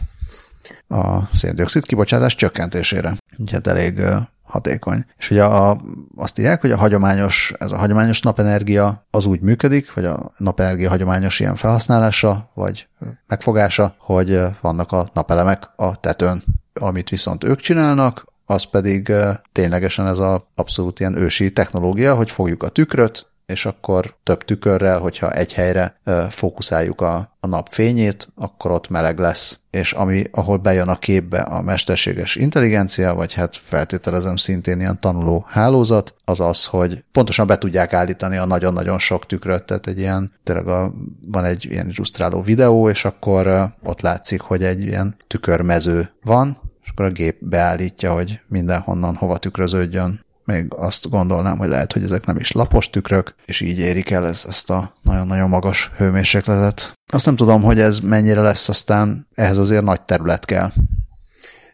[0.94, 3.18] a széndiokszid kibocsátás csökkentésére.
[3.38, 4.02] Úgyhogy elég
[4.44, 5.06] hatékony.
[5.18, 5.82] És ugye a,
[6.16, 10.90] azt írják, hogy a hagyományos, ez a hagyományos napenergia az úgy működik, vagy a napenergia
[10.90, 12.88] hagyományos ilyen felhasználása, vagy
[13.28, 16.44] megfogása, hogy vannak a napelemek a tetőn.
[16.74, 19.12] Amit viszont ők csinálnak, az pedig
[19.52, 25.00] ténylegesen ez a abszolút ilyen ősi technológia, hogy fogjuk a tükröt, és akkor több tükörrel,
[25.00, 26.00] hogyha egy helyre
[26.30, 29.60] fókuszáljuk a, a nap fényét, akkor ott meleg lesz.
[29.70, 35.46] És ami, ahol bejön a képbe a mesterséges intelligencia, vagy hát feltételezem szintén ilyen tanuló
[35.48, 40.32] hálózat, az az, hogy pontosan be tudják állítani a nagyon-nagyon sok tükröt, tehát egy ilyen,
[40.44, 40.94] tényleg a,
[41.28, 46.90] van egy ilyen illusztráló videó, és akkor ott látszik, hogy egy ilyen tükörmező van, és
[46.90, 52.26] akkor a gép beállítja, hogy mindenhonnan hova tükröződjön még azt gondolnám, hogy lehet, hogy ezek
[52.26, 56.94] nem is lapos tükrök, és így érik el ez, ezt a nagyon-nagyon magas hőmérsékletet.
[57.14, 60.72] Azt nem tudom, hogy ez mennyire lesz, aztán ehhez azért nagy terület kell.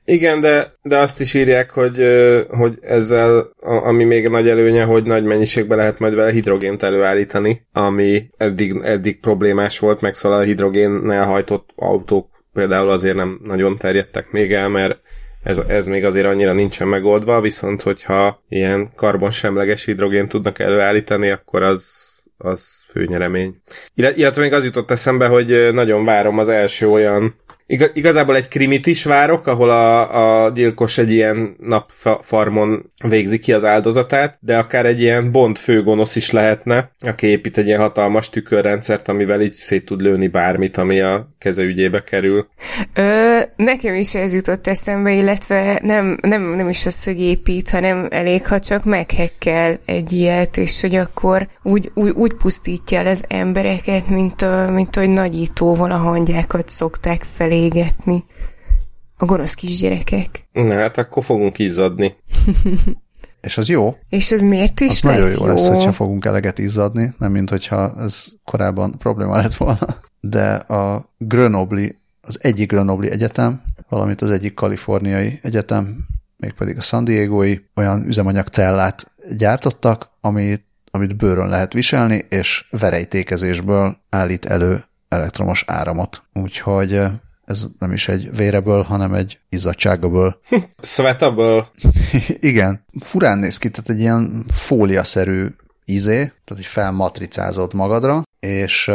[0.06, 2.04] Igen, de, de azt is írják, hogy,
[2.50, 8.30] hogy ezzel, ami még nagy előnye, hogy nagy mennyiségben lehet majd vele hidrogént előállítani, ami
[8.38, 14.32] eddig, eddig problémás volt, meg szóval a hidrogénnel hajtott autók például azért nem nagyon terjedtek
[14.32, 15.00] még el, mert
[15.44, 21.64] ez, ez még azért annyira nincsen megoldva, viszont hogyha ilyen karbonsemleges hidrogén tudnak előállítani, akkor
[21.64, 22.08] az,
[22.38, 23.56] az főnyeremény.
[23.94, 27.36] Illetve még az jutott eszembe, hogy nagyon várom az első olyan
[27.72, 33.54] Iga, igazából egy krimit is várok, ahol a, a gyilkos egy ilyen napfarmon végzi ki
[33.54, 38.30] az áldozatát, de akár egy ilyen Bond főgonosz is lehetne, aki épít egy ilyen hatalmas
[38.30, 42.48] tükörrendszert, amivel így szét tud lőni bármit, ami a keze ügyébe kerül.
[42.96, 48.08] Ö, nekem is ez jutott eszembe, illetve nem, nem, nem is az, hogy épít, hanem
[48.12, 53.26] elég, ha csak meghekkel egy ilyet, és hogy akkor úgy, úgy, úgy pusztítja el az
[53.28, 58.24] embereket, mint, mint hogy nagyítóval a hangyákat szokták felé égetni.
[59.18, 60.48] A gonosz kisgyerekek.
[60.52, 62.16] Na hát akkor fogunk izzadni.
[63.42, 63.98] És az jó.
[64.10, 67.32] És ez miért is az lesz nagyon jó, jó lesz, hogyha fogunk eleget izzadni, nem
[67.32, 69.88] mint hogyha ez korábban probléma lett volna.
[70.20, 71.90] De a Grenoble,
[72.22, 75.98] az egyik Grenoble egyetem, valamint az egyik kaliforniai egyetem,
[76.38, 84.46] mégpedig a San Diego-i olyan üzemanyagcellát gyártottak, amit, amit bőrön lehet viselni, és verejtékezésből állít
[84.46, 86.24] elő elektromos áramot.
[86.34, 87.02] Úgyhogy
[87.50, 90.40] ez nem is egy véreből, hanem egy izzadságaből.
[90.82, 91.72] Sweatable.
[92.40, 92.84] Igen.
[93.00, 95.48] Furán néz ki, tehát egy ilyen fóliaszerű
[95.86, 98.92] izé, tehát egy felmatricázott magadra, és,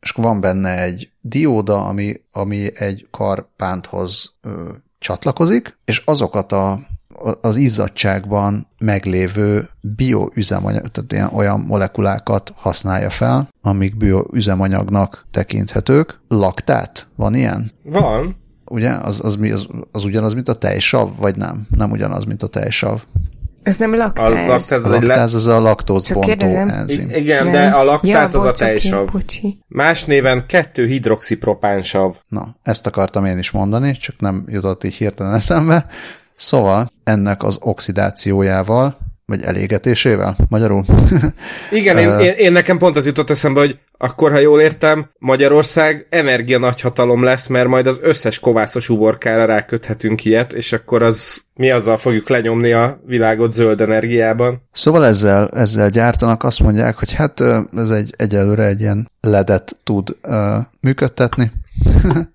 [0.00, 6.80] és van benne egy dióda, ami, ami egy karpánthoz ö, csatlakozik, és azokat a
[7.40, 16.20] az izzadságban meglévő bioüzemanyag, tehát ilyen olyan molekulákat használja fel, amik bioüzemanyagnak tekinthetők.
[16.28, 17.08] Laktát?
[17.16, 17.72] Van ilyen?
[17.84, 18.36] Van.
[18.64, 18.90] Ugye?
[18.90, 21.66] Az, az, mi, az, az ugyanaz, mint a tejsav, vagy nem?
[21.70, 23.02] Nem ugyanaz, mint a tejsav.
[23.62, 24.28] Ez nem laktáz.
[24.28, 27.10] A laktáz, a laktáz az a laktóz bontó enzim.
[27.10, 27.52] I- igen, nem.
[27.52, 29.08] de a laktát ja, az a tejsav.
[29.68, 32.16] Más néven kettő hidroxipropánsav.
[32.28, 35.86] Na, ezt akartam én is mondani, csak nem jutott így hirtelen eszembe.
[36.42, 40.84] Szóval ennek az oxidációjával, vagy elégetésével, magyarul.
[41.70, 46.06] Igen, én, én, én nekem pont az jutott eszembe, hogy akkor, ha jól értem, Magyarország
[46.10, 51.70] energia nagyhatalom lesz, mert majd az összes kovászos uborkára ráköthetünk ilyet, és akkor az mi
[51.70, 54.62] azzal fogjuk lenyomni a világot zöld energiában.
[54.72, 57.40] Szóval ezzel, ezzel gyártanak, azt mondják, hogy hát
[57.76, 61.52] ez egy egyelőre egy ilyen ledet tud uh, működtetni.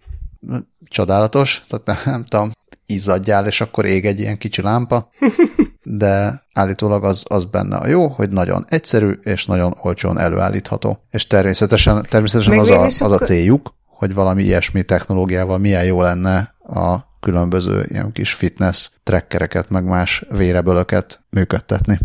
[0.89, 2.51] Csodálatos, tehát nem, nem tudom,
[2.87, 5.09] izzadjál, és akkor ég egy ilyen kicsi lámpa,
[5.83, 11.03] de állítólag az, az benne a jó, hogy nagyon egyszerű, és nagyon olcsón előállítható.
[11.11, 16.55] És természetesen, természetesen az a, az a céljuk, hogy valami ilyesmi technológiával milyen jó lenne
[16.59, 21.99] a különböző ilyen kis fitness trekkereket, meg más vérebölöket működtetni.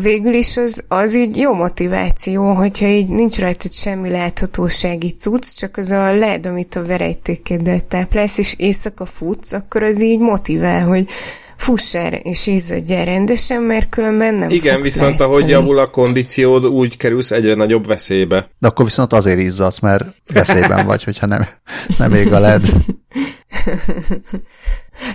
[0.00, 5.76] Végül is az, az így jó motiváció, hogyha így nincs rajtad semmi láthatósági cucc, csak
[5.76, 11.08] az a led, amit a verejtékeddel táplálsz, és éjszaka futsz, akkor az így motivál, hogy
[11.56, 15.32] fuss el és izzadjál rendesen, mert különben nem Igen, viszont látszani.
[15.32, 18.50] ahogy javul a kondíciód, úgy kerülsz egyre nagyobb veszélybe.
[18.58, 21.46] De akkor viszont azért izzadsz, mert veszélyben vagy, hogyha nem,
[21.98, 22.62] nem ég a led.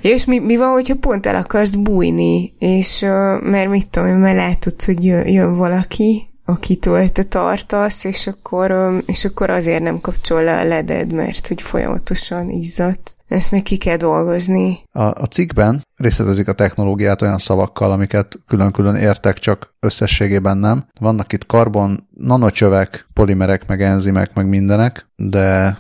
[0.02, 3.00] és mi, mi van, hogyha pont el akarsz bújni, és
[3.42, 9.26] mert mit tudom, mert látod, hogy jön, jön valaki, akitől te tartasz, és akkor, és
[9.26, 13.16] akkor azért nem kapcsol le a leded, mert hogy folyamatosan izzadt.
[13.32, 14.80] Ezt még ki kell dolgozni.
[14.92, 20.86] A, a cikkben részletezik a technológiát olyan szavakkal, amiket külön-külön értek, csak összességében nem.
[21.00, 25.78] Vannak itt karbon, nanocsövek, polimerek, meg enzimek, meg mindenek, de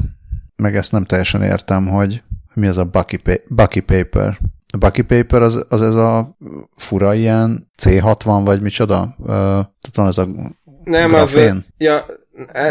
[0.55, 2.23] meg ezt nem teljesen értem, hogy
[2.53, 4.37] mi az a Bucky, pa- Bucky Paper.
[4.73, 6.37] A Bucky Paper az, az ez a
[6.75, 9.15] fura ilyen C60 vagy micsoda?
[9.17, 10.25] Uh, tehát van ez a
[10.83, 11.55] nem, grafén.
[11.55, 11.63] az...
[11.77, 12.05] Ja,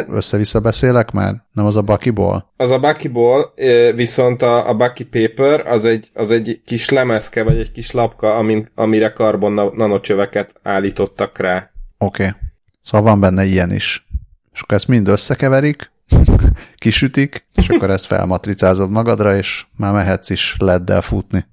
[0.09, 1.35] Össze-vissza beszélek már?
[1.53, 2.53] Nem az a Bucky-ból?
[2.57, 3.55] Az a Bucky-ból,
[3.95, 8.35] viszont a, a Bucky Paper az egy, az egy kis lemezke, vagy egy kis lapka,
[8.35, 11.71] amin, amire karbon nanocsöveket állítottak rá.
[11.99, 12.27] Oké.
[12.27, 12.37] Okay.
[12.83, 14.09] Szóval van benne ilyen is.
[14.53, 15.91] És akkor ezt mind összekeverik,
[16.77, 21.47] kisütik, és akkor ezt felmatricázod magadra, és már mehetsz is leddel futni.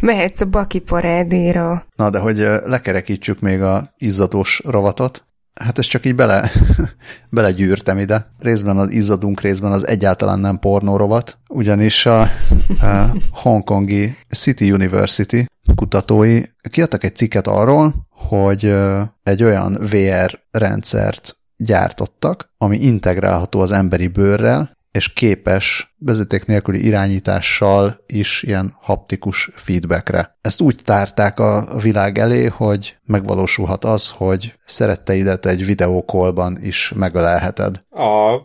[0.00, 1.86] Mehetsz a baki parádéra.
[1.96, 5.24] Na, de hogy lekerekítsük még a izzadós rovatot,
[5.60, 6.50] Hát ezt csak így bele,
[7.30, 8.32] belegyűrtem ide.
[8.38, 16.42] Részben az izzadunk, részben az egyáltalán nem pornórovat, ugyanis a, a hongkongi City University kutatói
[16.70, 18.74] kiadtak egy cikket arról, hogy
[19.22, 28.04] egy olyan VR rendszert gyártottak, ami integrálható az emberi bőrrel, és képes vezeték nélküli irányítással
[28.06, 30.36] is ilyen haptikus feedbackre.
[30.40, 37.82] Ezt úgy tárták a világ elé, hogy megvalósulhat az, hogy szeretteidet egy videókolban is megölelheted.
[37.90, 38.40] A.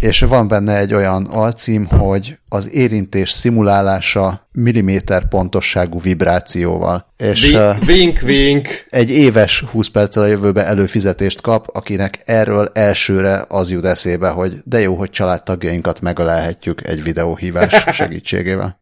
[0.00, 7.06] És van benne egy olyan alcím, hogy az érintés szimulálása milliméter pontosságú vibrációval.
[7.16, 8.68] És vink, vink.
[8.88, 14.54] egy éves 20 perccel a jövőbe előfizetést kap, akinek erről elsőre az jut eszébe, hogy
[14.64, 18.80] de jó, hogy családtagjainkat megölelhetjük egy videóhívás segítségével.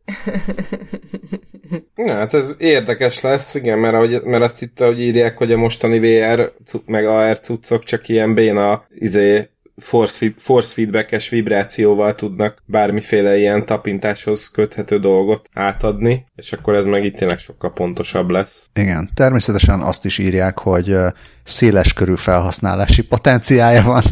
[1.95, 5.57] Na, hát ez érdekes lesz, igen, mert, ahogy, mert azt itt, ahogy írják, hogy a
[5.57, 6.53] mostani VR
[6.87, 14.49] meg AR cuccok csak ilyen béna izé, force, force feedbackes vibrációval tudnak bármiféle ilyen tapintáshoz
[14.49, 18.71] köthető dolgot átadni, és akkor ez meg itt tényleg sokkal pontosabb lesz.
[18.75, 20.97] Igen, természetesen azt is írják, hogy
[21.45, 24.03] széles körű felhasználási potenciája van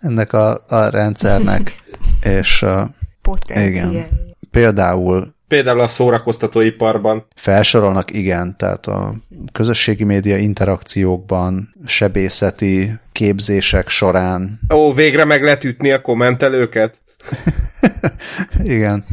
[0.00, 1.72] ennek a, a rendszernek,
[2.38, 2.64] és
[3.24, 3.90] Potenciál.
[3.90, 4.06] Igen.
[4.50, 7.26] Például Például a szórakoztatóiparban.
[7.36, 9.14] Felsorolnak, igen, tehát a
[9.52, 14.60] közösségi média interakciókban, sebészeti képzések során.
[14.74, 17.02] Ó, végre meg lehet ütni a kommentelőket?
[18.62, 19.04] Igen.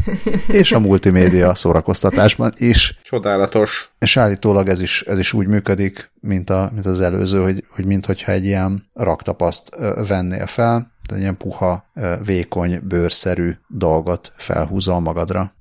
[0.48, 3.00] És a multimédia szórakoztatásban is.
[3.04, 3.90] Csodálatos.
[4.00, 7.86] És állítólag ez is, ez is úgy működik, mint, a, mint az előző, hogy, hogy
[7.86, 9.76] minthogyha egy ilyen raktapaszt
[10.08, 11.86] vennél fel, tehát ilyen puha,
[12.26, 15.54] vékony, bőrszerű dolgot felhúzol magadra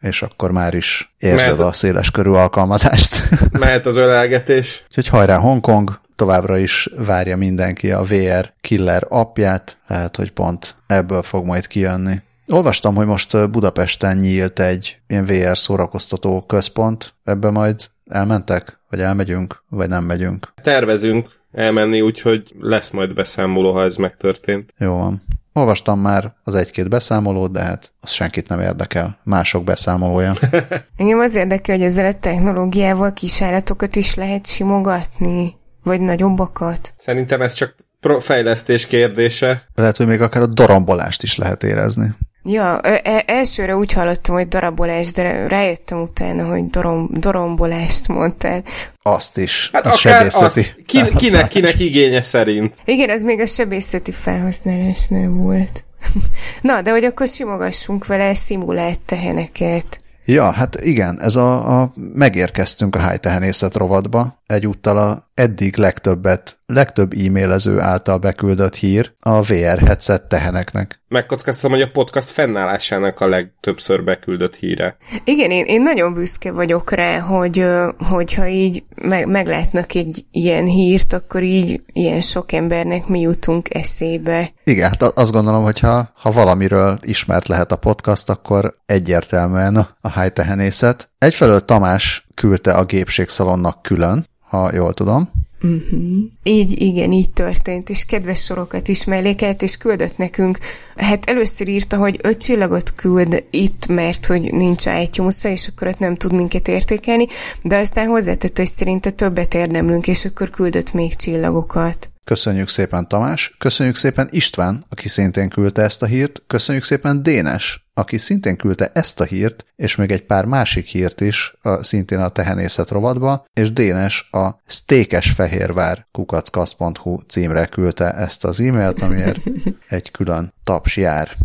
[0.00, 3.28] és akkor már is érzed Mehet, a széles körű alkalmazást.
[3.58, 4.84] Mehet az ölelgetés.
[4.88, 11.22] Úgyhogy hajrá Hongkong, továbbra is várja mindenki a VR Killer appját, lehet, hogy pont ebből
[11.22, 12.22] fog majd kijönni.
[12.46, 19.62] Olvastam, hogy most Budapesten nyílt egy ilyen VR szórakoztató központ, ebbe majd elmentek, vagy elmegyünk,
[19.68, 20.52] vagy nem megyünk.
[20.62, 24.74] Tervezünk elmenni, úgyhogy lesz majd beszámoló, ha ez megtörtént.
[24.78, 25.22] Jó van.
[25.52, 29.18] Olvastam már az egy-két beszámolót, de hát az senkit nem érdekel.
[29.24, 30.32] Mások beszámolója.
[30.96, 36.94] Engem az érdekel, hogy ezzel a technológiával kisállatokat is lehet simogatni, vagy nagyobbakat.
[36.96, 37.74] Szerintem ez csak
[38.18, 39.62] fejlesztés kérdése.
[39.74, 42.14] Lehet, hogy még akár a dorombolást is lehet érezni.
[42.46, 48.62] Ja, e- elsőre úgy hallottam, hogy darabolás, de rájöttem utána, hogy dorom, dorombolást mondtál.
[49.02, 49.70] Azt is.
[49.72, 52.74] Hát a akár az, ki, kinek, kinek igénye szerint.
[52.84, 55.84] Igen, az még a sebészeti felhasználásnál volt.
[56.60, 60.00] Na, de hogy akkor simogassunk vele szimulált teheneket.
[60.24, 67.12] Ja, hát igen, ez a, a megérkeztünk a tehenészet rovatba, egyúttal a eddig legtöbbet, legtöbb
[67.12, 71.02] e-mailező által beküldött hír a VR headset teheneknek.
[71.08, 74.96] Megkockáztam, hogy a podcast fennállásának a legtöbbször beküldött híre.
[75.24, 77.66] Igen, én, én nagyon büszke vagyok rá, hogy
[77.98, 84.52] hogyha így meg, meglátnak egy ilyen hírt, akkor így ilyen sok embernek mi jutunk eszébe.
[84.64, 89.96] Igen, hát azt gondolom, hogy ha, ha valamiről ismert lehet a podcast, akkor egyértelműen a,
[90.00, 91.08] a tehenészet.
[91.24, 95.30] Egyfelől Tamás küldte a gépségszalonnak külön, ha jól tudom.
[95.62, 96.00] Uh-huh.
[96.42, 100.58] Így, igen, így történt, és kedves sorokat is mellékelt, és küldött nekünk.
[100.96, 105.98] Hát először írta, hogy öt csillagot küld itt, mert hogy nincs itunes és akkor ott
[105.98, 107.26] nem tud minket értékelni,
[107.62, 112.10] de aztán hozzátette, hogy szerinte többet érdemlünk, és akkor küldött még csillagokat.
[112.24, 117.83] Köszönjük szépen Tamás, köszönjük szépen István, aki szintén küldte ezt a hírt, köszönjük szépen Dénes,
[117.94, 122.18] aki szintén küldte ezt a hírt, és még egy pár másik hírt is, a, szintén
[122.18, 129.42] a tehenészet rovatba, és Dénes a stékesfehérvár kukackasz.hu címre küldte ezt az e-mailt, amiért
[129.88, 131.36] egy külön taps jár.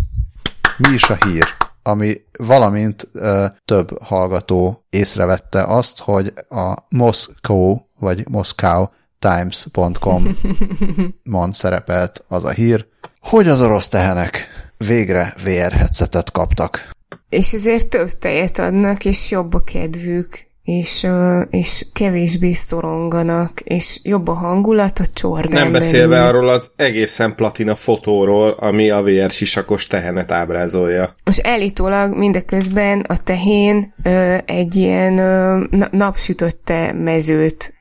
[0.77, 1.45] Mi is a hír?
[1.84, 8.85] ami valamint ö, több hallgató észrevette azt, hogy a Moscow, vagy Moscow
[9.19, 10.35] times.com
[11.23, 12.88] mond szerepelt az a hír,
[13.19, 14.47] hogy az orosz tehenek
[14.88, 16.89] végre VR headsetet kaptak.
[17.30, 21.07] És ezért több tejet adnak, és jobb a kedvük, és,
[21.49, 26.27] és kevésbé szoronganak, és jobb a hangulat a csordán Nem beszélve belül.
[26.27, 31.15] arról az egészen platina fotóról, ami a VR sisakos tehenet ábrázolja.
[31.23, 37.73] Most állítólag mindeközben a tehén ö, egy ilyen ö, napsütötte mezőt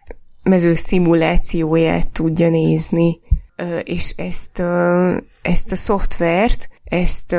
[0.42, 3.20] mező szimulációját tudja nézni,
[3.82, 4.62] és ezt,
[5.42, 7.36] ezt a szoftvert, ezt,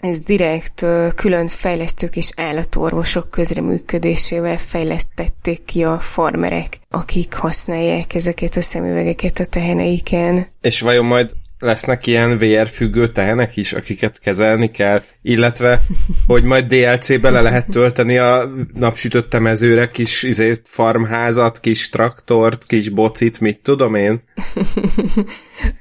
[0.00, 0.84] ezt direkt
[1.14, 9.44] külön fejlesztők és állatorvosok közreműködésével fejlesztették ki a farmerek, akik használják ezeket a szemüvegeket a
[9.44, 10.46] teheneiken.
[10.60, 15.80] És vajon majd lesznek ilyen VR függő tehenek is, akiket kezelni kell, illetve,
[16.26, 22.88] hogy majd DLC-be le lehet tölteni a napsütötte mezőre kis izét, farmházat, kis traktort, kis
[22.88, 24.22] bocit, mit tudom én?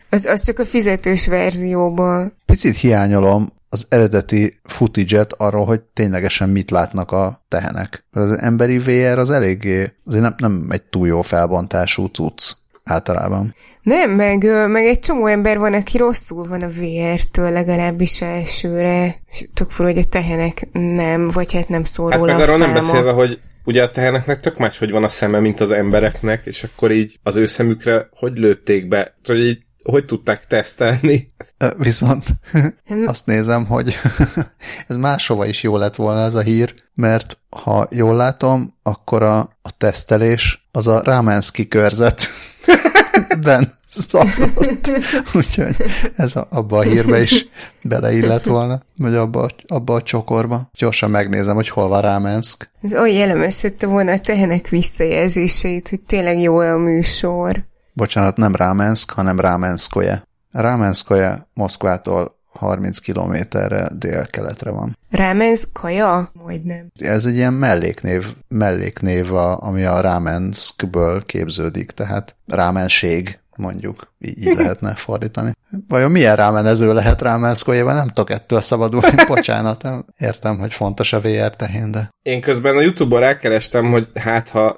[0.09, 2.33] az, az csak a fizetős verzióban.
[2.45, 8.05] Picit hiányolom az eredeti footage arról, hogy ténylegesen mit látnak a tehenek.
[8.11, 12.53] Az emberi VR az eléggé, azért nem, nem egy túl jó felbontású cucc
[12.85, 13.55] általában.
[13.81, 19.15] Nem, meg, meg egy csomó ember van, aki rosszul van a VR-től, legalábbis elsőre.
[19.53, 22.73] Tök fura, hogy a tehenek nem, vagy hát nem szól hát róla meg arról nem
[22.73, 26.63] beszélve, hogy ugye a teheneknek tök más, hogy van a szeme, mint az embereknek, és
[26.63, 31.33] akkor így az ő szemükre hogy lőtték be, hogy így hogy tudták tesztelni?
[31.77, 32.25] Viszont
[33.05, 33.95] azt nézem, hogy
[34.87, 39.39] ez máshova is jó lett volna ez a hír, mert ha jól látom, akkor a,
[39.61, 42.21] a tesztelés az a Rámenszki körzet
[43.41, 44.91] ben szarott.
[45.33, 45.75] Úgyhogy
[46.15, 47.47] ez a, abba a hírbe is
[47.83, 50.69] beleillett volna, vagy abba, abba a csokorba.
[50.77, 52.69] Gyorsan megnézem, hogy hol van Rámenszk.
[52.81, 57.63] Ez olyan jellemezhette volna a tehenek visszajelzéseit, hogy tényleg jó a műsor.
[57.93, 60.23] Bocsánat, nem Rámenszk, hanem Rámenszkoje.
[60.51, 64.97] Rámenszkoje Moszkvától 30 kilométerre dél-keletre van.
[65.09, 66.29] Rámenszkaja?
[66.33, 66.87] Majdnem.
[66.95, 74.55] Ez egy ilyen melléknév, melléknév a, ami a Rámenszkből képződik, tehát rámenség mondjuk, így, így
[74.55, 75.51] lehetne fordítani.
[75.87, 77.95] Vajon milyen rámenező lehet rámenszkójában?
[77.95, 79.81] Nem tudok ettől szabadulni, bocsánat.
[79.81, 82.09] Nem értem, hogy fontos a VR tehén, de...
[82.21, 84.77] Én közben a Youtube-on rákerestem, hogy hát ha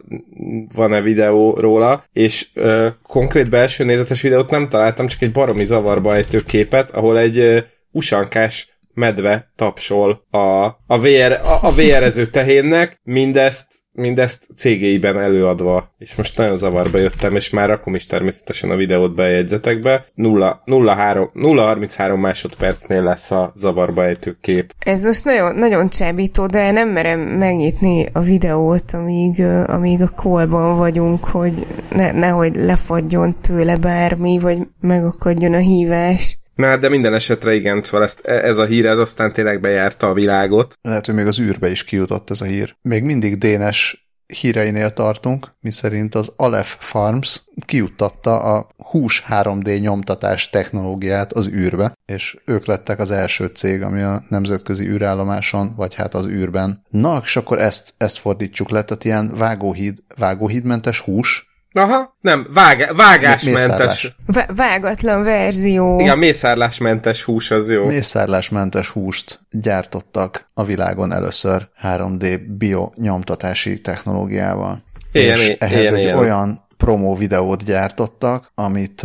[0.74, 6.16] van-e videó róla, és ö, konkrét belső nézetes videót nem találtam, csak egy baromi zavarba
[6.16, 7.60] ejtő képet, ahol egy ö,
[7.92, 13.68] usankás medve tapsol a, a, VR, a, a VR-ező tehénnek, mindezt
[13.98, 19.16] mindezt cégéiben előadva, és most nagyon zavarba jöttem, és már rakom is természetesen a videót
[19.16, 20.06] bejegyzetekbe.
[20.18, 24.74] 0-33 másodpercnél lesz a zavarba ejtő kép.
[24.80, 30.78] Ez most nagyon, nagyon csábító, de nem merem megnyitni a videót, amíg, amíg a kolban
[30.78, 36.38] vagyunk, hogy ne, nehogy lefagyjon tőle bármi, vagy megakadjon a hívás.
[36.58, 40.08] Na, de minden esetre igen, szóval ezt, e, ez a hír, ez aztán tényleg bejárta
[40.10, 40.74] a világot.
[40.82, 42.76] Lehet, hogy még az űrbe is kijutott ez a hír.
[42.82, 51.34] Még mindig Dénes híreinél tartunk, miszerint az Aleph Farms kiuttatta a hús 3D nyomtatás technológiát
[51.34, 56.26] az űrbe, és ők lettek az első cég, ami a nemzetközi űrállomáson, vagy hát az
[56.26, 56.86] űrben.
[56.90, 61.47] Na, és akkor ezt, ezt fordítsuk le, tehát ilyen vágóhíd, vágóhídmentes hús,
[61.78, 64.16] Aha, nem, vág, vágásmentes.
[64.26, 66.00] V- vágatlan verzió.
[66.00, 67.86] Igen, mészárlásmentes hús az jó.
[67.86, 74.84] Mészárlásmentes húst gyártottak a világon először 3D bio nyomtatási technológiával.
[75.12, 76.18] Ilyen, és ehhez ilyen, egy ilyen.
[76.18, 79.02] olyan promó videót gyártottak, amit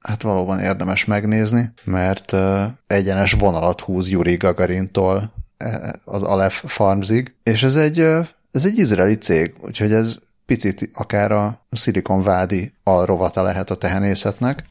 [0.00, 2.36] hát valóban érdemes megnézni, mert
[2.86, 5.32] egyenes vonalat húz Yuri Gagarintól
[5.64, 7.98] uh, az Aleph Farmsig, és ez egy,
[8.52, 10.16] ez egy izraeli cég, úgyhogy ez
[10.46, 14.64] picit akár a Silicon Vádi alrovata lehet a tehenészetnek.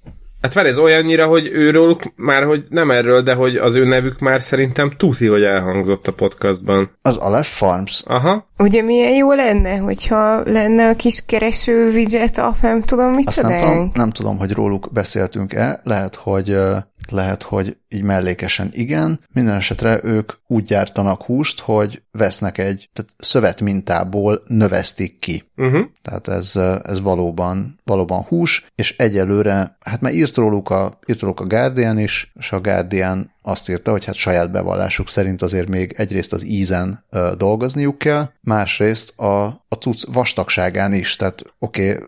[0.45, 4.19] Hát várj, ez olyannyira, hogy őróluk már, hogy nem erről, de hogy az ő nevük
[4.19, 6.89] már szerintem tuti, hogy elhangzott a podcastban.
[7.01, 8.03] Az Aleph Farms.
[8.07, 8.47] Aha.
[8.57, 13.59] Ugye milyen jó lenne, hogyha lenne a kis kereső widget app, nem tudom Azt nem
[13.59, 16.57] tudom, nem tudom, hogy róluk beszéltünk-e, lehet, hogy
[17.11, 19.19] lehet, hogy így mellékesen igen.
[19.33, 25.43] Minden esetre ők úgy gyártanak húst, hogy vesznek egy tehát szövet mintából növesztik ki.
[25.55, 25.85] Uh-huh.
[26.01, 31.39] Tehát ez, ez valóban, valóban hús, és egyelőre, hát már írt róluk, a, írt róluk
[31.39, 35.93] a Guardian is, és a Guardian azt írta, hogy hát saját bevallásuk szerint azért még
[35.97, 42.07] egyrészt az ízen ö, dolgozniuk kell, másrészt a, a cucc vastagságán is, tehát oké, okay,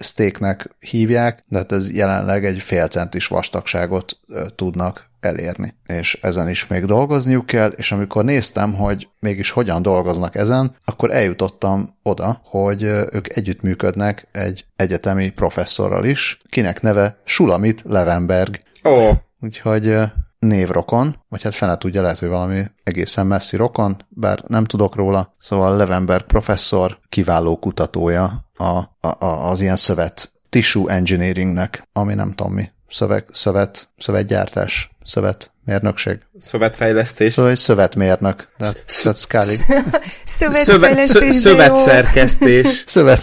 [0.00, 4.20] steaknek hívják, de hát ez jelenleg egy fél centis vastagságot
[4.54, 5.74] tudnak elérni.
[5.86, 11.10] És ezen is még dolgozniuk kell, és amikor néztem, hogy mégis hogyan dolgoznak ezen, akkor
[11.10, 18.58] eljutottam oda, hogy ők együttműködnek egy egyetemi professzorral is, kinek neve Sulamit Levenberg.
[18.84, 19.16] Ó, oh.
[19.40, 19.96] Úgyhogy
[20.40, 25.34] névrokon, vagy hát fene tudja, lehet, hogy valami egészen messzi rokon, bár nem tudok róla.
[25.38, 32.32] Szóval Levenberg professzor kiváló kutatója a, a, a, az ilyen szövet tissue engineeringnek, ami nem
[32.32, 36.18] tudom mi, szövet, szövet, szövetgyártás, szövetmérnökség.
[36.38, 37.32] szövetfejlesztés.
[37.32, 38.48] Szóval egy szövetmérnök.
[39.28, 39.54] Kali.
[40.24, 42.66] Szövet, szö, Szövetfejlesztés, de szövetszerkesztés.
[42.86, 43.22] Szövet,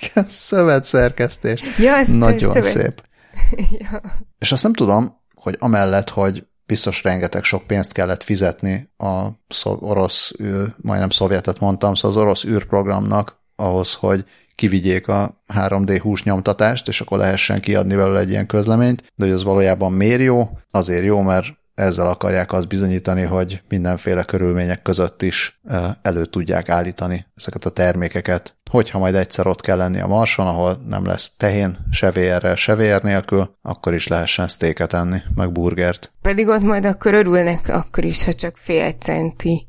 [0.00, 1.60] igen, szövetszerkesztés.
[1.78, 3.02] Ja, ezt Nagyon szövet- szép.
[3.78, 4.00] Ja.
[4.38, 9.28] És azt nem tudom, hogy amellett, hogy biztos rengeteg sok pénzt kellett fizetni a
[9.64, 10.32] orosz,
[10.76, 14.24] majdnem szovjetet mondtam, szóval az orosz űrprogramnak ahhoz, hogy
[14.54, 19.44] kivigyék a 3D húsnyomtatást, és akkor lehessen kiadni belőle egy ilyen közleményt, de hogy az
[19.44, 20.50] valójában miért jó?
[20.70, 21.46] Azért jó, mert
[21.76, 25.60] ezzel akarják azt bizonyítani, hogy mindenféle körülmények között is
[26.02, 28.56] elő tudják állítani ezeket a termékeket.
[28.70, 32.74] Hogyha majd egyszer ott kell lenni a marson, ahol nem lesz tehén, se VR-rel, se
[32.74, 36.12] VR nélkül, akkor is lehessen sztéket enni, meg burgert.
[36.22, 39.68] Pedig ott majd akkor örülnek, akkor is, ha csak fél centi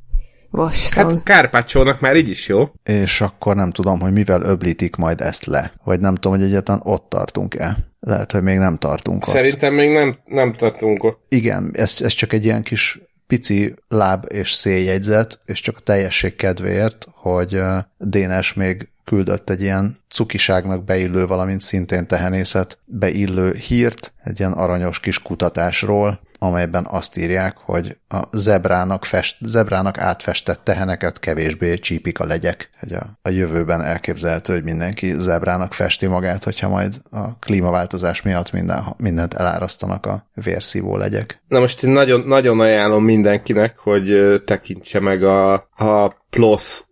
[0.49, 1.11] vastag.
[1.11, 2.69] Hát Kárpácsónak már így is jó.
[2.83, 5.71] és akkor nem tudom, hogy mivel öblítik majd ezt le.
[5.83, 7.77] Vagy nem tudom, hogy egyáltalán ott tartunk-e.
[7.99, 9.33] Lehet, hogy még nem tartunk ott.
[9.33, 11.25] Szerintem még nem, nem tartunk ott.
[11.29, 16.35] Igen, ez, ez csak egy ilyen kis pici láb és széljegyzet, és csak a teljesség
[16.35, 17.61] kedvéért, hogy
[17.97, 24.99] Dénes még küldött egy ilyen cukiságnak beillő, valamint szintén tehenészet beillő hírt, egy ilyen aranyos
[24.99, 32.25] kis kutatásról, amelyben azt írják, hogy a zebrának, fest, zebrának átfestett teheneket kevésbé csípik a
[32.25, 32.69] legyek.
[32.79, 38.51] Hogy a, a jövőben elképzelhető, hogy mindenki zebrának festi magát, hogyha majd a klímaváltozás miatt
[38.51, 41.41] minden, mindent elárasztanak a vérszívó legyek.
[41.47, 46.85] Na most én nagyon, nagyon ajánlom mindenkinek, hogy tekintse meg a, a PLOS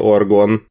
[0.00, 0.70] orgon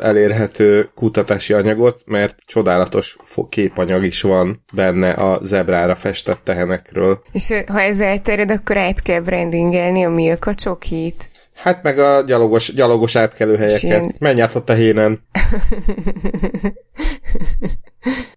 [0.00, 3.16] elérhető kutatási anyagot, mert csodálatos
[3.48, 7.22] képanyag is van benne a zebrára festett tehenekről.
[7.32, 11.28] És ha ez elterjed, akkor át kell brandingelni a Milka csokit.
[11.54, 13.82] Hát meg a gyalogos, gyalogos átkelő És helyeket.
[13.82, 15.20] ilyen- Menj át a tehénen.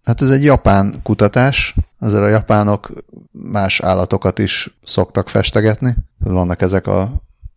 [0.04, 2.90] Hát ez egy japán kutatás, azért a japánok
[3.32, 5.96] más állatokat is szoktak festegetni.
[6.20, 7.12] Vannak ezek a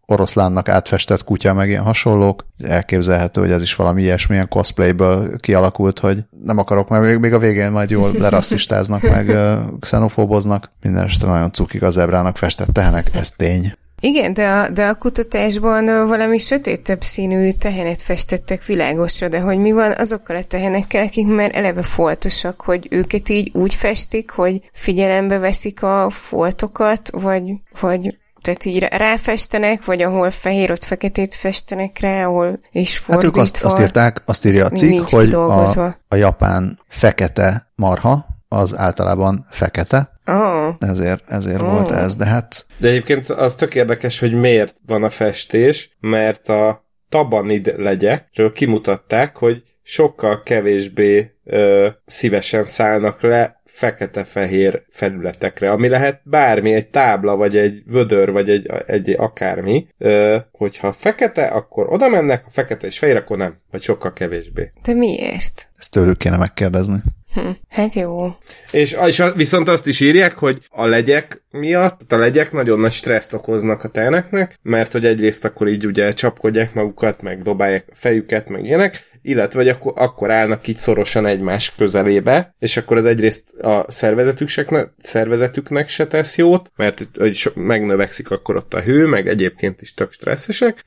[0.07, 2.47] oroszlánnak átfestett kutya, meg ilyen hasonlók.
[2.59, 7.39] Elképzelhető, hogy ez is valami ilyesmilyen cosplayből kialakult, hogy nem akarok, mert még, még a
[7.39, 9.37] végén majd jól lerasszistáznak, meg
[9.81, 10.71] xenofóboznak.
[10.83, 13.75] Minden este nagyon cukik a zebrának festett tehenek, ez tény.
[14.01, 19.73] Igen, de a, de a kutatásban valami sötétebb színű tehenet festettek világosra, de hogy mi
[19.73, 25.39] van azokkal a tehenekkel, akik már eleve foltosak, hogy őket így úgy festik, hogy figyelembe
[25.39, 31.99] veszik a foltokat, vagy, vagy tehát így rá- ráfestenek, vagy ahol fehér, ott feketét festenek
[31.99, 33.27] rá, ahol és Hát fordítva.
[33.41, 38.77] ők azt, azt írták, azt írja a cikk, hogy a, a japán fekete marha, az
[38.77, 41.65] általában fekete, Oh, ezért, ezért Ó.
[41.65, 46.49] volt ez, de hát De egyébként az tök érdekes, hogy miért van a festés, mert
[46.49, 56.21] a tabanid legyekről kimutatták, hogy sokkal kevésbé ö, szívesen szállnak le fekete-fehér felületekre, ami lehet
[56.25, 59.87] bármi, egy tábla, vagy egy vödör, vagy egy, egy akármi.
[59.99, 64.71] Ö, hogyha fekete, akkor oda mennek, ha fekete és fehér, akkor nem, vagy sokkal kevésbé.
[64.83, 65.69] De miért?
[65.79, 67.03] Ezt tőlük kéne megkérdezni.
[67.35, 68.37] Hm, hát jó.
[68.71, 73.33] És, és viszont azt is írják, hogy a legyek miatt, a legyek nagyon nagy stresszt
[73.33, 78.49] okoznak a teneknek, mert hogy egyrészt akkor így ugye csapkodják magukat, meg dobálják a fejüket,
[78.49, 83.53] meg ilyenek, illetve vagy akkor, akkor állnak így szorosan egymás közelébe, és akkor az egyrészt
[83.53, 89.29] a szervezetüknek, szervezetüknek se tesz jót, mert hogy so, megnövekszik akkor ott a hő, meg
[89.29, 90.85] egyébként is tök stresszesek,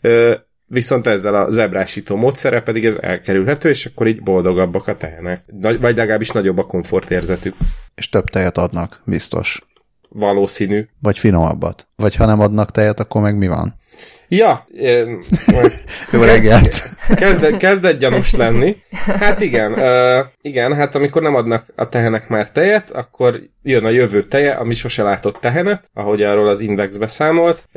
[0.69, 5.43] Viszont ezzel a zebrásító módszere pedig ez elkerülhető, és akkor így boldogabbak a tehenek.
[5.61, 7.55] Vagy legalábbis nagyobb a komfortérzetük.
[7.95, 9.61] És több tejet adnak, biztos.
[10.09, 10.87] Valószínű.
[11.01, 11.87] Vagy finomabbat.
[11.95, 13.75] Vagy ha nem adnak tejet, akkor meg mi van?
[14.27, 14.67] Ja,
[16.11, 16.89] jó reggelt.
[17.15, 18.75] Kezdett, kezdett gyanús lenni.
[18.91, 19.79] Hát igen,
[20.41, 24.73] igen, hát amikor nem adnak a tehenek már tejet, akkor jön a jövő teje, ami
[24.73, 27.67] sose látott tehenet, ahogy arról az Index beszámolt,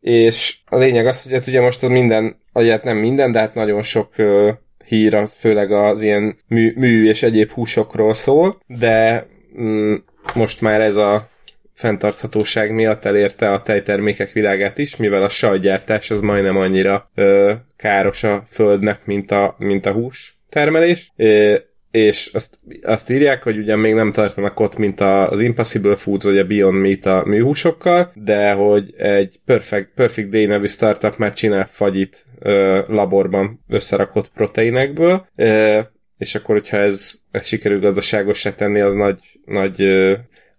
[0.00, 3.82] és a lényeg az, hogy hát ugye most minden, hát nem minden, de hát nagyon
[3.82, 4.48] sok uh,
[4.86, 9.26] hír, főleg az ilyen mű, mű és egyéb húsokról szól, de
[9.60, 9.94] mm,
[10.34, 11.28] most már ez a
[11.76, 18.24] fenntarthatóság miatt elérte a tejtermékek világát is, mivel a sajtgyártás az majdnem annyira ö, káros
[18.24, 21.12] a földnek, mint a, mint a hús termelés.
[21.16, 26.24] É, és azt, azt írják, hogy ugye még nem tartanak ott, mint az Impossible Foods
[26.24, 31.32] vagy a Beyond Meat a műhúsokkal, de hogy egy Perfect, Perfect Day nevű startup már
[31.32, 35.80] csinál fagyit ö, laborban összerakott proteinekből, ö,
[36.18, 40.14] és akkor, hogyha ez, ez sikerül gazdaságosra tenni, az nagy, nagy ö,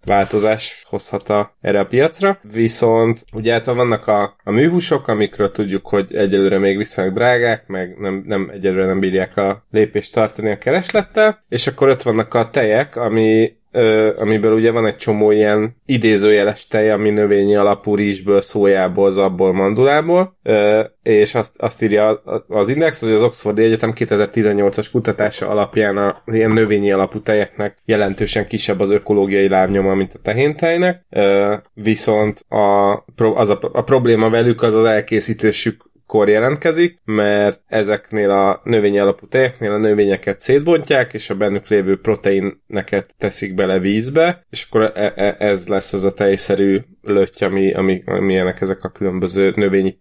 [0.08, 2.38] változás hozhat a, erre a piacra.
[2.52, 7.98] Viszont ugye hát vannak a, a műhúsok, amikről tudjuk, hogy egyelőre még viszonylag drágák, meg
[7.98, 12.50] nem, nem egyelőre nem bírják a lépést tartani a kereslettel, és akkor ott vannak a
[12.50, 18.40] tejek, ami ö, amiből ugye van egy csomó ilyen idézőjeles tej, ami növényi alapú rizsből,
[18.40, 24.88] szójából, zabból, mandulából, ö, és azt, azt írja az Index, hogy az Oxfordi Egyetem 2018-as
[24.92, 31.04] kutatása alapján a ilyen növényi alapú tejeknek jelentősen kisebb az ökológiai lábnyoma, mint a tehéntejnek,
[31.10, 38.30] ö, viszont a, az a, a probléma velük az az elkészítésük kor jelentkezik, mert ezeknél
[38.30, 44.46] a növényi alapú tejeknél a növényeket szétbontják, és a bennük lévő proteineket teszik bele vízbe,
[44.50, 48.88] és akkor e- e- ez lesz az a tejszerű löty, ami, ami, amilyenek ezek a
[48.88, 49.96] különböző növényi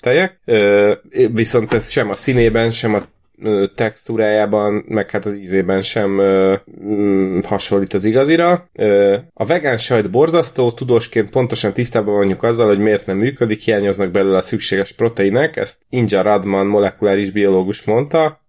[0.00, 0.40] tejek.
[1.32, 3.02] Viszont ez sem a színében, sem a
[3.74, 6.10] textúrájában, meg hát az ízében sem
[6.84, 8.68] mm, hasonlít az igazira.
[9.34, 14.36] a vegán sajt borzasztó, tudósként pontosan tisztában vagyunk azzal, hogy miért nem működik, hiányoznak belőle
[14.36, 18.40] a szükséges proteinek, ezt Inja Radman molekuláris biológus mondta,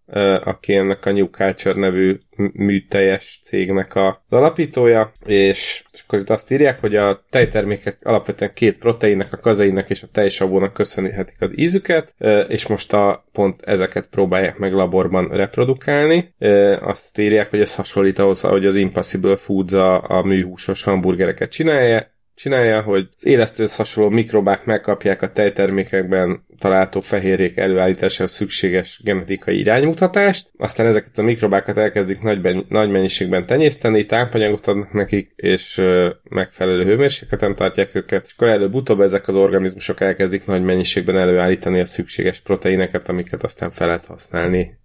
[0.43, 2.17] aki ennek a New Culture nevű
[2.53, 8.77] műteljes cégnek a alapítója, és, és akkor itt azt írják, hogy a tejtermékek alapvetően két
[8.77, 12.13] proteinnek, a kazeinnek és a tejsavónak köszönhetik az ízüket,
[12.47, 16.33] és most a pont ezeket próbálják meg laborban reprodukálni.
[16.81, 22.17] Azt írják, hogy ez hasonlít ahhoz, ahogy az Impossible Foods a, a műhúsos hamburgereket csinálja,
[22.35, 30.51] csinálja, hogy az élesztőhöz hasonló mikrobák megkapják a tejtermékekben található fehérjék előállításához szükséges genetikai iránymutatást,
[30.57, 35.81] aztán ezeket a mikrobákat elkezdik nagy, nagy mennyiségben tenyészteni, tápanyagot adnak nekik, és
[36.23, 41.85] megfelelő hőmérsékleten tartják őket, és akkor előbb-utóbb ezek az organizmusok elkezdik nagy mennyiségben előállítani a
[41.85, 44.77] szükséges proteineket, amiket aztán fel lehet használni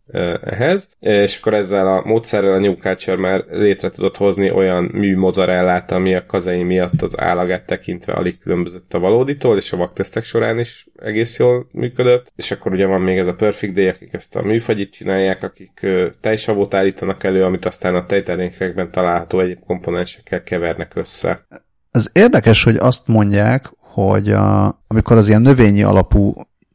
[0.45, 5.17] ehhez, és akkor ezzel a módszerrel a New Culture már létre tudott hozni olyan mű
[5.17, 10.25] mozzarellát, ami a kazai miatt az állagát tekintve alig különbözött a valóditól, és a vaktesztek
[10.25, 14.13] során is egész jól működött, és akkor ugye van még ez a Perfect Day, akik
[14.13, 15.87] ezt a műfagyit csinálják, akik
[16.21, 21.47] tejsavót állítanak elő, amit aztán a tejtermékekben található egyéb komponensekkel kevernek össze.
[21.91, 26.35] Ez érdekes, hogy azt mondják, hogy a, amikor az ilyen növényi alapú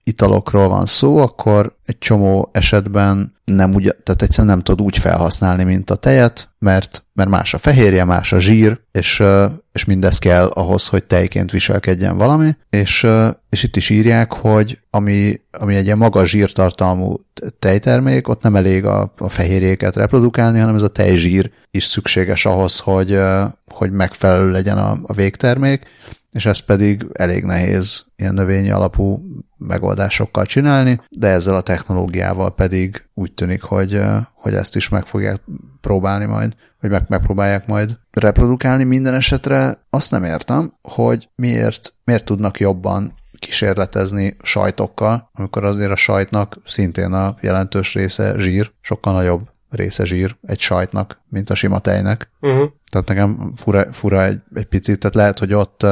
[0.10, 5.64] italokról van szó, akkor egy csomó esetben nem úgy, tehát egyszerűen nem tud úgy felhasználni,
[5.64, 9.24] mint a tejet, mert, mert más a fehérje, más a zsír, és,
[9.72, 13.08] és mindez kell ahhoz, hogy tejként viselkedjen valami, és,
[13.50, 17.26] és itt is írják, hogy ami, ami egy ilyen magas zsírtartalmú
[17.60, 22.80] tejtermék, ott nem elég a, a fehérjéket reprodukálni, hanem ez a tejzsír is szükséges ahhoz,
[22.80, 23.20] hogy,
[23.68, 25.86] hogy megfelelő legyen a, a végtermék,
[26.32, 29.22] és ez pedig elég nehéz ilyen növényi alapú
[29.58, 34.02] megoldásokkal csinálni, de ezzel a technológiával pedig úgy tűnik, hogy,
[34.34, 35.42] hogy ezt is meg fogják
[35.82, 39.86] próbálni majd, vagy meg, megpróbálják majd reprodukálni minden esetre.
[39.90, 47.14] Azt nem értem, hogy miért, miért tudnak jobban kísérletezni sajtokkal, amikor azért a sajtnak szintén
[47.14, 52.32] a jelentős része zsír, sokkal nagyobb része zsír egy sajtnak, mint a sima tejnek.
[52.42, 52.70] Uh-huh.
[52.92, 55.86] Tehát nekem fura, fura egy, egy picit, tehát lehet, hogy ott,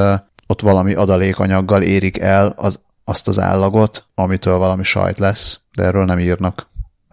[0.48, 6.06] ott valami adalékanyaggal érik el az, azt az állagot, amitől valami sajt lesz, de erről
[6.06, 6.68] nem írnak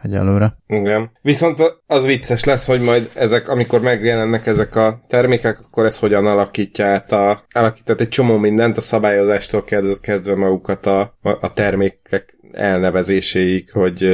[0.05, 0.57] egyelőre.
[0.67, 1.11] Igen.
[1.23, 6.27] Viszont az vicces lesz, hogy majd ezek, amikor megjelennek ezek a termékek, akkor ez hogyan
[6.27, 9.65] alakítja át a, alakított egy csomó mindent a szabályozástól
[10.01, 14.09] kezdve magukat a, a termékek elnevezéséig, hogy,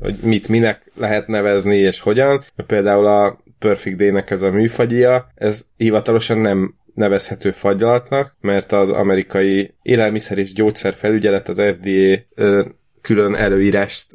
[0.00, 2.40] hogy mit minek lehet nevezni, és hogyan.
[2.66, 9.74] Például a Perfect Day-nek ez a műfagyia, ez hivatalosan nem nevezhető fagylatnak, mert az amerikai
[9.82, 12.44] élelmiszer és gyógyszerfelügyelet, az FDA
[13.00, 14.06] külön előírást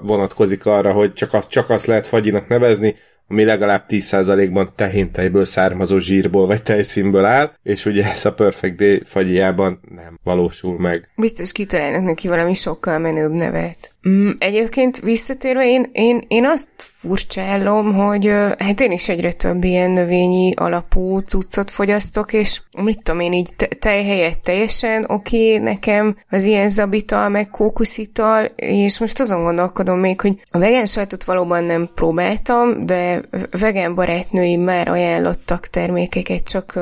[0.00, 2.94] vonatkozik arra, hogy csak azt, csak azt lehet fagyinak nevezni,
[3.28, 9.02] ami legalább 10%-ban tehéntejből származó zsírból vagy tejszínből áll, és ugye ez a Perfect Day
[9.04, 11.08] fagyjában nem valósul meg.
[11.16, 13.94] Biztos kitalálnak neki valami sokkal menőbb nevet.
[14.08, 16.70] Mm, egyébként visszatérve én, én, én azt
[17.06, 18.26] furcsálom, hogy
[18.58, 23.50] hát én is egyre több ilyen növényi alapú cuccot fogyasztok, és mit tudom én így
[23.78, 29.98] tej helyett teljesen oké okay, nekem az ilyen zabital, meg kókuszital, és most azon gondolkodom
[29.98, 33.20] még, hogy a vegán sajtot valóban nem próbáltam, de
[33.60, 36.78] vegán barátnőim már ajánlottak termékeket, csak,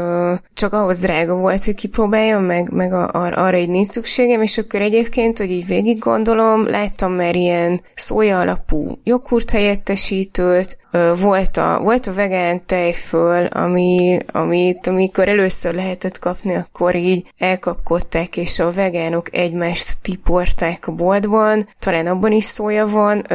[0.54, 5.38] csak ahhoz drága volt, hogy kipróbáljam, meg, meg arra így nincs szükségem, és akkor egyébként,
[5.38, 10.76] hogy így végig gondolom, láttam már ilyen szója alapú joghurt helyettesítőt,
[11.20, 18.36] volt a, volt a vegán tejföl, ami, amit amikor először lehetett kapni, akkor így elkapkodták,
[18.36, 23.26] és a vegánok egymást tiporták a boltban, talán abban is szója van,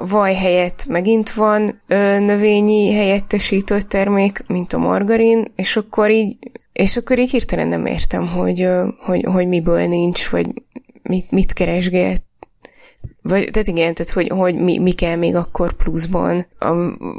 [0.00, 1.82] vaj helyett megint van
[2.18, 6.36] növényi helyettesítő termék, mint a margarin, és akkor így,
[6.72, 8.68] és akkor így hirtelen nem értem, hogy,
[8.98, 10.46] hogy, hogy miből nincs, vagy
[11.02, 12.22] mit, mit keresgélt
[13.22, 16.46] vagy, tehát igen, tehát hogy, hogy mi, mi kell még akkor pluszban.
[16.58, 16.74] A,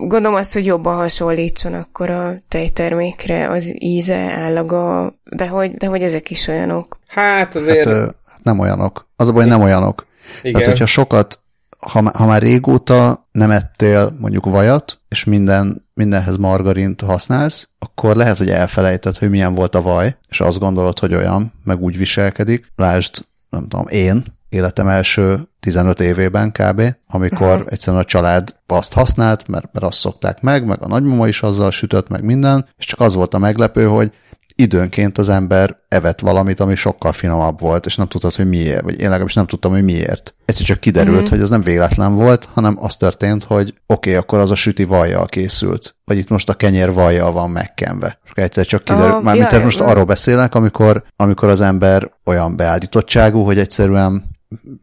[0.08, 6.02] gondolom azt, hogy jobban hasonlítson akkor a tejtermékre az íze, állaga, de hogy, de hogy
[6.02, 7.00] ezek is olyanok.
[7.08, 7.90] Hát azért...
[7.90, 9.08] Hát, nem olyanok.
[9.16, 10.08] Az a baj, nem olyanok.
[10.42, 10.54] Igen.
[10.54, 11.40] Tehát, hogyha sokat,
[11.80, 18.38] ha, ha már régóta nem ettél mondjuk vajat, és minden, mindenhez margarint használsz, akkor lehet,
[18.38, 22.72] hogy elfelejted, hogy milyen volt a vaj, és azt gondolod, hogy olyan, meg úgy viselkedik.
[22.76, 24.24] Lásd, nem tudom, én,
[24.54, 27.68] életem első 15 évében kb., amikor uh-huh.
[27.70, 31.72] egyszerűen a család azt használt, mert, mert azt szokták meg, meg a nagymama is azzal
[31.72, 34.12] sütött, meg minden, és csak az volt a meglepő, hogy
[34.56, 39.00] időnként az ember evett valamit, ami sokkal finomabb volt, és nem tudtad, hogy miért, vagy
[39.00, 40.36] én legalábbis nem tudtam, hogy miért.
[40.46, 41.30] Egyszer csak kiderült, uh-huh.
[41.30, 44.84] hogy ez nem véletlen volt, hanem az történt, hogy oké, okay, akkor az a süti
[44.84, 48.20] vajjal készült, vagy itt most a kenyér vajjal van megkenve.
[48.24, 49.90] És egyszer csak kiderült, uh, mármint jaj, most jaj.
[49.90, 54.33] arról beszélek, amikor, amikor az ember olyan beállítottságú, hogy egyszerűen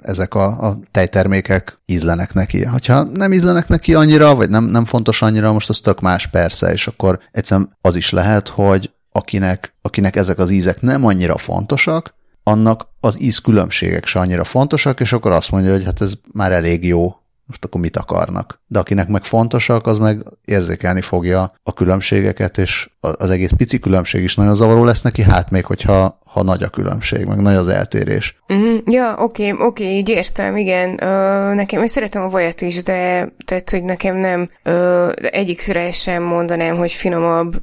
[0.00, 2.64] ezek a, a tejtermékek ízlenek neki.
[2.64, 6.72] Ha nem ízlenek neki annyira, vagy nem, nem fontos annyira, most az tök más persze,
[6.72, 12.14] és akkor egyszerűen az is lehet, hogy akinek, akinek ezek az ízek nem annyira fontosak,
[12.42, 16.52] annak az íz különbségek se annyira fontosak, és akkor azt mondja, hogy hát ez már
[16.52, 17.14] elég jó,
[17.46, 18.60] most akkor mit akarnak.
[18.66, 24.22] De akinek meg fontosak, az meg érzékelni fogja a különbségeket, és az egész pici különbség
[24.22, 27.68] is nagyon zavaró lesz neki, hát még hogyha ha nagy a különbség, meg nagy az
[27.68, 28.36] eltérés.
[28.48, 28.78] Uh-huh.
[28.86, 31.02] Ja, oké, oké, így értem, igen.
[31.02, 36.22] Ö, nekem, én szeretem a vajat is, de tehát, hogy nekem nem ö, egyikre sem
[36.22, 37.54] mondanám, hogy finomabb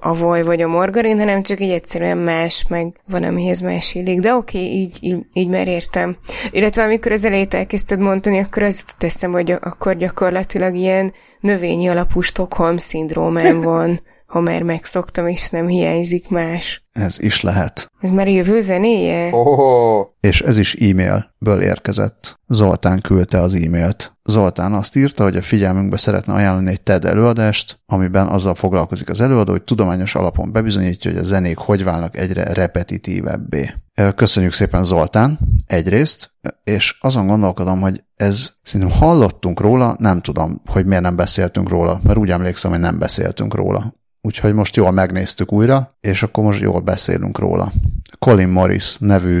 [0.00, 4.20] a vaj vagy a margarin, hanem csak így egyszerűen más, meg van, amihez más illik.
[4.20, 6.16] De oké, így, így, így már értem.
[6.50, 12.20] Illetve amikor az elejét elkezdted mondani, akkor az teszem, hogy akkor gyakorlatilag ilyen növényi alapú
[12.20, 16.86] Stockholm szindrómám van ha már megszoktam, és nem hiányzik más.
[16.92, 17.90] Ez is lehet.
[18.00, 19.34] Ez már jövő zenéje?
[19.34, 20.06] Oh.
[20.20, 22.40] És ez is e-mailből érkezett.
[22.46, 24.16] Zoltán küldte az e-mailt.
[24.24, 29.20] Zoltán azt írta, hogy a figyelmünkbe szeretne ajánlani egy TED előadást, amiben azzal foglalkozik az
[29.20, 33.70] előadó, hogy tudományos alapon bebizonyítja, hogy a zenék hogy válnak egyre repetitívebbé.
[34.16, 36.30] Köszönjük szépen Zoltán, egyrészt,
[36.64, 42.00] és azon gondolkodom, hogy ez szerintem hallottunk róla, nem tudom, hogy miért nem beszéltünk róla,
[42.02, 43.94] mert úgy emlékszem, hogy nem beszéltünk róla
[44.24, 47.72] úgyhogy most jól megnéztük újra, és akkor most jól beszélünk róla.
[48.18, 49.40] Colin Morris nevű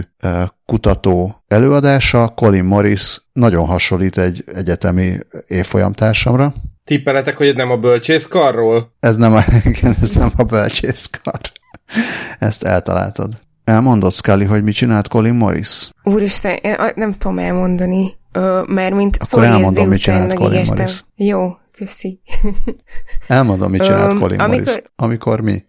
[0.66, 2.28] kutató előadása.
[2.28, 6.54] Colin Morris nagyon hasonlít egy egyetemi évfolyamtársamra.
[6.84, 8.92] Tippeletek, hogy nem a bölcsészkarról?
[9.00, 11.40] Ez nem a, igen, ez nem a bölcsészkar.
[12.38, 13.38] Ezt eltaláltad.
[13.64, 15.90] Elmondod, Scully, hogy mit csinált Colin Morris?
[16.02, 16.58] Úristen,
[16.94, 18.12] nem tudom elmondani,
[18.66, 21.04] mert mint Akkor elmondom, mit csinált Colin Morris.
[21.16, 22.20] Jó, Köszi.
[23.26, 24.64] Elmondom, mit csinált um, Colin amikor...
[24.64, 24.82] Morris.
[24.96, 25.64] Amikor mi?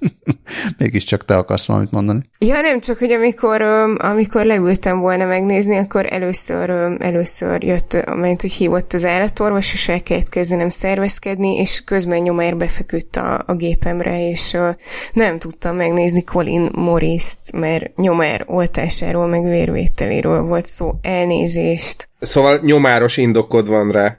[0.78, 2.20] Mégiscsak te akarsz valamit mondani.
[2.38, 3.62] Ja, nem csak, hogy amikor,
[3.96, 10.02] amikor leültem volna megnézni, akkor először, először jött, mert hogy hívott az állatorvos, és el
[10.02, 14.56] kellett kezdenem szervezkedni, és közben nyomár befeküdt a, a gépemre, és
[15.12, 20.94] nem tudtam megnézni Colin Morris-t, mert nyomár oltásáról, meg vérvételéről volt szó.
[21.02, 22.09] Elnézést.
[22.20, 24.18] Szóval nyomáros indokod van rá.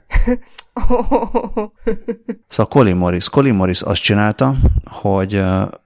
[2.48, 3.28] szóval Colin Morris.
[3.28, 4.56] Colin Morris azt csinálta,
[4.90, 5.42] hogy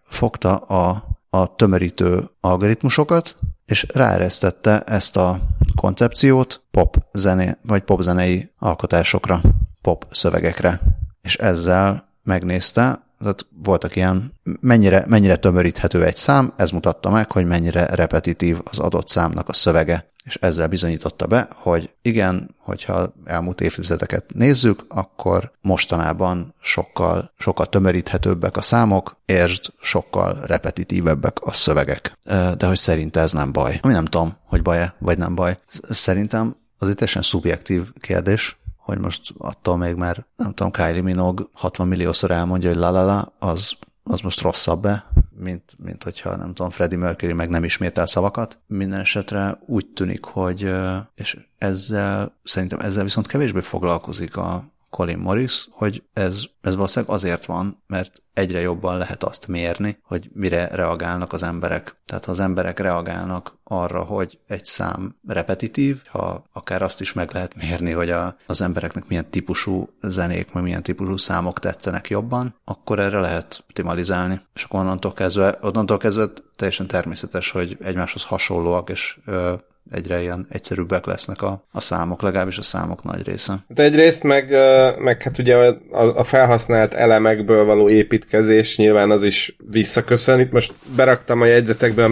[0.09, 3.37] fogta a, a tömörítő algoritmusokat,
[3.67, 5.41] és ráeresztette ezt a
[5.81, 9.41] koncepciót pop zené, vagy pop zenei alkotásokra,
[9.83, 10.81] pop szövegekre.
[11.23, 17.47] És ezzel megnézte, tehát voltak ilyen, mennyire, mennyire tömöríthető egy szám, ez mutatta meg, hogy
[17.47, 23.61] mennyire repetitív az adott számnak a szövege és ezzel bizonyította be, hogy igen, hogyha elmúlt
[23.61, 32.13] évtizedeket nézzük, akkor mostanában sokkal, sokkal tömöríthetőbbek a számok, értsd, sokkal repetitívebbek a szövegek.
[32.57, 33.79] De hogy szerinte ez nem baj.
[33.83, 35.57] Ami nem tudom, hogy baj-e, vagy nem baj.
[35.91, 41.47] Szerintem az egy teljesen szubjektív kérdés, hogy most attól még már, nem tudom, Kylie Minogue
[41.53, 43.73] 60 milliószor elmondja, hogy la la la, az,
[44.03, 45.07] az most rosszabb-e,
[45.39, 48.59] mint, mint hogyha nem tudom, Freddie Mercury meg nem ismétel szavakat.
[48.67, 50.75] Minden esetre úgy tűnik, hogy,
[51.15, 54.65] és ezzel, szerintem ezzel viszont kevésbé foglalkozik a,
[54.97, 60.31] Colin Morris, hogy ez, ez valószínűleg azért van, mert egyre jobban lehet azt mérni, hogy
[60.33, 61.97] mire reagálnak az emberek.
[62.05, 67.31] Tehát ha az emberek reagálnak arra, hogy egy szám repetitív, ha akár azt is meg
[67.33, 72.55] lehet mérni, hogy a, az embereknek milyen típusú zenék, vagy milyen típusú számok tetszenek jobban,
[72.65, 74.41] akkor erre lehet optimalizálni.
[74.55, 79.55] És akkor onnantól kezdve, onnantól kezdve teljesen természetes, hogy egymáshoz hasonlóak, és ö,
[79.91, 83.65] egyre ilyen egyszerűbbek lesznek a, a számok, legalábbis a számok nagy része.
[83.69, 84.51] De hát egyrészt meg,
[84.99, 90.41] meg hát ugye a, a felhasznált elemekből való építkezés nyilván az is visszaköszön.
[90.41, 92.09] Itt most beraktam a jegyzetekbe a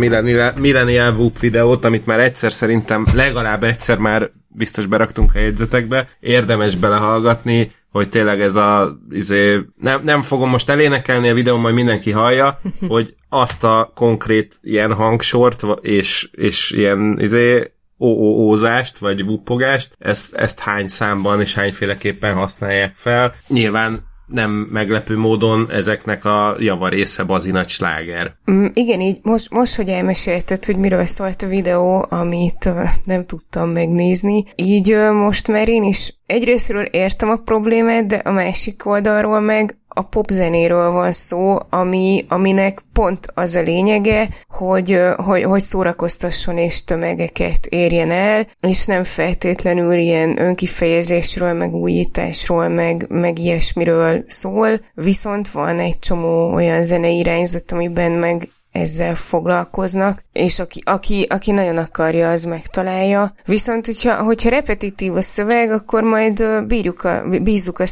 [0.57, 6.07] Millennial, Whoop videót, amit már egyszer szerintem legalább egyszer már biztos beraktunk a jegyzetekbe.
[6.21, 11.75] Érdemes belehallgatni, hogy tényleg ez a, izé, nem, nem fogom most elénekelni a videón, majd
[11.75, 12.59] mindenki hallja,
[12.89, 20.61] hogy azt a konkrét ilyen hangsort és, és ilyen izé, ózást, vagy vuppogást, ezt, ezt
[20.61, 23.35] hány számban és hányféleképpen használják fel.
[23.49, 28.35] Nyilván nem meglepő módon ezeknek a javarésze bazi nagy sláger.
[28.51, 33.27] Mm, igen, így most, most, hogy elmesélted, hogy miről szólt a videó, amit uh, nem
[33.27, 38.87] tudtam megnézni, így uh, most már én is egyrésztről értem a problémát, de a másik
[38.87, 45.61] oldalról meg a popzenéről van szó, ami, aminek pont az a lényege, hogy, hogy, hogy
[45.61, 54.25] szórakoztasson és tömegeket érjen el, és nem feltétlenül ilyen önkifejezésről, meg újításról, meg, meg ilyesmiről
[54.27, 61.27] szól, viszont van egy csomó olyan zenei irányzat, amiben meg ezzel foglalkoznak, és aki, aki,
[61.29, 63.35] aki nagyon akarja, az megtalálja.
[63.45, 67.87] Viszont, hogyha, hogyha repetitív a szöveg, akkor majd bírjuk a, bízzuk a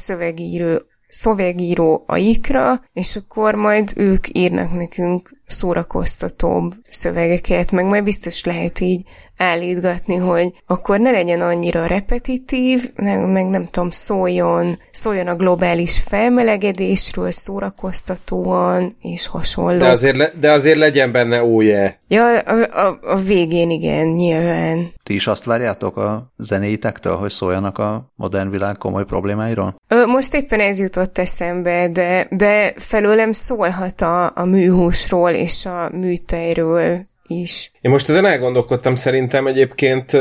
[1.15, 8.81] szövegíró szövegíró aikra, és akkor majd ők írnak nekünk szórakoztatóbb szövegeket, meg majd biztos lehet
[8.81, 9.03] így
[9.43, 16.03] állítgatni, hogy akkor ne legyen annyira repetitív, meg, meg nem tudom, szóljon, szóljon a globális
[16.07, 19.79] felmelegedésről szórakoztatóan, és hasonló.
[19.79, 22.01] De azért, le, de azért legyen benne óje.
[22.09, 24.93] Ja, a, a, a végén igen, nyilván.
[25.03, 29.75] Ti is azt várjátok a zenéitektől, hogy szóljanak a modern világ komoly problémáiról?
[29.89, 35.91] Ö, most éppen ez jutott eszembe, de, de felőlem szólhat a, a műhúsról és a
[35.93, 37.72] műtejről is.
[37.83, 40.13] Én most ezen elgondolkodtam, szerintem egyébként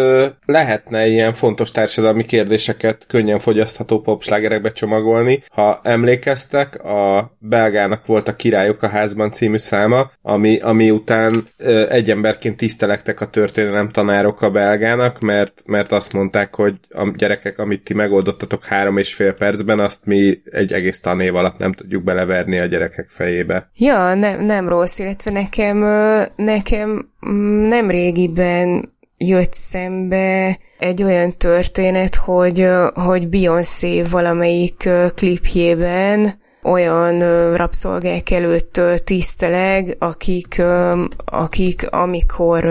[0.45, 5.43] lehetne ilyen fontos társadalmi kérdéseket könnyen fogyasztható popslágerekbe csomagolni.
[5.49, 11.47] Ha emlékeztek, a belgának volt a Királyok a házban című száma, ami, ami után
[11.89, 17.59] egy emberként tisztelektek a történelem tanárok a belgának, mert, mert azt mondták, hogy a gyerekek,
[17.59, 22.03] amit ti megoldottatok három és fél percben, azt mi egy egész tanév alatt nem tudjuk
[22.03, 23.69] beleverni a gyerekek fejébe.
[23.75, 25.77] Ja, nem, nem rossz, illetve nekem,
[26.35, 27.10] nekem
[27.67, 37.19] nem régiben jött szembe egy olyan történet, hogy, hogy Beyoncé valamelyik klipjében olyan
[37.55, 40.61] rabszolgák előtt tiszteleg, akik,
[41.25, 42.65] akik amikor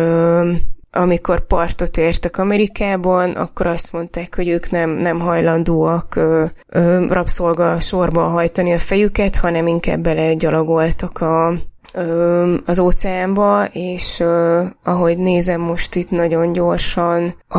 [0.93, 7.81] amikor partot értek Amerikában, akkor azt mondták, hogy ők nem, nem hajlandóak ö, ö, rabszolga
[7.81, 11.55] sorban hajtani a fejüket, hanem inkább belegyalogoltak a,
[12.65, 14.25] az óceánba, és
[14.85, 17.59] ahogy nézem most itt nagyon gyorsan a,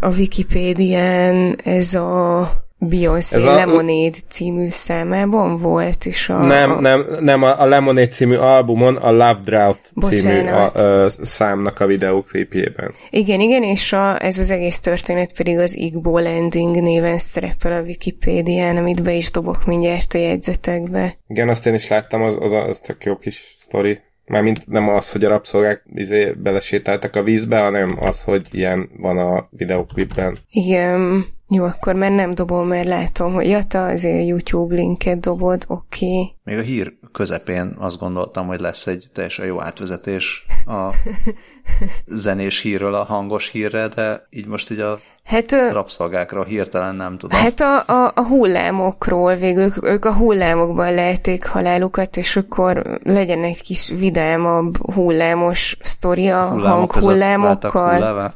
[0.00, 2.48] a Wikipédián ez a
[2.80, 6.38] Beyoncé Ez a- Lemonade című számában volt, és a...
[6.38, 11.06] Nem, a, nem, nem a, a Lemonade című albumon a Love Drought című a, ö,
[11.20, 12.94] számnak a videóklipjében.
[13.10, 17.80] Igen, igen, és a, ez az egész történet pedig az Igbo Landing néven szerepel a
[17.80, 21.18] Wikipédián, amit be is dobok mindjárt a jegyzetekbe.
[21.26, 23.98] Igen, azt én is láttam, az, az, az tök jó kis sztori.
[24.26, 29.18] Mármint nem az, hogy a rabszolgák izé, belesétáltak a vízbe, hanem az, hogy ilyen van
[29.18, 30.38] a videóklipben.
[30.50, 36.06] Igen, jó, akkor már nem dobom, mert látom, hogy Jata, azért YouTube linket dobod, oké.
[36.06, 36.32] Okay.
[36.44, 40.94] Még a hír közepén azt gondoltam, hogy lesz egy teljesen jó átvezetés a
[42.06, 47.40] zenés hírről a hangos hírre, de így most így a Hát, rabszolgákra hirtelen nem tudom.
[47.40, 53.44] hát a, a, a hullámokról, végül ők, ők a hullámokban lehetik halálukat, és akkor legyen
[53.44, 58.34] egy kis vidámabb hullámos sztori a hanghullámokkal.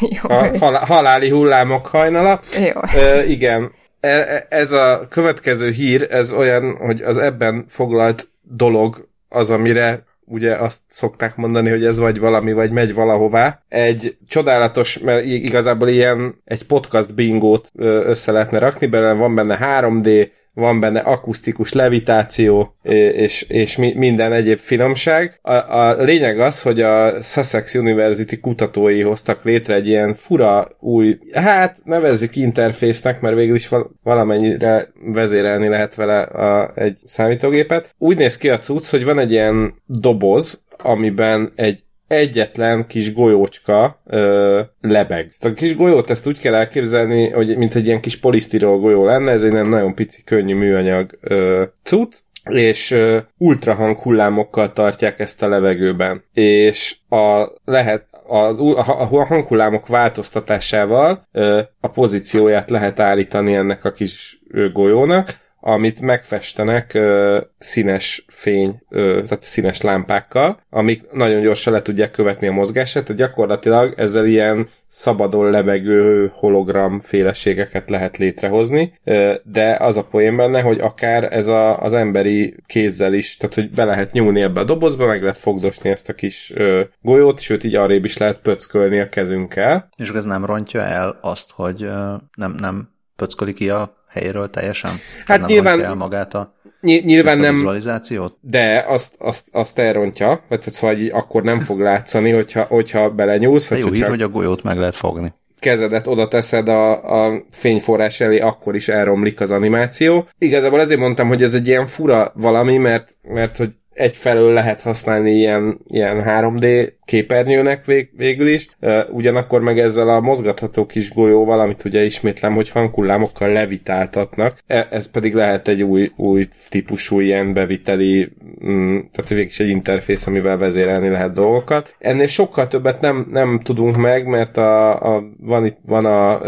[0.22, 2.40] Jó, A hal- haláli hullámok hajnala.
[2.58, 3.00] jó.
[3.00, 3.70] Ö, igen,
[4.00, 10.04] E- e- ez a következő hír, ez olyan, hogy az ebben foglalt dolog az, amire
[10.24, 13.62] ugye azt szokták mondani, hogy ez vagy valami, vagy megy valahová.
[13.68, 17.70] Egy csodálatos, mert igazából ilyen egy podcast bingót
[18.04, 22.76] össze lehetne rakni, belőle van benne 3D, van benne akusztikus levitáció,
[23.12, 25.38] és, és mi, minden egyéb finomság.
[25.42, 31.18] A, a lényeg az, hogy a Sussex University kutatói hoztak létre egy ilyen fura új,
[31.32, 37.94] hát nevezzük interfésznek, mert végül is val- valamennyire vezérelni lehet vele a, egy számítógépet.
[37.98, 44.00] Úgy néz ki a cucc, hogy van egy ilyen doboz, amiben egy egyetlen kis golyócska
[44.06, 45.28] ö, lebeg.
[45.30, 49.04] Ezt a kis golyót ezt úgy kell elképzelni, hogy mint egy ilyen kis polisztirol golyó
[49.04, 52.18] lenne, ez egy nagyon pici, könnyű műanyag ö, cucc,
[52.50, 56.22] és ö, ultrahang hullámokkal tartják ezt a levegőben.
[56.32, 63.90] És a lehet az, a, a hanghullámok változtatásával ö, a pozícióját lehet állítani ennek a
[63.90, 64.40] kis
[64.72, 72.10] golyónak, amit megfestenek ö, színes fény, ö, tehát színes lámpákkal, amik nagyon gyorsan le tudják
[72.10, 79.76] követni a mozgását, tehát gyakorlatilag ezzel ilyen szabadon lebegő hologram féleségeket lehet létrehozni, ö, de
[79.80, 83.84] az a poén benne, hogy akár ez a, az emberi kézzel is, tehát hogy be
[83.84, 87.74] lehet nyúlni ebbe a dobozba, meg lehet fogdosni ezt a kis ö, golyót, sőt így
[87.74, 89.88] arrébb is lehet pöckölni a kezünkkel.
[89.96, 94.90] És ez nem rontja el azt, hogy ö, nem, nem pöcköli ki a helyéről teljesen?
[95.26, 98.36] Hát nem nyilván- el magát a, Ny- nyilván a nem, vizualizációt?
[98.40, 103.68] De azt, azt, azt elrontja, vagy szóval így akkor nem fog látszani, hogyha, hogyha belenyúlsz,
[103.68, 105.34] vagy jó hír, hogyha hogy a golyót meg lehet fogni.
[105.58, 106.90] kezedet oda teszed a,
[107.26, 110.28] a fényforrás elé, akkor is elromlik az animáció.
[110.38, 115.30] Igazából ezért mondtam, hogy ez egy ilyen fura valami, mert, mert hogy egyfelől lehet használni
[115.30, 118.68] ilyen, ilyen 3D képernyőnek vég, végül is,
[119.10, 125.10] ugyanakkor meg ezzel a mozgatható kis golyóval, amit ugye ismétlem, hogy hanghullámokkal levitáltatnak, e- ez
[125.10, 128.32] pedig lehet egy új, új típusú ilyen beviteli,
[128.64, 131.96] mm, tehát végig is egy interfész, amivel vezérelni lehet dolgokat.
[131.98, 136.38] Ennél sokkal többet nem, nem tudunk meg, mert a, a, van, itt, van a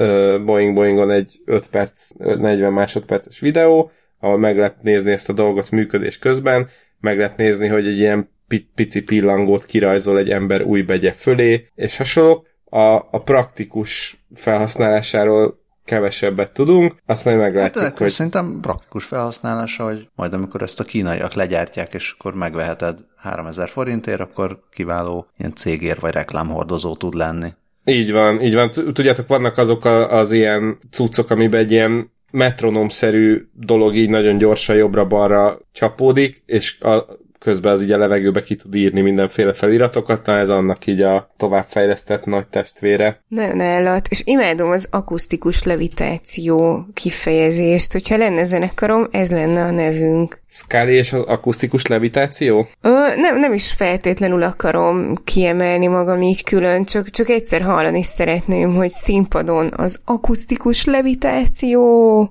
[0.45, 5.70] Boeing Boeingon egy 5 perc, 40 másodperces videó, ahol meg lehet nézni ezt a dolgot
[5.70, 6.69] működés közben,
[7.01, 11.66] meg lehet nézni, hogy egy ilyen pi- pici pillangót kirajzol egy ember új begye fölé,
[11.75, 12.47] és hasonlók.
[12.70, 19.85] A, a praktikus felhasználásáról kevesebbet tudunk, azt majd Hát meglátjuk, de hogy szerintem praktikus felhasználása,
[19.85, 25.55] hogy majd amikor ezt a kínaiak legyártják, és akkor megveheted 3000 forintért, akkor kiváló ilyen
[25.55, 27.49] cégér vagy reklámhordozó tud lenni.
[27.85, 28.70] így van, így van.
[28.70, 34.77] Tudjátok, vannak azok a, az ilyen cuccok, amiben egy ilyen metronomszerű dolog így nagyon gyorsan
[34.77, 37.07] jobbra-balra csapódik, és a,
[37.39, 41.31] közben az így a levegőbe ki tud írni mindenféle feliratokat, na ez annak így a
[41.36, 43.23] továbbfejlesztett nagy testvére.
[43.28, 47.93] Nagyon állat, és imádom az akusztikus levitáció kifejezést.
[47.93, 50.40] Hogyha lenne zenekarom, ez lenne a nevünk.
[50.51, 52.69] Scully és az akusztikus levitáció?
[52.81, 58.74] Ö, nem, nem is feltétlenül akarom kiemelni magam így külön, csak, csak egyszer hallani szeretném,
[58.74, 62.31] hogy színpadon az akusztikus levitáció.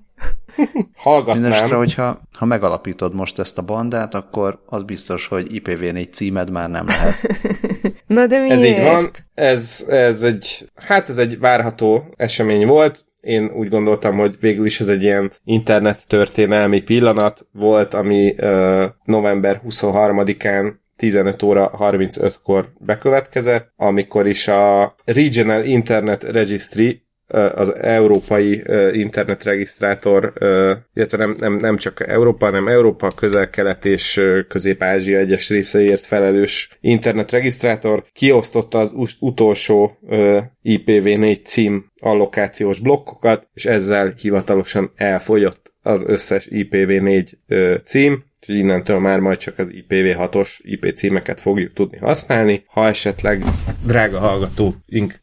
[0.96, 1.42] Hallgatnám.
[1.42, 6.70] Mindenesetre, hogyha ha megalapítod most ezt a bandát, akkor az biztos, hogy IPv4 címed már
[6.70, 7.16] nem lehet.
[8.08, 8.54] Na de miért?
[8.54, 14.18] Ez így van, ez, ez egy, hát ez egy várható esemény volt, én úgy gondoltam,
[14.18, 21.44] hogy végül is ez egy ilyen internet történelmi pillanat volt, ami uh, november 23-án 15
[21.44, 27.07] óra 35-kor bekövetkezett, amikor is a Regional Internet Registry
[27.56, 30.34] az európai internetregisztrátor,
[30.94, 38.04] illetve nem, nem, nem csak Európa, hanem Európa, közel-kelet és Közép-Ázsia egyes részeiért felelős internetregisztrátor
[38.14, 39.98] kiosztotta az utolsó
[40.64, 47.32] IPv4 cím allokációs blokkokat, és ezzel hivatalosan elfogyott az összes IPv4
[47.84, 52.64] cím, Úgyhogy innentől már majd csak az IPv6-os IP címeket fogjuk tudni használni.
[52.68, 53.44] Ha esetleg
[53.86, 54.76] drága hallgatók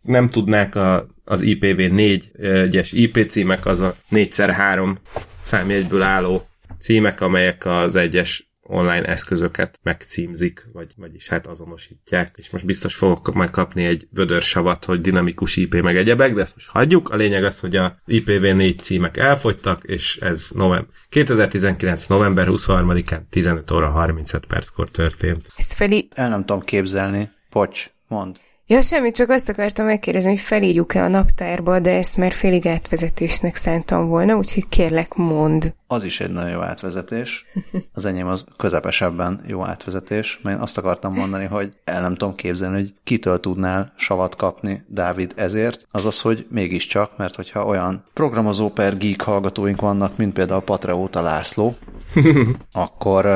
[0.02, 4.94] nem tudnák a, az IPv4-es IP címek, az a 4x3
[5.42, 6.42] számjegyből álló
[6.78, 13.34] címek, amelyek az egyes online eszközöket megcímzik, vagy, vagyis hát azonosítják, és most biztos fogok
[13.34, 17.08] majd kapni egy vödörsavat, hogy dinamikus IP meg egyebek, de ezt most hagyjuk.
[17.10, 22.06] A lényeg az, hogy a IPv4 címek elfogytak, és ez november, 2019.
[22.06, 25.46] november 23-án 15 óra 35 perckor történt.
[25.56, 26.08] Ezt Feli...
[26.14, 27.30] El nem tudom képzelni.
[27.50, 28.36] Pocs, mond.
[28.66, 33.54] Ja, semmi, csak azt akartam megkérdezni, hogy felírjuk-e a naptárba, de ezt már félig átvezetésnek
[33.54, 35.74] szántam volna, úgyhogy kérlek, mond.
[35.86, 37.44] Az is egy nagyon jó átvezetés.
[37.92, 42.34] Az enyém az közepesebben jó átvezetés, mert én azt akartam mondani, hogy el nem tudom
[42.34, 45.86] képzelni, hogy kitől tudnál savat kapni, Dávid, ezért.
[45.90, 51.20] Az az, hogy mégiscsak, mert hogyha olyan programozó per geek hallgatóink vannak, mint például Patreóta
[51.20, 51.74] László,
[52.72, 53.26] akkor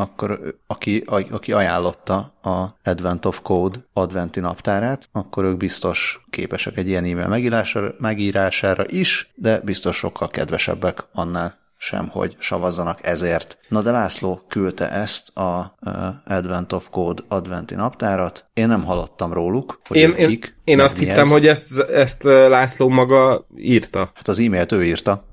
[0.00, 6.88] akkor aki, aki ajánlotta a Advent of Code adventi naptárát, akkor ők biztos képesek egy
[6.88, 13.58] ilyen e-mail megírására, megírására is, de biztos sokkal kedvesebbek annál sem, hogy savazzanak ezért.
[13.68, 18.46] Na de László küldte ezt a uh, Advent of Code adventi naptárat.
[18.54, 20.56] Én nem hallottam róluk, hogy én, kik.
[20.64, 21.30] Én, én azt hittem, ez.
[21.30, 24.10] hogy ezt, ezt László maga írta.
[24.14, 25.24] Hát az e-mailt ő írta.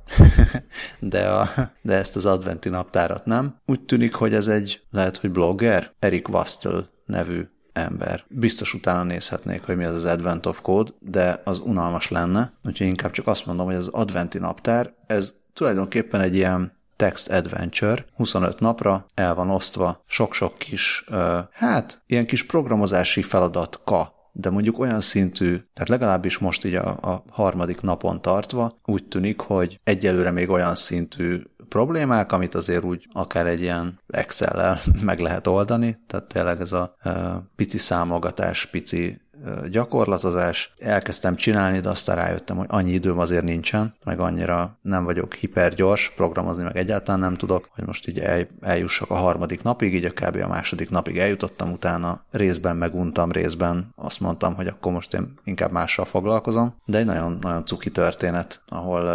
[1.00, 1.50] de, a,
[1.82, 3.62] de ezt az adventi naptárat nem.
[3.66, 8.24] Úgy tűnik, hogy ez egy, lehet, hogy blogger, Erik Wastel nevű ember.
[8.28, 12.88] Biztos utána nézhetnék, hogy mi az az Advent of Code, de az unalmas lenne, úgyhogy
[12.88, 18.60] inkább csak azt mondom, hogy az adventi naptár, ez tulajdonképpen egy ilyen text adventure, 25
[18.60, 21.06] napra el van osztva sok-sok kis,
[21.52, 27.24] hát ilyen kis programozási feladatka, de mondjuk olyan szintű, tehát legalábbis most így a, a
[27.30, 33.48] harmadik napon tartva úgy tűnik, hogy egyelőre még olyan szintű problémák, amit azért úgy akár
[33.48, 37.14] egy ilyen Excel-lel meg lehet oldani, tehát tényleg ez a uh,
[37.56, 39.22] pici számogatás, pici
[39.70, 40.74] gyakorlatozás.
[40.80, 46.12] Elkezdtem csinálni, de aztán rájöttem, hogy annyi időm azért nincsen, meg annyira nem vagyok hipergyors,
[46.16, 50.12] programozni meg egyáltalán nem tudok, hogy most így el, eljussak a harmadik napig, így a
[50.12, 50.42] kb.
[50.44, 55.72] a második napig eljutottam, utána részben meguntam, részben azt mondtam, hogy akkor most én inkább
[55.72, 59.08] mással foglalkozom, de egy nagyon, nagyon cuki történet, ahol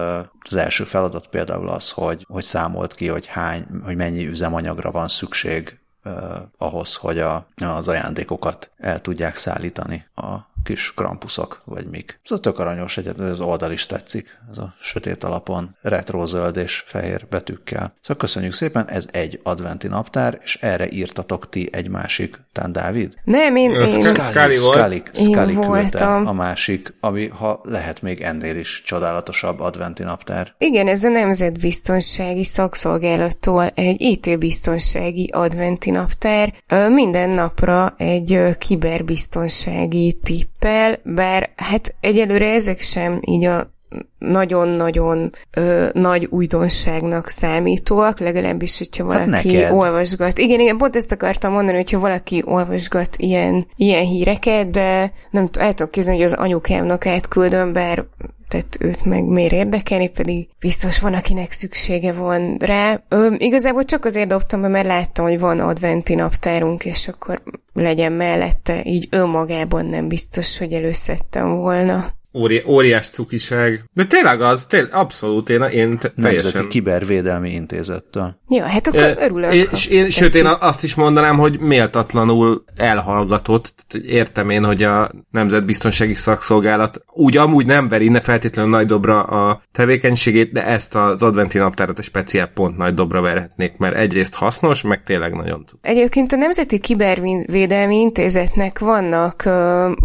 [0.49, 5.09] az első feladat például az, hogy, hogy számolt ki, hogy hány, hogy mennyi üzemanyagra van
[5.09, 6.12] szükség eh,
[6.59, 12.20] ahhoz, hogy a, az ajándékokat el tudják szállítani a kis krampuszok, vagy mik.
[12.24, 16.82] Ez a tök aranyos, egyet, az oldal is tetszik, ez a sötét alapon, retrózöld és
[16.86, 17.94] fehér betűkkel.
[18.01, 23.14] Szóval köszönjük szépen, ez egy adventi naptár, és erre írtatok ti egy másik, tán Dávid?
[23.24, 23.70] Nem, én...
[23.70, 30.02] én Scully, Scully, Scully küldte a másik, ami ha lehet még ennél is csodálatosabb adventi
[30.02, 30.55] naptár.
[30.59, 36.55] Igen, ez a Nemzetbiztonsági Szakszolgálattól egy IT-biztonsági adventi naptár.
[36.89, 43.70] Minden napra egy kiberbiztonsági tip géppel, bár hát egyelőre ezek sem így a
[44.19, 50.39] nagyon-nagyon ö, nagy újdonságnak számítóak, legalábbis, hogyha hát valaki hát olvasgat.
[50.39, 55.73] Igen, igen, pont ezt akartam mondani, hogyha valaki olvasgat ilyen, ilyen híreket, de nem el
[55.73, 58.05] tudok képzelni, hogy az anyukámnak átküldöm, bár
[58.52, 63.02] tehát őt meg miért érdekelni, pedig biztos van, akinek szüksége van rá.
[63.09, 67.43] Ö, igazából csak azért dobtam be, mert láttam, hogy van adventi naptárunk, és akkor
[67.73, 72.20] legyen mellette, így önmagában nem biztos, hogy előszedtem volna.
[72.35, 73.85] Óri, óriás cukiság.
[73.93, 76.51] De tényleg az, tényleg, abszolút, én, én te, teljesen...
[76.53, 78.37] Nemzeti Kibervédelmi Intézettől.
[78.49, 79.55] Ja, hát akkor e, örülök.
[79.55, 83.75] És én, sőt, én azt is mondanám, hogy méltatlanul elhallgatott.
[84.07, 89.63] Értem én, hogy a Nemzetbiztonsági Szakszolgálat úgy amúgy nem veri ne feltétlenül nagy dobra a
[89.73, 94.83] tevékenységét, de ezt az adventi naptárat a speciál pont nagy dobra verhetnék, mert egyrészt hasznos,
[94.83, 95.79] meg tényleg nagyon tud.
[95.83, 99.43] Egyébként a Nemzeti Kibervédelmi Intézetnek vannak,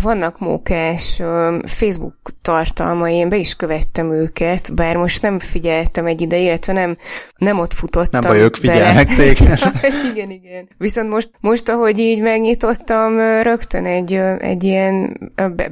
[0.02, 1.22] vannak mókás
[1.66, 6.98] Facebook tartalmai, én be is követtem őket, bár most nem figyeltem egy ide, illetve nem,
[7.38, 8.20] nem ott futottam.
[8.22, 9.60] Nem baj, ők figyelnek téged.
[10.12, 10.70] igen, igen.
[10.78, 15.20] Viszont most, most, ahogy így megnyitottam, rögtön egy, egy ilyen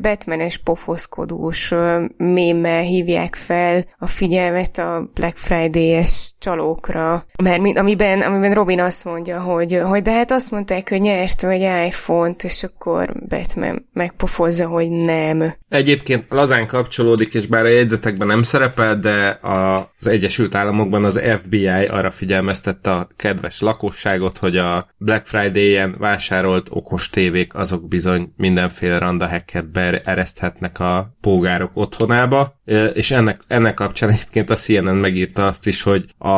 [0.02, 1.73] Batmanes pofoszkodós
[2.18, 9.41] mémmel hívják fel a figyelmet a Black Friday-es csalókra, mert amiben, amiben Robin azt mondja,
[9.41, 14.89] hogy, hogy de hát azt mondták, hogy nyert egy iPhone-t, és akkor Batman megpofozza, hogy
[14.89, 15.53] nem.
[15.69, 21.67] Egyébként lazán kapcsolódik, és bár a jegyzetekben nem szerepel, de az Egyesült Államokban az FBI
[21.67, 28.97] arra figyelmeztette a kedves lakosságot, hogy a Black Friday-en vásárolt okos tévék azok bizony mindenféle
[28.97, 32.59] randa hackert beereszthetnek a pógárok otthonába,
[32.93, 36.34] és ennek, ennek kapcsán egyébként a CNN megírta azt is, hogy a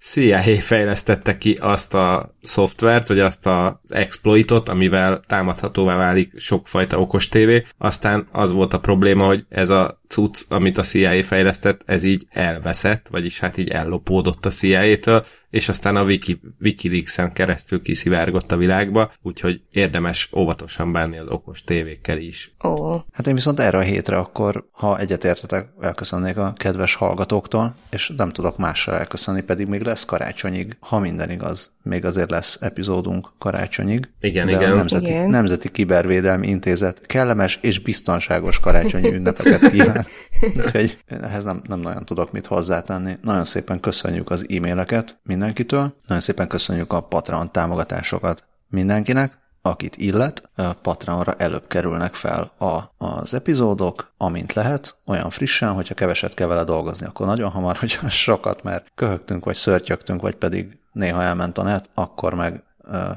[0.00, 7.28] CIA fejlesztette ki azt a szoftvert, vagy azt az exploitot, amivel támadhatóvá válik sokfajta okos
[7.28, 7.64] tévé.
[7.78, 12.26] Aztán az volt a probléma, hogy ez a cucc, amit a CIA fejlesztett, ez így
[12.30, 18.56] elveszett, vagyis hát így ellopódott a CIA-től, és aztán a Wiki, Wikileaks-en keresztül kiszivárgott a
[18.56, 22.54] világba, úgyhogy érdemes óvatosan bánni az okos tévékkel is.
[22.64, 22.68] Ó.
[22.68, 23.00] Oh.
[23.12, 28.30] Hát én viszont erre a hétre akkor, ha egyetértetek, elköszönnék a kedves hallgatóktól, és nem
[28.30, 31.72] tudok mással elköszönni, pedig még lesz karácsonyig, ha minden igaz.
[31.82, 34.08] Még azért lesz epizódunk karácsonyig.
[34.20, 34.72] Igen, de igen.
[34.72, 35.30] A Nemzeti, igen.
[35.30, 39.99] Nemzeti Kibervédelmi Intézet kellemes és biztonságos karácsonyi ünnepeket kíván.
[40.56, 43.18] Úgyhogy ehhez nem, nem nagyon tudok mit hozzátenni.
[43.22, 50.50] Nagyon szépen köszönjük az e-maileket mindenkitől, nagyon szépen köszönjük a Patreon támogatásokat mindenkinek, akit illet,
[50.82, 56.64] Patreonra előbb kerülnek fel a, az epizódok, amint lehet, olyan frissen, hogyha keveset kell vele
[56.64, 61.62] dolgozni, akkor nagyon hamar, hogyha sokat, mert köhögtünk, vagy szörtyögtünk, vagy pedig néha elment a
[61.62, 62.62] net, akkor meg,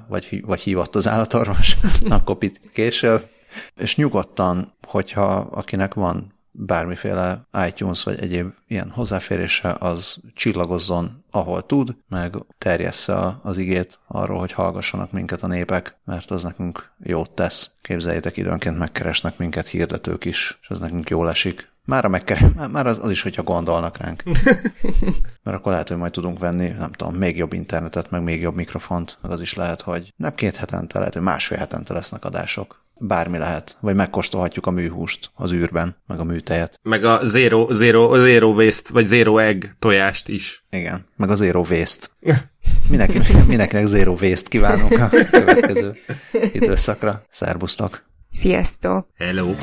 [0.08, 1.78] vagy, vagy hívott az állatorvos,
[2.10, 3.30] akkor picit később.
[3.76, 11.96] És nyugodtan, hogyha akinek van bármiféle iTunes vagy egyéb ilyen hozzáférése, az csillagozzon, ahol tud,
[12.10, 17.72] meg terjessze az igét arról, hogy hallgassanak minket a népek, mert az nekünk jót tesz.
[17.82, 21.72] Képzeljétek, időnként megkeresnek minket hirdetők is, és ez nekünk jól esik.
[21.86, 24.24] Már, megker- már az, az is, hogyha gondolnak ránk.
[25.44, 28.56] Mert akkor lehet, hogy majd tudunk venni, nem tudom, még jobb internetet, meg még jobb
[28.56, 32.83] mikrofont, meg az is lehet, hogy nem két hetente, lehet, hogy másfél hetente lesznek adások
[33.08, 33.78] bármi lehet.
[33.80, 36.80] Vagy megkóstolhatjuk a műhúst az űrben, meg a műtejet.
[36.82, 40.66] Meg a zero, zero, zero waste, vagy zero egg tojást is.
[40.70, 42.08] Igen, meg a zero waste.
[42.90, 45.96] Mindenki, mindenkinek zero waste kívánunk a következő
[46.60, 47.24] időszakra.
[47.30, 48.04] Szerbusztok!
[48.30, 49.08] Sziasztok!
[49.16, 49.54] Hello!